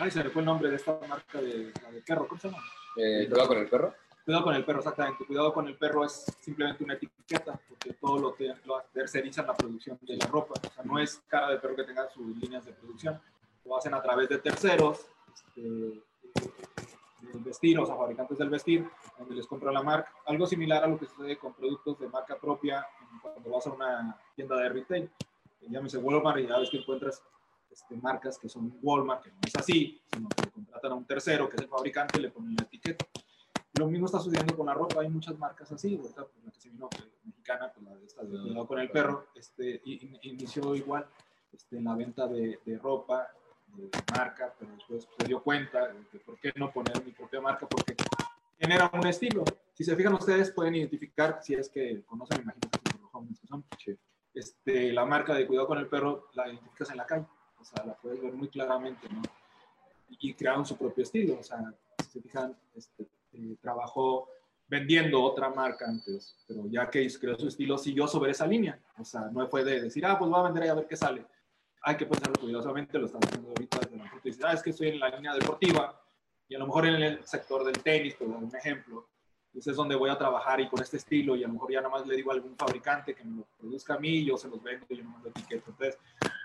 Ay, 0.00 0.10
se 0.10 0.22
me 0.22 0.30
fue 0.30 0.42
el 0.42 0.46
nombre 0.46 0.70
de 0.70 0.76
esta 0.76 0.98
marca 1.08 1.40
de, 1.40 1.72
la 1.82 1.90
de 1.90 2.02
perro, 2.02 2.28
¿cómo 2.28 2.40
se 2.40 2.48
llama? 2.48 2.62
Eh, 2.96 3.26
¿Cuidado 3.28 3.48
con 3.48 3.58
el 3.58 3.68
perro? 3.68 3.94
Cuidado 4.24 4.44
con 4.44 4.54
el 4.54 4.64
perro, 4.64 4.78
exactamente. 4.78 5.24
Cuidado 5.26 5.52
con 5.52 5.66
el 5.66 5.76
perro 5.76 6.04
es 6.04 6.24
simplemente 6.40 6.84
una 6.84 6.94
etiqueta, 6.94 7.58
porque 7.68 7.94
todo 7.94 8.18
lo, 8.18 8.34
que 8.34 8.54
lo 8.64 8.80
tercerizan 8.92 9.46
la 9.46 9.54
producción 9.54 9.98
de 10.02 10.16
la 10.16 10.26
ropa. 10.26 10.54
O 10.54 10.70
sea, 10.70 10.84
no 10.84 10.98
es 10.98 11.22
cara 11.26 11.50
de 11.50 11.58
perro 11.58 11.76
que 11.76 11.84
tenga 11.84 12.08
sus 12.10 12.36
líneas 12.36 12.64
de 12.64 12.72
producción. 12.72 13.20
Lo 13.64 13.76
hacen 13.76 13.94
a 13.94 14.02
través 14.02 14.28
de 14.28 14.38
terceros. 14.38 15.06
Este, 15.34 16.02
del 17.32 17.42
vestir, 17.42 17.78
o 17.78 17.86
sea, 17.86 17.96
fabricantes 17.96 18.38
del 18.38 18.50
vestir, 18.50 18.88
donde 19.18 19.34
les 19.34 19.46
compra 19.46 19.72
la 19.72 19.82
marca. 19.82 20.12
Algo 20.26 20.46
similar 20.46 20.84
a 20.84 20.88
lo 20.88 20.98
que 20.98 21.06
sucede 21.06 21.36
con 21.36 21.52
productos 21.54 21.98
de 21.98 22.08
marca 22.08 22.38
propia 22.38 22.86
cuando 23.22 23.50
vas 23.50 23.66
a 23.66 23.72
una 23.72 24.18
tienda 24.34 24.56
de 24.56 24.68
retail. 24.68 25.10
Llámese 25.68 25.98
Walmart 25.98 26.38
y 26.40 26.46
ya 26.46 26.58
ves 26.58 26.70
que 26.70 26.78
encuentras 26.78 27.22
este, 27.70 27.96
marcas 27.96 28.38
que 28.38 28.48
son 28.48 28.78
Walmart, 28.82 29.22
que 29.22 29.30
no 29.30 29.38
es 29.46 29.54
así, 29.56 30.00
sino 30.12 30.28
que 30.28 30.50
contratan 30.50 30.92
a 30.92 30.94
un 30.94 31.04
tercero, 31.04 31.48
que 31.48 31.56
es 31.56 31.62
el 31.62 31.68
fabricante, 31.68 32.18
y 32.18 32.22
le 32.22 32.30
ponen 32.30 32.56
la 32.56 32.64
etiqueta. 32.64 33.06
Lo 33.78 33.86
mismo 33.86 34.06
está 34.06 34.18
sucediendo 34.18 34.56
con 34.56 34.66
la 34.66 34.74
ropa, 34.74 35.00
hay 35.00 35.08
muchas 35.08 35.38
marcas 35.38 35.70
así, 35.70 35.96
¿verdad? 35.96 36.26
La 36.44 36.50
que 36.50 36.60
se 36.60 36.70
vino 36.70 36.88
mexicana, 37.24 37.72
pues 37.72 37.86
la 37.86 37.94
de 37.94 38.04
esta 38.04 38.22
de 38.24 38.66
con 38.66 38.78
el 38.78 38.90
perro, 38.90 39.28
este, 39.34 39.80
inició 39.84 40.74
igual 40.74 41.06
este, 41.52 41.76
en 41.76 41.84
la 41.84 41.94
venta 41.94 42.26
de, 42.26 42.58
de 42.64 42.78
ropa 42.78 43.28
de 43.76 43.90
marca, 44.16 44.54
pero 44.58 44.72
después 44.72 45.08
se 45.18 45.26
dio 45.26 45.42
cuenta 45.42 45.88
de 45.88 46.20
por 46.20 46.38
qué 46.38 46.52
no 46.56 46.72
poner 46.72 47.04
mi 47.04 47.12
propia 47.12 47.40
marca, 47.40 47.66
porque 47.66 47.94
genera 48.58 48.90
un 48.92 49.06
estilo. 49.06 49.44
Si 49.72 49.84
se 49.84 49.96
fijan 49.96 50.14
ustedes, 50.14 50.50
pueden 50.50 50.74
identificar, 50.74 51.40
si 51.42 51.54
es 51.54 51.68
que 51.68 52.02
conocen, 52.04 52.38
me 52.38 52.44
imagino 52.44 52.70
que 52.70 52.98
los 52.98 53.10
jóvenes 53.10 53.40
que 53.40 53.46
son, 53.46 53.64
este, 54.34 54.92
la 54.92 55.04
marca 55.04 55.34
de 55.34 55.46
Cuidado 55.46 55.66
con 55.66 55.78
el 55.78 55.88
Perro, 55.88 56.28
la 56.34 56.48
identificas 56.48 56.90
en 56.90 56.96
la 56.96 57.06
calle, 57.06 57.26
o 57.58 57.64
sea, 57.64 57.84
la 57.84 57.94
puedes 57.94 58.20
ver 58.20 58.32
muy 58.32 58.48
claramente, 58.48 59.08
¿no? 59.10 59.22
y, 60.18 60.34
crearon 60.34 60.66
su 60.66 60.76
propio 60.76 61.04
estilo. 61.04 61.38
O 61.38 61.42
sea, 61.42 61.72
si 62.02 62.10
se 62.10 62.20
fijan, 62.20 62.56
este, 62.74 63.08
eh, 63.32 63.56
trabajó 63.60 64.28
vendiendo 64.66 65.22
otra 65.22 65.50
marca 65.50 65.86
antes, 65.88 66.36
pero 66.46 66.66
ya 66.66 66.88
que 66.88 67.08
creó 67.18 67.36
su 67.38 67.48
estilo, 67.48 67.76
siguió 67.76 68.06
sobre 68.06 68.32
esa 68.32 68.46
línea. 68.46 68.78
O 68.98 69.04
sea, 69.04 69.22
no 69.32 69.46
fue 69.48 69.64
de 69.64 69.82
decir, 69.82 70.04
ah, 70.06 70.18
pues 70.18 70.30
voy 70.30 70.40
a 70.40 70.44
vender 70.44 70.64
y 70.64 70.68
a 70.68 70.74
ver 70.74 70.86
qué 70.86 70.96
sale. 70.96 71.24
Hay 71.82 71.96
que 71.96 72.06
pensarlo 72.06 72.34
cuidadosamente, 72.40 72.98
lo 72.98 73.06
están 73.06 73.22
haciendo 73.24 73.48
ahorita 73.48 73.78
desde 73.78 73.96
la 73.96 74.10
punto 74.10 74.46
ah, 74.46 74.52
es 74.52 74.62
que 74.62 74.70
estoy 74.70 74.88
en 74.88 75.00
la 75.00 75.08
línea 75.08 75.34
deportiva 75.34 76.00
y 76.48 76.54
a 76.54 76.58
lo 76.58 76.66
mejor 76.66 76.86
en 76.86 77.02
el 77.02 77.24
sector 77.24 77.64
del 77.64 77.82
tenis, 77.82 78.14
por 78.14 78.28
un 78.28 78.54
ejemplo, 78.54 79.08
entonces 79.50 79.72
es 79.72 79.76
donde 79.76 79.96
voy 79.96 80.10
a 80.10 80.16
trabajar 80.16 80.60
y 80.60 80.68
con 80.68 80.80
este 80.80 80.96
estilo 80.96 81.34
y 81.34 81.42
a 81.42 81.48
lo 81.48 81.54
mejor 81.54 81.72
ya 81.72 81.80
nada 81.80 81.90
más 81.90 82.06
le 82.06 82.14
digo 82.14 82.30
a 82.30 82.34
algún 82.34 82.56
fabricante 82.56 83.14
que 83.14 83.24
me 83.24 83.38
lo 83.38 83.46
produzca 83.58 83.94
a 83.94 83.98
mí, 83.98 84.24
yo 84.24 84.36
se 84.36 84.48
los 84.48 84.62
vendo 84.62 84.86
yo 84.90 85.02
no 85.02 85.10
me 85.18 85.24
lo. 85.24 85.32
Entonces, 85.50 85.98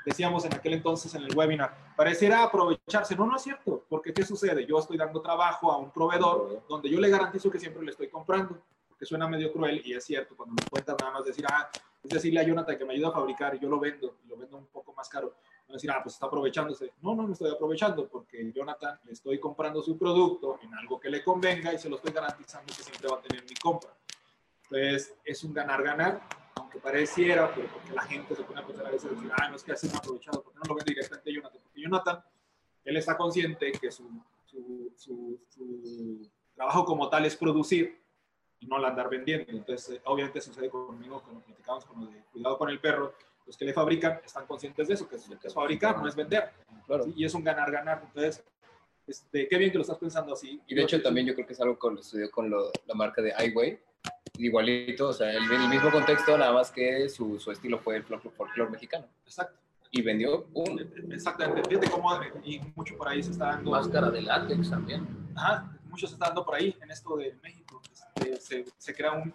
decíamos 0.04 0.44
en 0.46 0.56
aquel 0.56 0.74
entonces 0.74 1.14
en 1.14 1.22
el 1.22 1.36
webinar, 1.36 1.94
pareciera 1.96 2.42
aprovecharse. 2.44 3.16
No, 3.16 3.28
no 3.28 3.36
es 3.36 3.44
cierto, 3.44 3.86
porque 3.90 4.12
¿qué 4.12 4.24
sucede? 4.26 4.66
Yo 4.66 4.80
estoy 4.80 4.98
dando 4.98 5.22
trabajo 5.22 5.72
a 5.72 5.78
un 5.78 5.92
proveedor 5.92 6.64
donde 6.68 6.90
yo 6.90 7.00
le 7.00 7.10
garantizo 7.10 7.52
que 7.52 7.60
siempre 7.60 7.84
le 7.84 7.92
estoy 7.92 8.10
comprando, 8.10 8.60
porque 8.88 9.06
suena 9.06 9.28
medio 9.28 9.54
cruel 9.54 9.82
y 9.86 9.94
es 9.94 10.04
cierto, 10.04 10.36
cuando 10.36 10.56
me 10.56 10.68
cuentan 10.68 10.96
nada 11.00 11.12
más 11.12 11.26
decir, 11.26 11.46
ah, 11.48 11.70
es 12.06 12.14
decirle 12.14 12.40
a 12.40 12.44
Jonathan 12.44 12.78
que 12.78 12.86
me 12.86 12.94
ayuda 12.94 13.10
a 13.10 13.12
fabricar 13.12 13.56
y 13.56 13.60
yo 13.60 13.70
lo 13.70 13.80
vendo, 13.80 14.18
y 14.24 14.28
lo 14.28 14.38
vendo 14.38 14.58
un 14.58 14.68
poco 14.68 14.94
más 14.94 15.10
caro 15.10 15.36
no 15.68 15.74
decir, 15.74 15.90
ah, 15.92 16.02
pues 16.04 16.16
está 16.16 16.28
aprovechándose. 16.28 16.94
No, 17.02 17.16
no 17.16 17.24
me 17.24 17.34
estoy 17.34 17.52
aprovechando 17.52 18.08
porque 18.08 18.52
Jonathan 18.52 19.00
le 19.06 19.14
estoy 19.14 19.40
comprando 19.40 19.82
su 19.82 19.98
producto 19.98 20.60
en 20.62 20.74
algo 20.74 21.00
que 21.00 21.10
le 21.10 21.24
convenga 21.24 21.74
y 21.74 21.80
se 21.80 21.90
lo 21.90 21.96
estoy 21.96 22.14
garantizando 22.14 22.68
que 22.68 22.84
siempre 22.84 23.10
va 23.10 23.18
a 23.18 23.22
tener 23.22 23.44
mi 23.44 23.56
compra. 23.56 23.92
Entonces, 24.64 25.16
es 25.24 25.44
un 25.44 25.54
ganar-ganar, 25.54 26.22
aunque 26.56 26.80
pareciera, 26.80 27.52
pero 27.54 27.68
porque 27.68 27.94
la 27.94 28.02
gente 28.04 28.36
se 28.36 28.44
pone 28.44 28.60
a 28.60 28.66
pensar 28.66 28.86
a 28.86 28.92
veces, 28.92 29.10
decir, 29.10 29.32
ah, 29.36 29.50
no 29.50 29.56
es 29.56 29.64
que 29.64 29.72
así 29.72 29.88
me 29.88 29.98
aprovechado, 29.98 30.44
porque 30.44 30.60
no 30.60 30.66
lo 30.68 30.76
vende 30.76 30.94
directamente 30.94 31.30
a 31.30 31.34
Jonathan? 31.34 31.62
Porque 31.64 31.82
Jonathan, 31.82 32.24
él 32.84 32.98
está 32.98 33.18
consciente 33.18 33.72
que 33.72 33.92
su, 33.92 34.08
su, 34.46 34.92
su, 34.96 35.40
su 35.50 36.30
trabajo 36.56 36.86
como 36.86 37.10
tal 37.10 37.26
es 37.26 37.36
producir 37.36 38.00
y 38.60 38.68
no 38.68 38.78
la 38.78 38.90
andar 38.90 39.10
vendiendo. 39.10 39.52
Entonces, 39.52 40.02
obviamente 40.06 40.42
sucede 40.42 40.70
conmigo, 40.70 41.22
como 41.22 41.42
platicamos 41.42 41.86
con 41.86 42.06
lo 42.06 42.12
de 42.12 42.22
cuidado 42.32 42.58
con 42.58 42.70
el 42.70 42.80
perro, 42.80 43.14
los 43.46 43.58
que 43.58 43.66
le 43.66 43.74
fabrican 43.74 44.20
están 44.26 44.46
conscientes 44.48 44.88
de 44.88 44.96
eso, 44.96 45.08
que 45.08 45.18
es, 45.18 45.28
que 45.40 45.48
es 45.48 45.54
fabricar, 45.54 45.98
no 46.02 46.08
es 46.08 46.16
vender. 46.16 46.50
Y 47.16 47.26
es 47.26 47.34
un 47.34 47.44
ganar-ganar. 47.44 48.02
Entonces, 48.06 48.44
este, 49.08 49.48
qué 49.48 49.58
bien 49.58 49.72
que 49.72 49.78
lo 49.78 49.84
estás 49.84 49.98
pensando 49.98 50.34
así. 50.34 50.62
Y 50.68 50.76
de 50.76 50.82
hecho 50.82 51.02
también 51.02 51.28
yo 51.28 51.36
creo 51.36 51.46
que 51.46 51.54
es 51.54 51.62
algo 51.62 51.78
que 51.78 51.90
lo 51.90 52.00
estudió 52.00 52.32
con 52.32 52.50
la 52.50 52.96
marca 52.96 53.22
de 53.22 53.34
iWay, 53.48 53.80
igualito, 54.38 55.10
o 55.10 55.14
sea, 55.14 55.32
el, 55.32 55.44
el, 55.52 55.70
mismo 55.70 55.92
contexto, 55.92 56.38
nada 56.38 56.52
más 56.52 56.72
que 56.72 57.08
su, 57.10 57.40
su 57.40 57.52
estilo 57.52 57.80
fue 57.80 57.98
el 57.98 58.04
folclore 58.04 58.72
mexicano. 58.72 59.08
Exacto. 59.26 59.60
Y 59.92 60.02
vendió 60.02 60.48
un... 60.54 60.80
Exactamente, 61.12 61.70
fíjate 61.70 61.90
cómo, 61.90 62.10
y 62.44 62.60
mucho 62.76 62.98
por 62.98 63.08
ahí 63.08 63.24
se 63.24 63.32
está 63.32 63.46
dando... 63.48 63.72
Máscara 63.72 64.10
de 64.10 64.22
látex 64.24 64.70
también. 64.70 65.08
Ajá, 65.36 65.78
mucho 65.86 66.08
se 66.08 66.16
está 66.16 66.26
dando 66.28 66.44
por 66.44 66.56
ahí 66.56 66.76
en 66.82 66.92
esto 66.92 67.16
de 67.16 67.34
México. 67.42 67.65
Este, 67.92 68.38
se, 68.38 68.66
se, 68.78 68.96
crea 68.96 69.14
un, 69.14 69.34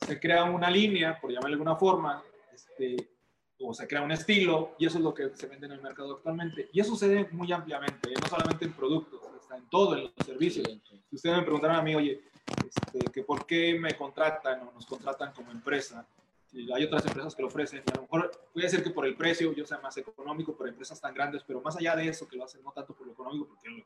se 0.00 0.20
crea 0.20 0.44
una 0.44 0.70
línea, 0.70 1.20
por 1.20 1.30
llamarle 1.30 1.56
de 1.56 1.60
alguna 1.60 1.76
forma, 1.76 2.22
este, 2.52 3.10
o 3.58 3.72
se 3.72 3.86
crea 3.86 4.02
un 4.02 4.12
estilo 4.12 4.74
y 4.78 4.86
eso 4.86 4.98
es 4.98 5.04
lo 5.04 5.14
que 5.14 5.30
se 5.34 5.46
vende 5.46 5.66
en 5.66 5.72
el 5.72 5.82
mercado 5.82 6.16
actualmente. 6.16 6.68
Y 6.72 6.80
eso 6.80 6.90
sucede 6.90 7.28
muy 7.32 7.50
ampliamente, 7.52 8.12
no 8.20 8.28
solamente 8.28 8.64
en 8.66 8.72
productos, 8.72 9.20
está 9.40 9.56
en 9.56 9.68
todo, 9.68 9.96
en 9.96 10.04
los 10.04 10.26
servicios. 10.26 10.66
Si 11.08 11.16
ustedes 11.16 11.36
me 11.36 11.42
preguntaran 11.42 11.76
a 11.76 11.82
mí, 11.82 11.94
oye, 11.94 12.22
este, 12.66 13.10
que 13.12 13.22
por 13.22 13.46
qué 13.46 13.78
me 13.78 13.94
contratan 13.96 14.68
o 14.68 14.72
nos 14.72 14.86
contratan 14.86 15.32
como 15.32 15.50
empresa, 15.52 16.06
si 16.46 16.70
hay 16.72 16.84
otras 16.84 17.04
empresas 17.06 17.34
que 17.34 17.42
lo 17.42 17.48
ofrecen, 17.48 17.82
y 17.86 17.90
a 17.90 17.96
lo 17.96 18.02
mejor 18.02 18.30
puede 18.52 18.68
ser 18.68 18.82
que 18.82 18.90
por 18.90 19.06
el 19.06 19.16
precio 19.16 19.52
yo 19.52 19.66
sea 19.66 19.78
más 19.78 19.96
económico 19.96 20.56
por 20.56 20.68
empresas 20.68 21.00
tan 21.00 21.14
grandes, 21.14 21.42
pero 21.46 21.60
más 21.60 21.76
allá 21.76 21.96
de 21.96 22.08
eso, 22.08 22.28
que 22.28 22.36
lo 22.36 22.44
hacen 22.44 22.62
no 22.62 22.72
tanto 22.72 22.94
por 22.94 23.06
lo 23.06 23.12
económico, 23.12 23.46
porque 23.46 23.84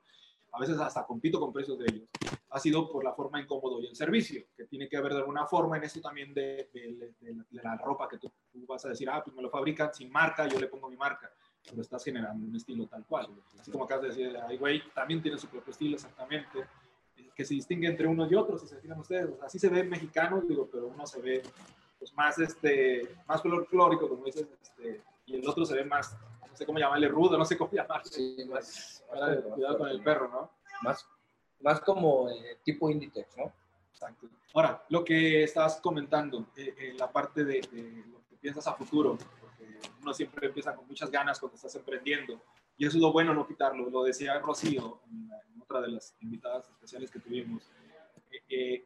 a 0.52 0.60
veces 0.60 0.78
hasta 0.78 1.04
compito 1.04 1.38
con 1.38 1.52
precios 1.52 1.78
de 1.78 1.86
ellos, 1.86 2.08
ha 2.50 2.58
sido 2.58 2.90
por 2.90 3.04
la 3.04 3.12
forma 3.12 3.40
incómodo 3.40 3.80
y 3.80 3.86
el 3.86 3.94
servicio, 3.94 4.42
que 4.56 4.64
tiene 4.64 4.88
que 4.88 4.96
haber 4.96 5.12
de 5.12 5.18
alguna 5.18 5.46
forma 5.46 5.76
en 5.76 5.84
esto 5.84 6.00
también 6.00 6.34
de, 6.34 6.68
la 7.50 7.76
ropa 7.76 8.08
que 8.08 8.18
tú, 8.18 8.30
vas 8.66 8.84
a 8.84 8.88
decir, 8.88 9.08
ah, 9.10 9.22
pues 9.22 9.34
me 9.34 9.42
lo 9.42 9.50
fabrican 9.50 9.92
sin 9.94 10.10
marca, 10.10 10.48
yo 10.48 10.58
le 10.58 10.66
pongo 10.66 10.88
mi 10.88 10.96
marca, 10.96 11.30
pero 11.68 11.82
estás 11.82 12.04
generando 12.04 12.46
un 12.46 12.56
estilo 12.56 12.86
tal 12.86 13.04
cual. 13.04 13.28
Así 13.58 13.70
como 13.70 13.84
acabas 13.84 14.02
de 14.02 14.08
decir, 14.08 14.38
ay, 14.46 14.56
güey, 14.56 14.82
también 14.94 15.22
tiene 15.22 15.38
su 15.38 15.46
propio 15.48 15.70
estilo 15.70 15.94
exactamente, 15.94 16.58
eh, 17.16 17.30
que 17.34 17.44
se 17.44 17.54
distingue 17.54 17.86
entre 17.86 18.06
unos 18.06 18.30
y 18.30 18.34
otros, 18.34 18.60
si 18.62 18.66
se 18.66 18.80
fijan 18.80 18.98
ustedes, 18.98 19.30
así 19.42 19.58
se 19.58 19.68
ve 19.68 19.84
mexicano, 19.84 20.40
digo, 20.40 20.68
pero 20.70 20.88
uno 20.88 21.06
se 21.06 21.20
ve 21.20 21.42
pues, 21.98 22.12
más, 22.14 22.38
este, 22.38 23.16
más 23.28 23.42
folclórico, 23.42 24.08
como 24.08 24.24
dices, 24.24 24.46
este, 24.60 25.02
y 25.26 25.36
el 25.36 25.48
otro 25.48 25.64
se 25.64 25.76
ve 25.76 25.84
más 25.84 26.16
no 26.50 26.56
sé 26.56 26.66
cómo 26.66 26.78
llamarle, 26.78 27.08
rudo, 27.08 27.38
no 27.38 27.44
sé 27.44 27.56
cómo 27.56 27.70
llamarle. 27.72 28.10
Sí, 28.10 28.36
más, 28.48 28.99
cuidado 29.10 29.78
con 29.78 29.88
el 29.88 30.02
perro, 30.02 30.28
¿no? 30.28 30.50
Más, 30.82 31.06
más 31.60 31.80
como 31.80 32.28
eh, 32.28 32.58
tipo 32.62 32.90
Inditex, 32.90 33.36
¿no? 33.36 33.52
Exacto. 33.92 34.28
Ahora, 34.54 34.84
lo 34.88 35.04
que 35.04 35.44
estabas 35.44 35.80
comentando, 35.80 36.46
eh, 36.56 36.74
eh, 36.78 36.94
la 36.96 37.10
parte 37.10 37.44
de, 37.44 37.60
lo 38.10 38.26
que 38.28 38.36
piensas 38.40 38.66
a 38.66 38.74
futuro, 38.74 39.16
porque 39.40 39.78
uno 40.02 40.12
siempre 40.14 40.48
empieza 40.48 40.74
con 40.74 40.86
muchas 40.86 41.10
ganas 41.10 41.38
cuando 41.38 41.56
estás 41.56 41.74
emprendiendo, 41.76 42.40
y 42.76 42.86
eso 42.86 42.96
es 42.96 43.02
lo 43.02 43.12
bueno, 43.12 43.34
no 43.34 43.46
quitarlo. 43.46 43.90
Lo 43.90 44.02
decía 44.02 44.38
Rocío 44.38 45.00
en, 45.10 45.30
otra 45.60 45.80
de 45.82 45.88
las 45.88 46.16
invitadas 46.20 46.68
especiales 46.68 47.10
que 47.10 47.20
tuvimos, 47.20 47.70
que 48.48 48.84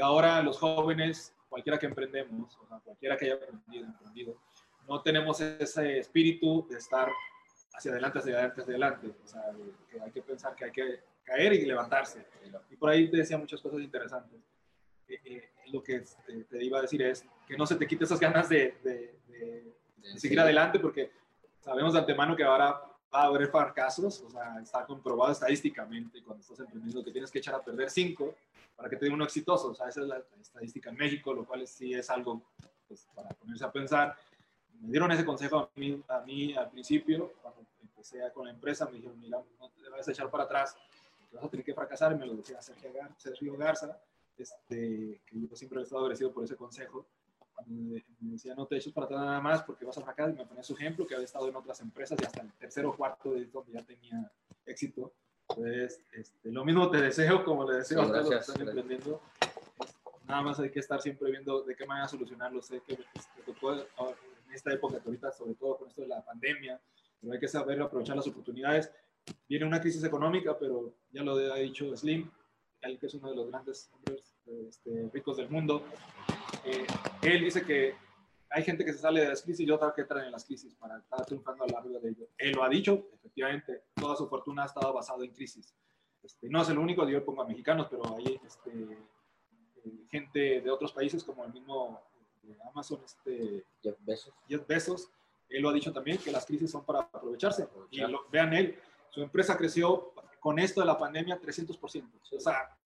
ahora 0.00 0.40
los 0.42 0.58
jóvenes, 0.58 1.34
cualquiera 1.48 1.78
que 1.78 1.86
emprendemos, 1.86 2.56
o 2.58 2.66
sea, 2.66 2.78
cualquiera 2.78 3.16
que 3.16 3.24
haya 3.24 3.34
emprendido, 3.34 3.86
emprendido 3.86 4.36
no 4.88 5.00
tenemos 5.02 5.40
ese 5.40 5.98
espíritu 5.98 6.66
de 6.68 6.78
estar 6.78 7.08
hacia 7.74 7.90
adelante, 7.90 8.18
hacia 8.18 8.32
adelante, 8.34 8.60
hacia 8.60 8.72
adelante. 8.72 9.14
O 9.22 9.26
sea, 9.26 9.42
que 9.90 10.00
hay 10.00 10.10
que 10.10 10.22
pensar 10.22 10.54
que 10.54 10.64
hay 10.64 10.72
que 10.72 11.00
caer 11.24 11.52
y 11.54 11.64
levantarse. 11.64 12.24
Y 12.70 12.76
por 12.76 12.90
ahí 12.90 13.10
te 13.10 13.16
decía 13.16 13.38
muchas 13.38 13.60
cosas 13.60 13.80
interesantes. 13.80 14.40
Eh, 15.08 15.20
eh, 15.24 15.50
lo 15.72 15.82
que 15.82 15.96
este, 15.96 16.44
te, 16.44 16.64
iba 16.64 16.78
a 16.78 16.82
decir 16.82 17.02
es 17.02 17.24
que 17.46 17.56
no 17.56 17.66
se 17.66 17.76
te 17.76 17.86
quite 17.86 18.04
esas 18.04 18.20
ganas 18.20 18.48
de, 18.48 18.76
de, 18.82 19.72
seguir 20.16 20.40
adelante 20.40 20.78
porque 20.78 21.10
sabemos 21.60 21.92
de 21.92 22.00
antemano 22.00 22.36
que 22.36 22.44
ahora 22.44 22.80
va 23.14 23.22
a 23.22 23.26
haber 23.26 23.48
fracasos, 23.48 24.20
o 24.22 24.30
sea, 24.30 24.58
está 24.60 24.84
comprobado 24.84 25.32
estadísticamente 25.32 26.22
cuando 26.22 26.42
estás 26.42 26.58
emprendiendo 26.60 27.04
que 27.04 27.12
tienes 27.12 27.30
que 27.30 27.38
echar 27.38 27.54
a 27.54 27.62
perder 27.62 27.90
cinco 27.90 28.34
para 28.74 28.88
que 28.88 28.96
te 28.96 29.06
dé 29.06 29.12
uno 29.12 29.24
exitoso, 29.24 29.68
o 29.68 29.74
sea, 29.74 29.88
esa 29.88 30.00
es 30.00 30.06
la 30.06 30.22
estadística 30.40 30.90
en 30.90 30.96
México, 30.96 31.32
lo 31.32 31.44
cual 31.44 31.66
sí 31.66 31.94
es 31.94 32.10
algo 32.10 32.42
pues, 32.88 33.06
para 33.14 33.28
ponerse 33.30 33.64
a 33.64 33.70
pensar 33.70 34.16
me 34.82 34.90
dieron 34.90 35.12
ese 35.12 35.24
consejo 35.24 35.58
a 35.58 35.70
mí, 35.76 36.02
a 36.08 36.20
mí 36.20 36.54
al 36.54 36.70
principio, 36.70 37.32
cuando 37.40 37.62
empecé 37.80 38.18
con 38.34 38.46
la 38.46 38.52
empresa, 38.52 38.86
me 38.86 38.96
dijeron, 38.96 39.18
mira, 39.20 39.38
no 39.60 39.70
te 39.70 39.88
vas 39.88 40.08
a 40.08 40.10
echar 40.10 40.28
para 40.28 40.44
atrás, 40.44 40.76
te 41.30 41.36
vas 41.36 41.44
a 41.44 41.48
tener 41.48 41.64
que 41.64 41.72
fracasar, 41.72 42.12
y 42.12 42.16
me 42.16 42.26
lo 42.26 42.34
decía 42.34 42.60
Sergio 42.60 43.56
Garza, 43.56 43.96
este, 44.36 45.20
que 45.24 45.40
yo 45.40 45.54
siempre 45.54 45.80
he 45.80 45.82
estado 45.84 46.02
agradecido 46.02 46.32
por 46.32 46.44
ese 46.44 46.56
consejo, 46.56 47.06
me, 47.66 48.02
decía, 48.20 48.56
no 48.56 48.66
te 48.66 48.76
eches 48.76 48.92
para 48.92 49.04
atrás 49.04 49.20
nada 49.20 49.40
más 49.40 49.62
porque 49.62 49.84
vas 49.84 49.96
a 49.98 50.02
fracasar, 50.02 50.34
y 50.34 50.38
me 50.38 50.46
ponía 50.46 50.64
su 50.64 50.74
ejemplo, 50.74 51.06
que 51.06 51.14
había 51.14 51.26
estado 51.26 51.48
en 51.48 51.54
otras 51.54 51.80
empresas 51.80 52.18
y 52.20 52.24
hasta 52.24 52.40
el 52.40 52.52
tercero 52.54 52.90
o 52.90 52.96
cuarto 52.96 53.32
de 53.34 53.46
donde 53.46 53.72
ya 53.72 53.82
tenía 53.82 54.30
éxito. 54.66 55.12
Entonces, 55.48 56.00
este, 56.12 56.50
lo 56.50 56.64
mismo 56.64 56.90
te 56.90 57.00
deseo, 57.00 57.44
como 57.44 57.70
le 57.70 57.78
deseo 57.78 58.02
a 58.02 58.06
todos 58.06 58.24
los 58.24 58.30
que 58.30 58.36
están 58.36 58.68
emprendiendo. 58.68 59.20
Nada 60.26 60.42
más 60.42 60.58
hay 60.58 60.70
que 60.70 60.80
estar 60.80 61.00
siempre 61.00 61.30
viendo 61.30 61.62
de 61.62 61.76
qué 61.76 61.84
manera 61.84 62.08
solucionarlo. 62.08 62.62
Sé 62.62 62.80
que 62.80 62.94
este, 62.94 63.42
te 63.44 63.52
esta 64.52 64.72
época 64.72 65.00
que 65.00 65.08
ahorita, 65.08 65.32
sobre 65.32 65.54
todo 65.54 65.78
con 65.78 65.88
esto 65.88 66.02
de 66.02 66.08
la 66.08 66.24
pandemia, 66.24 66.80
pero 67.20 67.32
hay 67.32 67.40
que 67.40 67.48
saber 67.48 67.80
aprovechar 67.80 68.16
las 68.16 68.26
oportunidades. 68.26 68.90
Viene 69.48 69.64
una 69.64 69.80
crisis 69.80 70.02
económica, 70.04 70.58
pero 70.58 70.94
ya 71.12 71.22
lo 71.22 71.36
ha 71.36 71.56
dicho 71.56 71.96
Slim, 71.96 72.30
que 72.80 73.06
es 73.06 73.14
uno 73.14 73.30
de 73.30 73.36
los 73.36 73.48
grandes 73.48 73.90
hombres 73.92 74.34
este, 74.68 75.08
ricos 75.12 75.36
del 75.36 75.48
mundo. 75.48 75.84
Eh, 76.64 76.86
él 77.22 77.44
dice 77.44 77.64
que 77.64 77.94
hay 78.50 78.64
gente 78.64 78.84
que 78.84 78.92
se 78.92 78.98
sale 78.98 79.20
de 79.20 79.28
las 79.28 79.42
crisis 79.42 79.66
y 79.66 79.70
otra 79.70 79.94
que 79.94 80.02
entra 80.02 80.24
en 80.24 80.32
las 80.32 80.44
crisis 80.44 80.74
para 80.74 80.98
estar 80.98 81.24
triunfando 81.24 81.64
a 81.64 81.66
lo 81.68 81.72
largo 81.74 82.00
de 82.00 82.10
ello. 82.10 82.28
Él 82.36 82.52
lo 82.52 82.64
ha 82.64 82.68
dicho, 82.68 83.08
efectivamente, 83.14 83.84
toda 83.94 84.16
su 84.16 84.28
fortuna 84.28 84.64
ha 84.64 84.66
estado 84.66 84.92
basada 84.92 85.24
en 85.24 85.32
crisis. 85.32 85.74
Este, 86.22 86.48
no 86.48 86.60
es 86.60 86.68
el 86.68 86.78
único, 86.78 87.08
yo 87.08 87.24
pongo 87.24 87.42
a 87.42 87.46
mexicanos, 87.46 87.86
pero 87.88 88.16
hay 88.16 88.38
este, 88.44 88.70
eh, 89.84 90.06
gente 90.10 90.60
de 90.60 90.70
otros 90.70 90.92
países 90.92 91.24
como 91.24 91.44
el 91.44 91.52
mismo 91.52 92.00
Amazon, 92.68 93.00
este, 93.04 93.64
Jeff 93.82 93.96
Bezos. 94.00 94.34
Jeff 94.48 94.66
Bezos, 94.66 95.10
él 95.48 95.62
lo 95.62 95.70
ha 95.70 95.72
dicho 95.72 95.92
también, 95.92 96.18
que 96.18 96.32
las 96.32 96.46
crisis 96.46 96.70
son 96.70 96.84
para 96.84 97.00
aprovecharse. 97.00 97.68
Y 97.90 98.00
vean 98.30 98.52
él, 98.54 98.78
su 99.10 99.22
empresa 99.22 99.56
creció 99.56 100.12
con 100.40 100.58
esto 100.58 100.80
de 100.80 100.86
la 100.86 100.98
pandemia 100.98 101.40
300%. 101.40 102.04
O 102.32 102.40
sea, 102.40 102.76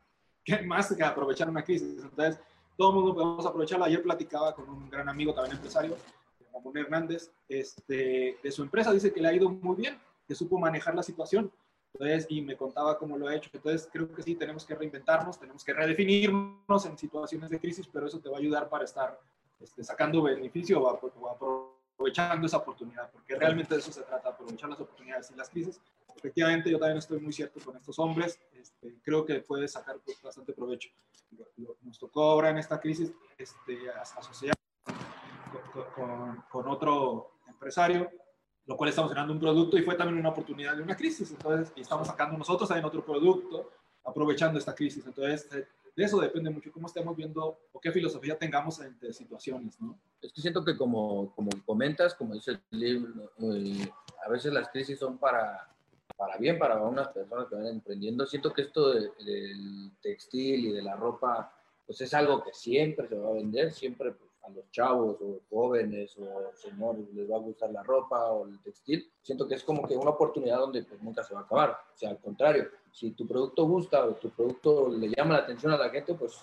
¿qué 0.44 0.61
más 0.62 0.94
que 0.94 1.02
aprovechar 1.02 1.48
una 1.48 1.64
crisis? 1.64 2.02
Entonces, 2.02 2.38
todo 2.76 2.90
el 2.90 2.94
mundo 2.96 3.14
podemos 3.14 3.46
aprovecharla. 3.46 3.86
Ayer 3.86 4.02
platicaba 4.02 4.54
con 4.54 4.68
un 4.68 4.90
gran 4.90 5.09
amigo, 5.09 5.32
también 5.32 5.57
empresario, 5.57 5.96
Ramón 6.52 6.76
Hernández, 6.76 7.30
este, 7.48 8.38
de 8.42 8.50
su 8.50 8.62
empresa. 8.62 8.92
Dice 8.92 9.12
que 9.12 9.20
le 9.20 9.28
ha 9.28 9.32
ido 9.32 9.48
muy 9.48 9.76
bien, 9.76 9.98
que 10.26 10.34
supo 10.34 10.59
manejar 10.59 10.94
la 10.94 11.02
situación. 11.02 11.50
Entonces, 11.94 12.26
y 12.28 12.42
me 12.42 12.57
contaba 12.57 12.98
cómo 12.98 13.16
lo 13.16 13.28
ha 13.28 13.34
hecho. 13.34 13.48
Entonces, 13.52 13.88
creo 13.90 14.12
que 14.12 14.22
sí, 14.22 14.34
tenemos 14.34 14.66
que 14.66 14.74
reinventarnos, 14.74 15.38
tenemos 15.38 15.64
que 15.64 15.72
redefinirnos 15.72 16.84
en 16.84 16.98
situaciones 16.98 17.48
de 17.48 17.59
crisis, 17.59 17.88
pero 17.90 18.07
eso 18.07 18.20
te 18.20 18.28
va 18.28 18.36
a 18.36 18.40
ayudar 18.40 18.68
para 18.68 18.84
estar 18.84 19.18
este, 19.61 19.84
sacando 19.84 20.22
beneficio 20.22 20.82
o, 20.82 20.88
aprovechando 21.30 22.46
esa 22.46 22.59
oportunidad, 22.59 23.11
porque 23.11 23.36
realmente 23.36 23.74
de 23.74 23.80
eso 23.80 23.92
se 23.92 24.02
trata, 24.02 24.30
aprovechar 24.30 24.68
las 24.70 24.80
oportunidades 24.80 25.30
y 25.30 25.36
las 25.36 25.48
crisis 25.48 25.80
efectivamente 26.16 26.70
yo 26.70 26.78
también 26.78 26.98
estoy 26.98 27.20
muy 27.20 27.32
cierto 27.32 27.61
con 27.64 27.76
estos 27.76 27.98
hombres, 27.98 28.40
este, 28.52 28.98
creo 29.02 29.24
que 29.24 29.40
puede 29.40 29.68
sacar 29.68 29.98
pues, 30.04 30.20
bastante 30.22 30.52
provecho. 30.52 30.90
Nos 31.82 31.98
tocó 31.98 32.22
ahora 32.24 32.50
en 32.50 32.59
esta 32.59 32.80
crisis 32.80 33.12
este, 33.36 33.90
asociar 33.90 34.54
con, 35.72 35.84
con, 35.94 36.44
con 36.50 36.68
otro 36.68 37.38
empresario, 37.46 38.11
lo 38.66 38.76
cual 38.76 38.90
estamos 38.90 39.11
generando 39.11 39.34
un 39.34 39.40
producto 39.40 39.76
y 39.78 39.82
fue 39.82 39.94
también 39.94 40.18
una 40.18 40.30
oportunidad 40.30 40.76
de 40.76 40.82
una 40.82 40.96
crisis, 40.96 41.30
entonces 41.30 41.72
y 41.76 41.82
estamos 41.82 42.09
sacando 42.09 42.36
nosotros 42.36 42.68
también 42.68 42.86
otro 42.86 43.04
producto 43.04 43.70
aprovechando 44.04 44.59
esta 44.59 44.74
crisis. 44.74 45.04
Entonces, 45.07 45.48
de 45.97 46.05
eso 46.05 46.20
depende 46.20 46.51
mucho 46.51 46.70
cómo 46.70 46.86
estemos 46.86 47.16
viendo 47.16 47.59
o 47.72 47.80
qué 47.80 47.90
filosofía 47.90 48.38
tengamos 48.38 48.78
entre 48.80 49.14
situaciones, 49.14 49.80
¿no? 49.80 49.99
Es 50.20 50.30
que 50.30 50.42
siento 50.42 50.62
que 50.62 50.76
como, 50.76 51.34
como 51.34 51.49
comentas, 51.64 52.14
como 52.14 52.34
dice 52.34 52.53
el 52.70 52.78
libro, 52.78 53.32
eh, 53.38 53.90
a 54.24 54.28
veces 54.28 54.53
las 54.53 54.68
crisis 54.68 54.99
son 54.99 55.16
para, 55.16 55.74
para 56.14 56.36
bien, 56.36 56.59
para 56.59 56.82
unas 56.82 57.09
personas 57.09 57.49
que 57.49 57.55
van 57.55 57.66
emprendiendo. 57.68 58.26
Siento 58.26 58.53
que 58.53 58.62
esto 58.62 58.92
de, 58.92 59.11
del 59.24 59.90
textil 60.03 60.66
y 60.66 60.72
de 60.72 60.82
la 60.82 60.97
ropa, 60.97 61.51
pues 61.86 61.99
es 62.03 62.12
algo 62.12 62.44
que 62.44 62.53
siempre 62.53 63.09
se 63.09 63.16
va 63.16 63.30
a 63.30 63.32
vender, 63.32 63.72
siempre 63.72 64.12
pues, 64.12 64.30
a 64.42 64.51
los 64.51 64.70
chavos 64.70 65.16
o 65.22 65.40
jóvenes 65.49 66.14
o 66.18 66.53
señores 66.55 67.09
les 67.14 67.30
va 67.30 67.36
a 67.36 67.40
gustar 67.40 67.70
la 67.70 67.82
ropa 67.82 68.32
o 68.32 68.47
el 68.47 68.61
textil, 68.62 69.11
siento 69.22 69.49
que 69.49 69.55
es 69.55 69.64
como 69.64 69.88
que 69.88 69.97
una 69.97 70.11
oportunidad 70.11 70.59
donde 70.59 70.82
pues 70.84 71.03
nunca 71.03 71.24
se 71.24 71.32
va 71.32 71.40
a 71.40 71.44
acabar. 71.44 71.70
O 71.70 71.97
sea, 71.97 72.11
al 72.11 72.20
contrario, 72.20 72.68
si 72.97 73.11
tu 73.11 73.26
producto 73.26 73.66
gusta 73.66 74.07
o 74.07 74.14
tu 74.14 74.30
producto 74.30 74.88
le 74.88 75.09
llama 75.09 75.34
la 75.34 75.40
atención 75.40 75.70
a 75.70 75.76
la 75.76 75.90
gente, 75.90 76.14
pues 76.14 76.40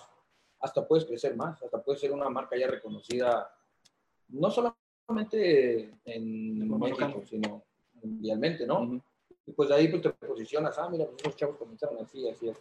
hasta 0.60 0.86
puedes 0.86 1.04
crecer 1.04 1.34
más, 1.34 1.60
hasta 1.60 1.82
puedes 1.82 2.00
ser 2.00 2.12
una 2.12 2.30
marca 2.30 2.56
ya 2.56 2.68
reconocida, 2.68 3.52
no 4.28 4.48
solamente 4.52 5.98
en 6.04 6.78
México, 6.78 7.22
sino 7.28 7.64
mundialmente, 7.94 8.68
¿no? 8.68 9.02
Y 9.44 9.50
pues 9.50 9.68
ahí 9.72 9.88
pues 9.88 10.02
te 10.02 10.10
posicionas, 10.10 10.78
ah, 10.78 10.88
mira, 10.88 11.06
pues 11.06 11.22
esos 11.22 11.34
chavos 11.34 11.56
comenzaron 11.56 11.98
así, 12.00 12.28
así, 12.28 12.48
así. 12.48 12.60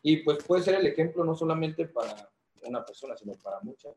Y 0.00 0.16
pues 0.24 0.42
puede 0.42 0.62
ser 0.62 0.76
el 0.76 0.86
ejemplo 0.86 1.22
no 1.22 1.34
solamente 1.34 1.86
para 1.86 2.30
una 2.62 2.82
persona, 2.82 3.14
sino 3.14 3.34
para 3.34 3.60
muchas 3.60 3.94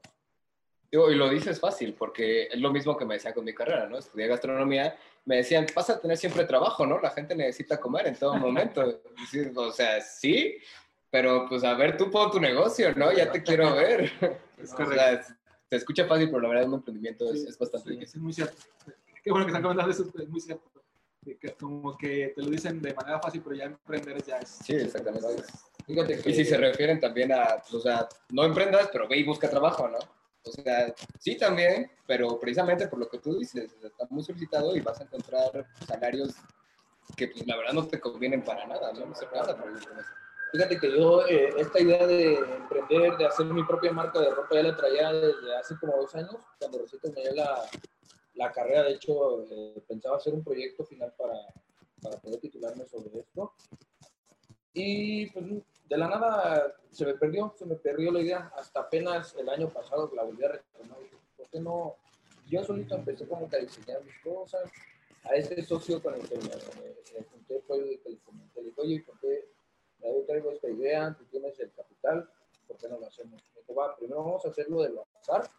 y 0.92 1.16
lo 1.16 1.30
dices 1.30 1.60
fácil, 1.60 1.94
porque 1.94 2.44
es 2.44 2.60
lo 2.60 2.72
mismo 2.72 2.96
que 2.96 3.06
me 3.06 3.16
decían 3.16 3.34
con 3.34 3.44
mi 3.44 3.54
carrera, 3.54 3.88
¿no? 3.88 3.98
Estudié 3.98 4.28
gastronomía, 4.28 4.98
me 5.26 5.38
decían, 5.38 5.66
vas 5.76 5.90
a 5.90 6.00
tener 6.00 6.18
siempre 6.18 6.46
trabajo, 6.46 6.86
¿no? 6.86 7.00
La 7.02 7.10
gente 7.10 7.36
necesita 7.36 7.78
comer 7.78 8.08
en 8.08 8.16
todo 8.16 8.36
momento. 8.36 9.02
o 9.56 9.72
sea, 9.72 10.00
sí, 10.02 10.58
pero 11.10 11.46
pues 11.50 11.64
a 11.64 11.74
ver, 11.74 11.98
tú 11.98 12.10
pon 12.10 12.32
tu 12.32 12.40
negocio, 12.40 12.94
¿no? 12.96 13.12
Ya 13.12 13.32
te 13.32 13.44
quiero 13.44 13.76
ver. 13.76 14.12
Es 14.58 14.74
o 14.80 14.92
sea, 14.92 15.22
te 15.70 15.76
escucha 15.76 16.08
fácil, 16.08 16.30
pero 16.30 16.42
la 16.42 16.50
verdad 16.50 16.68
un 16.68 16.76
emprendimiento 16.76 17.32
es, 17.32 17.44
es, 17.44 17.58
bastante 17.60 17.92
difícil. 17.92 18.18
Es 18.18 18.24
muy 18.24 18.34
cierto. 18.34 18.56
Qué 19.24 19.30
bueno 19.30 19.46
que 19.46 19.52
están 19.52 19.62
comentando 19.62 19.92
eso, 19.92 20.12
es 20.20 20.30
muy 20.30 20.42
cierto. 20.42 20.64
Como 21.60 21.96
que 21.96 22.34
te 22.36 22.42
lo 22.42 22.50
dicen 22.50 22.82
de 22.82 22.94
manera 22.94 23.20
fácil, 23.20 23.42
pero 23.44 23.56
ya 23.56 23.66
emprender 23.66 24.24
ya 24.24 24.38
es... 24.38 24.50
Sí, 24.64 24.74
exactamente. 24.74 25.28
Fíjate 25.86 26.20
que... 26.20 26.30
Y 26.30 26.34
si 26.34 26.46
se 26.46 26.58
refieren 26.58 27.00
también 27.00 27.32
a, 27.34 27.62
o 27.72 27.80
sea, 27.80 28.08
no 28.30 28.46
emprendas, 28.46 28.90
pero 28.92 29.08
ve 29.08 29.18
y 29.18 29.24
busca 29.24 29.50
trabajo, 29.50 29.88
¿no? 29.88 30.00
O 30.44 30.52
sea, 30.52 30.94
sí 31.20 31.38
también, 31.38 31.92
pero 32.06 32.40
precisamente 32.40 32.88
por 32.88 33.00
lo 33.00 33.10
que 33.10 33.20
tú 33.20 33.38
dices, 33.38 33.76
está 33.84 34.08
muy 34.10 34.24
solicitado 34.24 34.76
y 34.76 34.82
vas 34.82 35.00
a 35.00 35.04
encontrar 35.04 35.68
salarios 35.86 36.36
que 37.16 37.28
pues, 37.28 37.46
la 37.46 37.58
verdad 37.58 37.74
no 37.74 37.88
te 37.88 38.00
convienen 38.00 38.44
para 38.44 38.66
nada, 38.66 38.92
no, 38.94 39.06
no 39.06 39.16
se 39.16 39.26
nada 39.28 39.58
Fíjate 40.52 40.80
que 40.80 40.92
yo 40.92 41.28
eh, 41.28 41.50
esta 41.58 41.80
idea 41.82 42.08
de 42.08 42.36
emprender, 42.36 43.18
de 43.18 43.26
hacer 43.26 43.46
mi 43.48 43.64
propia 43.64 43.92
marca 43.92 44.20
de 44.22 44.30
ropa 44.30 44.56
ya 44.56 44.64
la 44.64 44.76
traía 44.76 45.12
desde 45.12 45.58
hace 45.58 45.78
como 45.78 45.98
dos 45.98 46.16
años, 46.16 46.38
cuando 46.58 46.80
recién 46.80 47.02
terminé 47.02 47.32
la, 47.34 47.64
la 48.36 48.52
carrera, 48.52 48.84
de 48.84 48.94
hecho 48.94 49.44
eh, 49.52 49.84
pensaba 49.88 50.16
hacer 50.16 50.34
un 50.34 50.44
proyecto 50.44 50.86
final 50.86 51.14
para, 51.18 51.34
para 52.02 52.18
poder 52.22 52.40
titularme 52.40 52.86
sobre 52.86 53.20
esto. 53.20 53.54
Y 54.74 55.30
pues 55.32 55.46
de 55.90 55.98
la 55.98 56.08
nada 56.08 56.76
se 56.92 57.06
me 57.06 57.14
perdió, 57.14 57.54
se 57.58 57.66
me 57.66 57.76
perdió 57.76 58.12
la 58.12 58.22
idea. 58.22 58.52
Hasta 58.56 58.82
apenas 58.82 59.36
el 59.36 59.50
año 59.50 59.70
pasado 59.70 60.12
la 60.16 60.24
volví 60.24 60.44
a 60.44 60.50
retomar. 60.50 60.98
¿Por 61.38 61.62
no? 61.62 61.96
Yo 62.48 62.64
solito 62.64 62.96
empecé 62.96 63.28
como 63.28 63.50
que 63.50 63.58
a 63.58 63.60
diseñar 63.60 64.04
mis 64.04 64.18
cosas. 64.20 64.70
A 65.24 65.36
este 65.36 65.62
socio 65.64 66.02
con 66.02 66.14
el 66.16 66.28
que 66.28 66.36
me, 66.36 67.24
junté 67.24 67.62
fue 67.68 67.78
el 67.78 68.00
que 68.02 68.62
le 68.62 68.74
oye, 68.78 69.04
¿por 69.06 69.20
qué 69.20 69.50
yo 70.02 70.24
traigo 70.26 70.52
esta 70.52 70.70
idea? 70.70 71.16
Tú 71.18 71.26
tienes 71.26 71.60
el 71.60 71.72
capital, 71.74 72.30
¿por 72.66 72.78
qué 72.78 72.88
no 72.88 72.98
lo 72.98 73.08
hacemos? 73.08 73.42
Primero 73.98 74.24
vamos 74.24 74.46
a 74.46 74.50
hacerlo 74.50 74.82
de 74.84 74.90
bazar. 74.90 75.50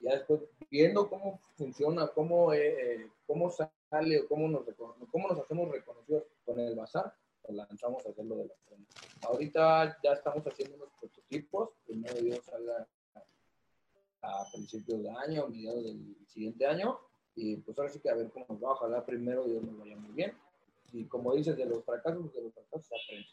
Ya 0.00 0.12
después, 0.12 0.42
viendo 0.70 1.08
cómo 1.08 1.40
funciona, 1.56 2.06
cómo, 2.08 2.52
eh, 2.52 3.10
cómo 3.26 3.50
sale 3.50 4.20
o 4.20 4.28
cómo 4.28 4.46
nos, 4.46 4.64
cómo 5.10 5.28
nos 5.28 5.38
hacemos 5.40 5.70
reconocidos 5.70 6.24
con 6.44 6.60
el 6.60 6.76
bazar, 6.76 7.12
lanzamos 7.52 8.04
a 8.06 8.10
hacerlo 8.10 8.36
de 8.36 8.46
la 8.46 8.54
frente. 8.66 8.92
Ahorita 9.22 9.98
ya 10.02 10.12
estamos 10.12 10.46
haciendo 10.46 10.76
unos 10.76 10.90
prototipos, 11.00 11.70
primero 11.86 12.14
Dios 12.20 12.44
salga 12.44 12.86
a 14.22 14.44
principios 14.52 15.02
de 15.02 15.10
año, 15.10 15.44
a 15.44 15.48
mediados 15.48 15.84
del 15.84 16.16
siguiente 16.26 16.66
año, 16.66 16.98
y 17.34 17.56
pues 17.56 17.78
ahora 17.78 17.90
sí 17.90 18.00
que 18.00 18.10
a 18.10 18.14
ver 18.14 18.30
cómo 18.30 18.46
nos 18.48 18.62
va, 18.62 18.72
ojalá 18.72 19.04
primero 19.04 19.44
Dios 19.44 19.62
nos 19.62 19.78
vaya 19.78 19.96
muy 19.96 20.12
bien. 20.12 20.32
Y 20.92 21.04
como 21.06 21.34
dices, 21.34 21.56
de 21.56 21.66
los 21.66 21.84
fracasos, 21.84 22.32
de 22.32 22.42
los 22.42 22.54
fracasos 22.54 22.90
aprende. 22.92 23.28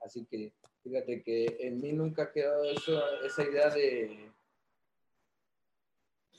Así 0.00 0.24
que 0.26 0.52
fíjate 0.82 1.22
que 1.22 1.56
en 1.60 1.80
mí 1.80 1.92
nunca 1.92 2.24
ha 2.24 2.32
quedado 2.32 2.64
eso, 2.64 3.00
esa 3.24 3.42
idea 3.44 3.70
de 3.70 4.30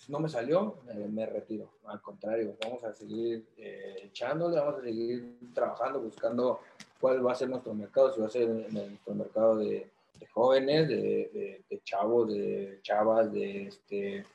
no 0.10 0.20
me 0.20 0.30
salió, 0.30 0.78
me 1.10 1.26
retiro. 1.26 1.74
Al 1.86 2.02
contrario, 2.02 2.58
vamos 2.64 2.84
a 2.84 2.94
seguir 2.94 3.48
eh, 3.58 3.96
echándole, 4.04 4.60
vamos 4.60 4.80
a 4.80 4.82
seguir 4.82 5.38
trabajando, 5.54 6.02
buscando 6.02 6.62
cuál 7.00 7.26
va 7.26 7.32
a 7.32 7.36
ser 7.36 7.50
nuestro 7.50 7.74
mercado, 7.74 8.14
si 8.14 8.20
va 8.20 8.28
a 8.28 8.32
ser 8.32 8.48
nuestro 8.50 9.16
mercado 9.16 9.58
de, 9.58 9.90
jóvenes, 10.32 10.88
de, 10.88 11.82
chavos, 11.84 12.30
de 12.30 12.80
chavas, 12.82 13.32
de, 13.32 13.68
este, 13.68 14.26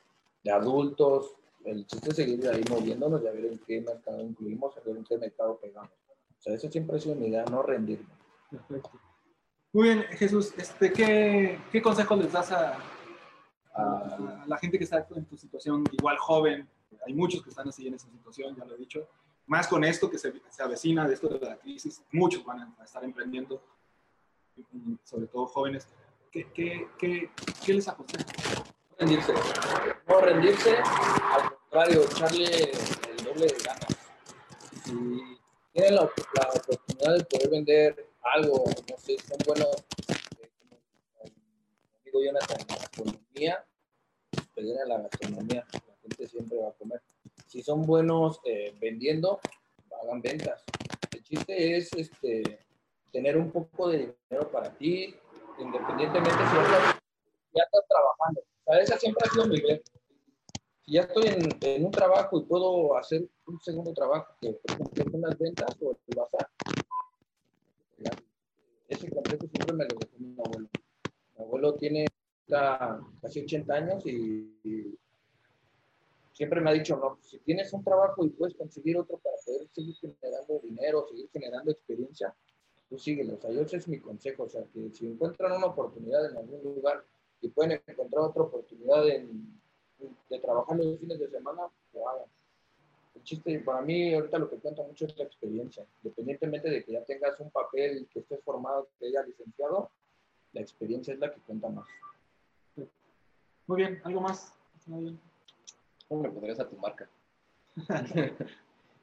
de 0.43 0.51
adultos. 0.51 1.35
El 1.63 1.85
chiste 1.87 2.09
es 2.09 2.15
seguir 2.15 2.47
ahí 2.47 2.63
moviéndonos 2.69 3.23
y 3.23 3.27
a 3.27 3.31
ver 3.31 3.45
en 3.45 3.59
qué 3.59 3.81
mercado 3.81 4.21
incluimos, 4.21 4.77
a 4.77 4.81
ver 4.81 4.97
en 4.97 5.03
qué 5.03 5.17
mercado 5.17 5.57
pegamos. 5.57 5.91
O 5.91 6.41
sea, 6.41 6.53
eso 6.53 6.69
siempre 6.69 6.97
ha 6.97 6.99
sido 6.99 7.15
mi 7.15 7.27
idea, 7.27 7.45
no 7.45 7.63
rendirme. 7.63 8.13
Perfecto. 8.51 8.91
Muy 9.73 9.89
bien, 9.89 10.03
Jesús, 10.11 10.53
este, 10.57 10.93
¿qué, 10.93 11.59
qué 11.71 11.81
consejo 11.81 12.15
les 12.15 12.31
das 12.31 12.51
a, 12.51 12.77
a 13.73 14.45
la 14.47 14.57
gente 14.57 14.77
que 14.77 14.85
está 14.85 15.05
en 15.15 15.25
tu 15.25 15.37
situación 15.37 15.83
igual 15.91 16.17
joven, 16.17 16.67
hay 17.05 17.13
muchos 17.13 17.43
que 17.43 17.49
están 17.49 17.67
así 17.67 17.87
en 17.87 17.95
esa 17.95 18.09
situación, 18.09 18.55
ya 18.55 18.65
lo 18.65 18.75
he 18.75 18.77
dicho, 18.77 19.07
más 19.47 19.67
con 19.67 19.83
esto 19.83 20.09
que 20.09 20.17
se, 20.17 20.33
se 20.49 20.63
avecina 20.63 21.07
de 21.07 21.13
esto 21.13 21.27
de 21.27 21.39
la 21.39 21.57
crisis, 21.57 22.01
muchos 22.11 22.43
van 22.43 22.75
a 22.79 22.83
estar 22.83 23.03
emprendiendo, 23.03 23.61
sobre 25.03 25.27
todo 25.27 25.45
jóvenes. 25.47 25.87
¿Qué, 26.31 26.51
qué, 26.51 26.87
qué, 26.97 27.29
qué 27.65 27.73
les 27.73 27.87
aconseja? 27.87 28.25
No 28.89 28.97
rendirse, 28.99 29.33
no 30.07 30.21
rendirse, 30.21 30.77
al 30.77 31.55
contrario, 31.55 32.03
echarle 32.03 32.71
el 32.71 33.23
doble 33.23 33.47
de 33.47 33.57
ganas. 33.63 33.97
Si 34.83 34.93
tienen 35.73 35.95
la, 35.95 36.01
la 36.01 36.49
oportunidad 36.53 37.17
de 37.17 37.25
poder 37.25 37.49
vender 37.49 38.09
algo, 38.21 38.63
no 38.65 38.97
sé, 38.97 39.17
son 39.19 39.37
buenos, 39.45 39.67
eh, 40.07 40.51
como 40.59 40.79
digo 42.03 42.23
Jonathan, 42.23 42.57
en 42.61 42.67
la 42.67 42.85
economía, 42.85 43.65
pedir 44.55 44.79
a 44.79 44.85
la 44.87 45.01
gastronomía, 45.01 45.67
la 45.71 45.95
gente 46.01 46.27
siempre 46.27 46.57
va 46.57 46.69
a 46.69 46.73
comer. 46.73 47.01
Si 47.45 47.61
son 47.61 47.83
buenos 47.83 48.41
eh, 48.45 48.75
vendiendo, 48.79 49.39
hagan 50.01 50.21
ventas. 50.21 50.63
El 51.11 51.23
chiste 51.23 51.77
es 51.77 51.93
este, 51.93 52.59
tener 53.11 53.37
un 53.37 53.51
poco 53.51 53.89
de 53.89 54.15
dinero 54.29 54.51
para 54.51 54.71
ti, 54.77 55.15
independientemente 55.59 56.37
si 56.37 56.55
ya 57.55 57.63
estás, 57.63 57.87
trabajando. 57.87 58.41
O 58.65 58.73
sea, 58.73 58.81
esa 58.81 58.97
siempre 58.97 59.23
ha 59.25 59.31
sido 59.31 59.47
mi 59.47 59.55
idea. 59.57 59.79
Si 60.81 60.91
ya 60.91 61.01
estoy 61.01 61.27
en, 61.27 61.85
un 61.85 61.91
trabajo 61.91 62.39
y 62.39 62.43
puedo 62.43 62.97
hacer 62.97 63.27
un 63.47 63.59
segundo 63.61 63.93
trabajo, 63.93 64.35
que 64.41 64.51
por 64.51 64.71
ejemplo 64.71 65.11
son 65.11 65.21
las 65.21 65.37
ventas 65.37 65.77
o 65.81 65.91
el 65.91 66.15
bazar, 66.15 66.49
ese 68.87 69.09
concepto 69.09 69.47
siempre 69.47 69.75
me 69.75 69.85
lo 69.85 69.95
dejó 69.99 70.13
mi 70.19 70.35
abuelo. 70.45 70.69
Mi 71.37 71.43
abuelo 71.43 71.73
tiene 71.75 72.05
casi 72.47 73.41
80 73.41 73.73
años 73.73 74.05
y, 74.05 74.97
siempre 76.35 76.59
me 76.59 76.69
ha 76.69 76.73
dicho, 76.73 76.97
no, 76.97 77.17
si 77.21 77.39
tienes 77.39 77.71
un 77.71 77.83
trabajo 77.83 78.25
y 78.25 78.29
puedes 78.29 78.55
conseguir 78.55 78.97
otro 78.97 79.17
para 79.17 79.37
poder 79.45 79.67
seguir 79.69 79.95
generando 79.95 80.59
dinero, 80.61 81.07
seguir 81.07 81.29
generando 81.31 81.71
experiencia, 81.71 82.35
tú 82.89 82.99
síguelo. 82.99 83.35
O 83.35 83.37
sea, 83.37 83.51
yo 83.51 83.61
ese 83.61 83.77
es 83.77 83.87
mi 83.87 83.99
consejo. 83.99 84.43
O 84.43 84.49
sea, 84.49 84.63
que 84.73 84.91
si 84.91 85.07
encuentran 85.07 85.53
una 85.53 85.67
oportunidad 85.67 86.29
en 86.29 86.37
algún 86.37 86.61
lugar 86.61 87.05
y 87.41 87.47
pueden 87.47 87.81
encontrar 87.87 88.25
otra 88.25 88.43
oportunidad 88.43 89.03
de 89.03 90.39
trabajar 90.41 90.77
los 90.77 90.99
fines 90.99 91.19
de 91.19 91.29
semana, 91.29 91.69
lo 91.93 92.09
hagan. 92.09 92.27
El 93.15 93.23
chiste, 93.23 93.57
para 93.59 93.81
mí, 93.81 94.13
ahorita 94.13 94.37
lo 94.37 94.49
que 94.49 94.57
cuenta 94.57 94.83
mucho 94.83 95.05
es 95.05 95.17
la 95.17 95.23
experiencia. 95.23 95.85
Independientemente 96.03 96.69
de 96.69 96.83
que 96.83 96.91
ya 96.91 97.03
tengas 97.05 97.39
un 97.39 97.49
papel, 97.49 98.09
que 98.11 98.19
estés 98.19 98.43
formado, 98.43 98.89
que 98.99 99.07
hayas 99.07 99.25
licenciado, 99.25 99.89
la 100.51 100.59
experiencia 100.59 101.13
es 101.13 101.19
la 101.21 101.33
que 101.33 101.39
cuenta 101.39 101.69
más. 101.69 101.87
Muy 103.67 103.77
bien, 103.77 104.01
¿algo 104.03 104.19
más? 104.19 104.53
¿Cómo 106.07 106.23
le 106.23 106.29
pondrías 106.29 106.59
a 106.59 106.69
tu 106.69 106.77
marca? 106.77 107.09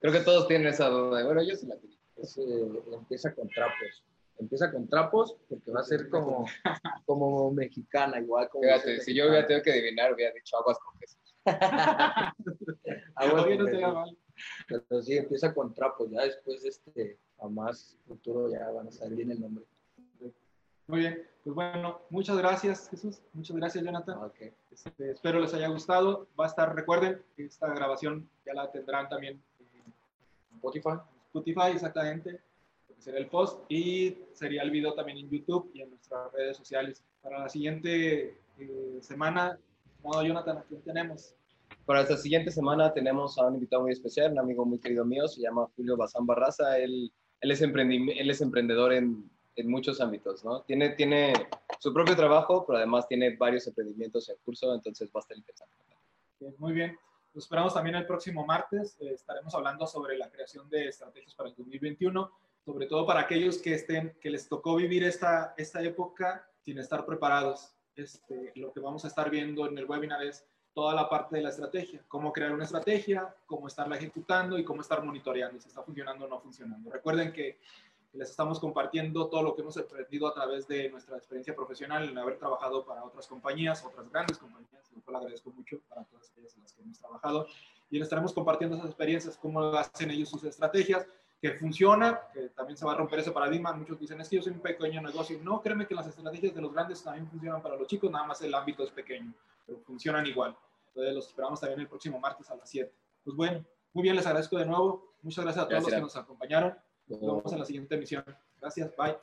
Creo 0.01 0.13
que 0.13 0.21
todos 0.21 0.49
tienen 0.49 0.69
esa 0.69 0.89
duda. 0.89 1.25
Bueno, 1.25 1.43
yo 1.43 1.55
sí 1.55 1.67
la 1.67 1.77
tengo. 1.77 1.95
eh, 2.17 2.83
empieza 2.93 3.35
con 3.35 3.49
trapos. 3.49 4.05
Empieza 4.39 4.73
con 4.73 4.89
trapos 4.89 5.37
porque 5.49 5.71
va 5.71 5.81
a 5.81 5.85
ser 5.85 6.09
como, 6.09 6.47
como 7.07 7.53
mexicana, 7.53 8.19
igual 8.19 8.49
como. 8.49 8.65
Fíjate, 8.65 9.01
si 9.01 9.15
yo 9.15 9.29
hubiera 9.29 9.47
tenido 9.47 9.63
que 9.63 9.73
adivinar, 9.73 10.13
hubiera 10.13 10.33
dicho 10.33 10.57
aguas 10.57 10.79
con 10.79 10.99
queso. 10.99 11.19
Aguas 13.17 13.47
no 13.47 13.57
con 13.57 13.67
queso. 13.67 13.93
mal. 13.93 14.19
Pero 14.67 15.03
sí, 15.03 15.17
empieza 15.17 15.55
con 15.55 15.75
trapos. 15.75 16.11
Ya 16.11 16.23
después, 16.23 16.65
este, 16.65 17.19
a 17.39 17.49
más 17.49 17.97
futuro 18.07 18.51
ya 18.51 18.71
van 18.71 18.89
a 18.89 18.91
salir 18.91 19.19
bien 19.19 19.31
el 19.33 19.41
nombre. 19.41 19.65
Muy 20.89 21.01
bien, 21.01 21.23
pues 21.45 21.55
bueno, 21.55 22.01
muchas 22.11 22.37
gracias 22.37 22.89
Jesús, 22.91 23.21
muchas 23.33 23.57
gracias 23.57 23.85
Jonathan. 23.85 24.19
Ok. 24.25 24.53
Este, 24.71 25.13
espero 25.13 25.41
les 25.41 25.55
haya 25.55 25.69
gustado. 25.69 26.27
Va 26.39 26.45
a 26.45 26.49
estar, 26.49 26.75
recuerden, 26.75 27.23
esta 27.37 27.69
grabación 27.73 28.29
ya 28.45 28.55
la 28.55 28.71
tendrán 28.71 29.09
también 29.09 29.41
en 29.61 29.93
Spotify. 30.57 31.01
Spotify, 31.27 31.73
exactamente, 31.73 32.41
será 32.99 33.19
el 33.19 33.27
post, 33.27 33.61
y 33.71 34.19
sería 34.33 34.63
el 34.63 34.71
video 34.71 34.95
también 34.95 35.19
en 35.19 35.31
YouTube 35.31 35.71
y 35.73 35.81
en 35.81 35.91
nuestras 35.91 36.31
redes 36.33 36.57
sociales. 36.57 37.03
Para 37.23 37.39
la 37.39 37.49
siguiente 37.49 38.39
eh, 38.59 38.99
semana, 39.01 39.59
modo 40.03 40.23
Jonathan, 40.23 40.59
¿a 40.59 40.63
quién 40.65 40.83
tenemos? 40.83 41.35
Para 41.87 42.03
esta 42.03 42.17
siguiente 42.17 42.51
semana 42.51 42.93
tenemos 42.93 43.39
a 43.39 43.47
un 43.47 43.55
invitado 43.55 43.83
muy 43.83 43.93
especial, 43.93 44.33
un 44.33 44.39
amigo 44.41 44.65
muy 44.65 44.79
querido 44.79 45.05
mío, 45.05 45.27
se 45.27 45.41
llama 45.41 45.69
Julio 45.75 45.97
Bazán 45.97 46.27
Barraza. 46.27 46.79
Él, 46.79 47.11
él, 47.41 47.51
es, 47.51 47.63
emprendi- 47.63 48.15
él 48.17 48.31
es 48.31 48.41
emprendedor 48.41 48.93
en, 48.93 49.29
en 49.57 49.71
muchos 49.71 50.01
ámbitos, 50.01 50.45
¿no? 50.45 50.63
Tiene, 50.63 50.91
tiene 50.91 51.33
su 51.79 51.93
propio 51.93 52.17
trabajo, 52.17 52.65
pero 52.67 52.79
además 52.79 53.07
tiene 53.07 53.37
varios 53.37 53.67
emprendimientos 53.67 54.29
en 54.29 54.37
curso, 54.45 54.75
entonces 54.75 55.09
va 55.09 55.19
a 55.19 55.21
estar 55.21 55.37
interesante. 55.37 55.75
Bien, 56.41 56.55
muy 56.59 56.73
bien. 56.73 56.99
Los 57.35 57.45
esperamos 57.45 57.73
también 57.75 57.97
el 57.97 58.07
próximo 58.07 58.45
martes. 58.45 58.97
Eh, 59.01 59.13
estaremos 59.15 59.55
hablando 59.55 59.87
sobre 59.87 60.19
la 60.19 60.31
creación 60.31 60.69
de 60.69 60.89
estrategias 60.89 61.35
para 61.35 61.49
el 61.49 61.55
2021, 61.57 62.31
sobre 62.65 62.87
todo 62.87 63.07
para 63.07 63.21
aquellos 63.21 63.59
que, 63.59 63.75
estén, 63.75 64.15
que 64.21 64.31
les 64.31 64.49
tocó 64.49 64.77
vivir 64.77 65.05
esta, 65.05 65.55
esta 65.57 65.83
época 65.83 66.47
sin 66.61 66.79
estar 66.79 67.07
preparados. 67.07 67.75
Este, 67.97 68.53
lo 68.57 68.73
que 68.73 68.81
vamos 68.81 69.05
a 69.05 69.09
estar 69.09 69.31
viendo 69.31 69.67
en 69.67 69.77
el 69.77 69.85
webinar 69.87 70.23
es 70.23 70.47
toda 70.75 70.95
la 70.95 71.09
parte 71.09 71.37
de 71.37 71.43
la 71.43 71.51
estrategia, 71.51 72.03
cómo 72.09 72.33
crear 72.33 72.53
una 72.53 72.65
estrategia, 72.65 73.35
cómo 73.47 73.67
estarla 73.67 73.97
ejecutando 73.97 74.59
y 74.59 74.65
cómo 74.65 74.81
estar 74.81 75.05
monitoreando 75.05 75.61
si 75.61 75.69
está 75.69 75.83
funcionando 75.83 76.25
o 76.25 76.29
no 76.29 76.41
funcionando. 76.41 76.91
Recuerden 76.91 77.33
que 77.33 77.59
les 78.13 78.31
estamos 78.31 78.61
compartiendo 78.61 79.29
todo 79.29 79.43
lo 79.43 79.55
que 79.55 79.63
hemos 79.63 79.77
aprendido 79.77 80.29
a 80.29 80.35
través 80.35 80.67
de 80.69 80.91
nuestra 80.91 81.17
experiencia 81.17 81.55
profesional 81.55 82.09
en 82.09 82.19
haber 82.19 82.39
trabajado 82.39 82.85
para 82.85 83.05
otras 83.05 83.27
compañías, 83.27 83.85
otras 83.85 84.11
grandes 84.11 84.39
compañías, 84.39 84.91
lo 84.95 85.03
cual 85.03 85.17
agradezco 85.17 85.51
mucho 85.51 85.81
para 85.89 86.05
todas 86.05 86.31
aquellas 86.31 86.55
en 86.57 86.63
las 86.63 86.73
que 86.73 86.83
hemos 86.83 86.99
trabajado. 86.99 87.47
Y 87.91 87.99
les 87.99 88.05
estaremos 88.05 88.33
compartiendo 88.33 88.77
esas 88.77 88.89
experiencias, 88.89 89.37
cómo 89.37 89.63
hacen 89.75 90.11
ellos 90.11 90.29
sus 90.29 90.45
estrategias, 90.45 91.07
que 91.41 91.53
funciona, 91.55 92.21
que 92.33 92.51
también 92.51 92.77
se 92.77 92.85
va 92.85 92.93
a 92.93 92.97
romper 92.97 93.19
ese 93.19 93.33
paradigma. 93.33 93.73
Muchos 93.73 93.99
dicen, 93.99 94.21
es 94.21 94.29
que 94.29 94.37
yo 94.37 94.43
soy 94.43 94.53
un 94.53 94.61
pequeño 94.61 95.03
negocio. 95.03 95.39
No, 95.43 95.61
créeme 95.61 95.87
que 95.87 95.95
las 95.95 96.07
estrategias 96.07 96.55
de 96.55 96.61
los 96.61 96.73
grandes 96.73 97.03
también 97.03 97.29
funcionan 97.29 97.61
para 97.61 97.77
los 97.77 97.89
chicos, 97.89 98.11
nada 98.11 98.27
más 98.27 98.41
el 98.43 98.55
ámbito 98.55 98.85
es 98.85 98.91
pequeño, 98.91 99.35
pero 99.67 99.81
funcionan 99.81 100.25
igual. 100.27 100.57
Entonces 100.89 101.15
los 101.15 101.27
esperamos 101.27 101.59
también 101.59 101.81
el 101.81 101.89
próximo 101.89 102.21
martes 102.21 102.49
a 102.51 102.55
las 102.55 102.69
7. 102.69 102.95
Pues 103.25 103.37
bueno, 103.37 103.65
muy 103.93 104.03
bien, 104.03 104.15
les 104.15 104.27
agradezco 104.27 104.57
de 104.57 104.67
nuevo. 104.67 105.15
Muchas 105.23 105.45
gracias 105.45 105.65
a 105.65 105.69
todos 105.69 105.83
Gracias. 105.83 106.01
los 106.03 106.13
que 106.13 106.17
nos 106.17 106.25
acompañaron. 106.25 106.79
Nos 107.09 107.21
vemos 107.21 107.53
en 107.53 107.59
la 107.59 107.65
siguiente 107.65 107.95
emisión. 107.95 108.25
Gracias, 108.61 108.91
bye. 108.97 109.17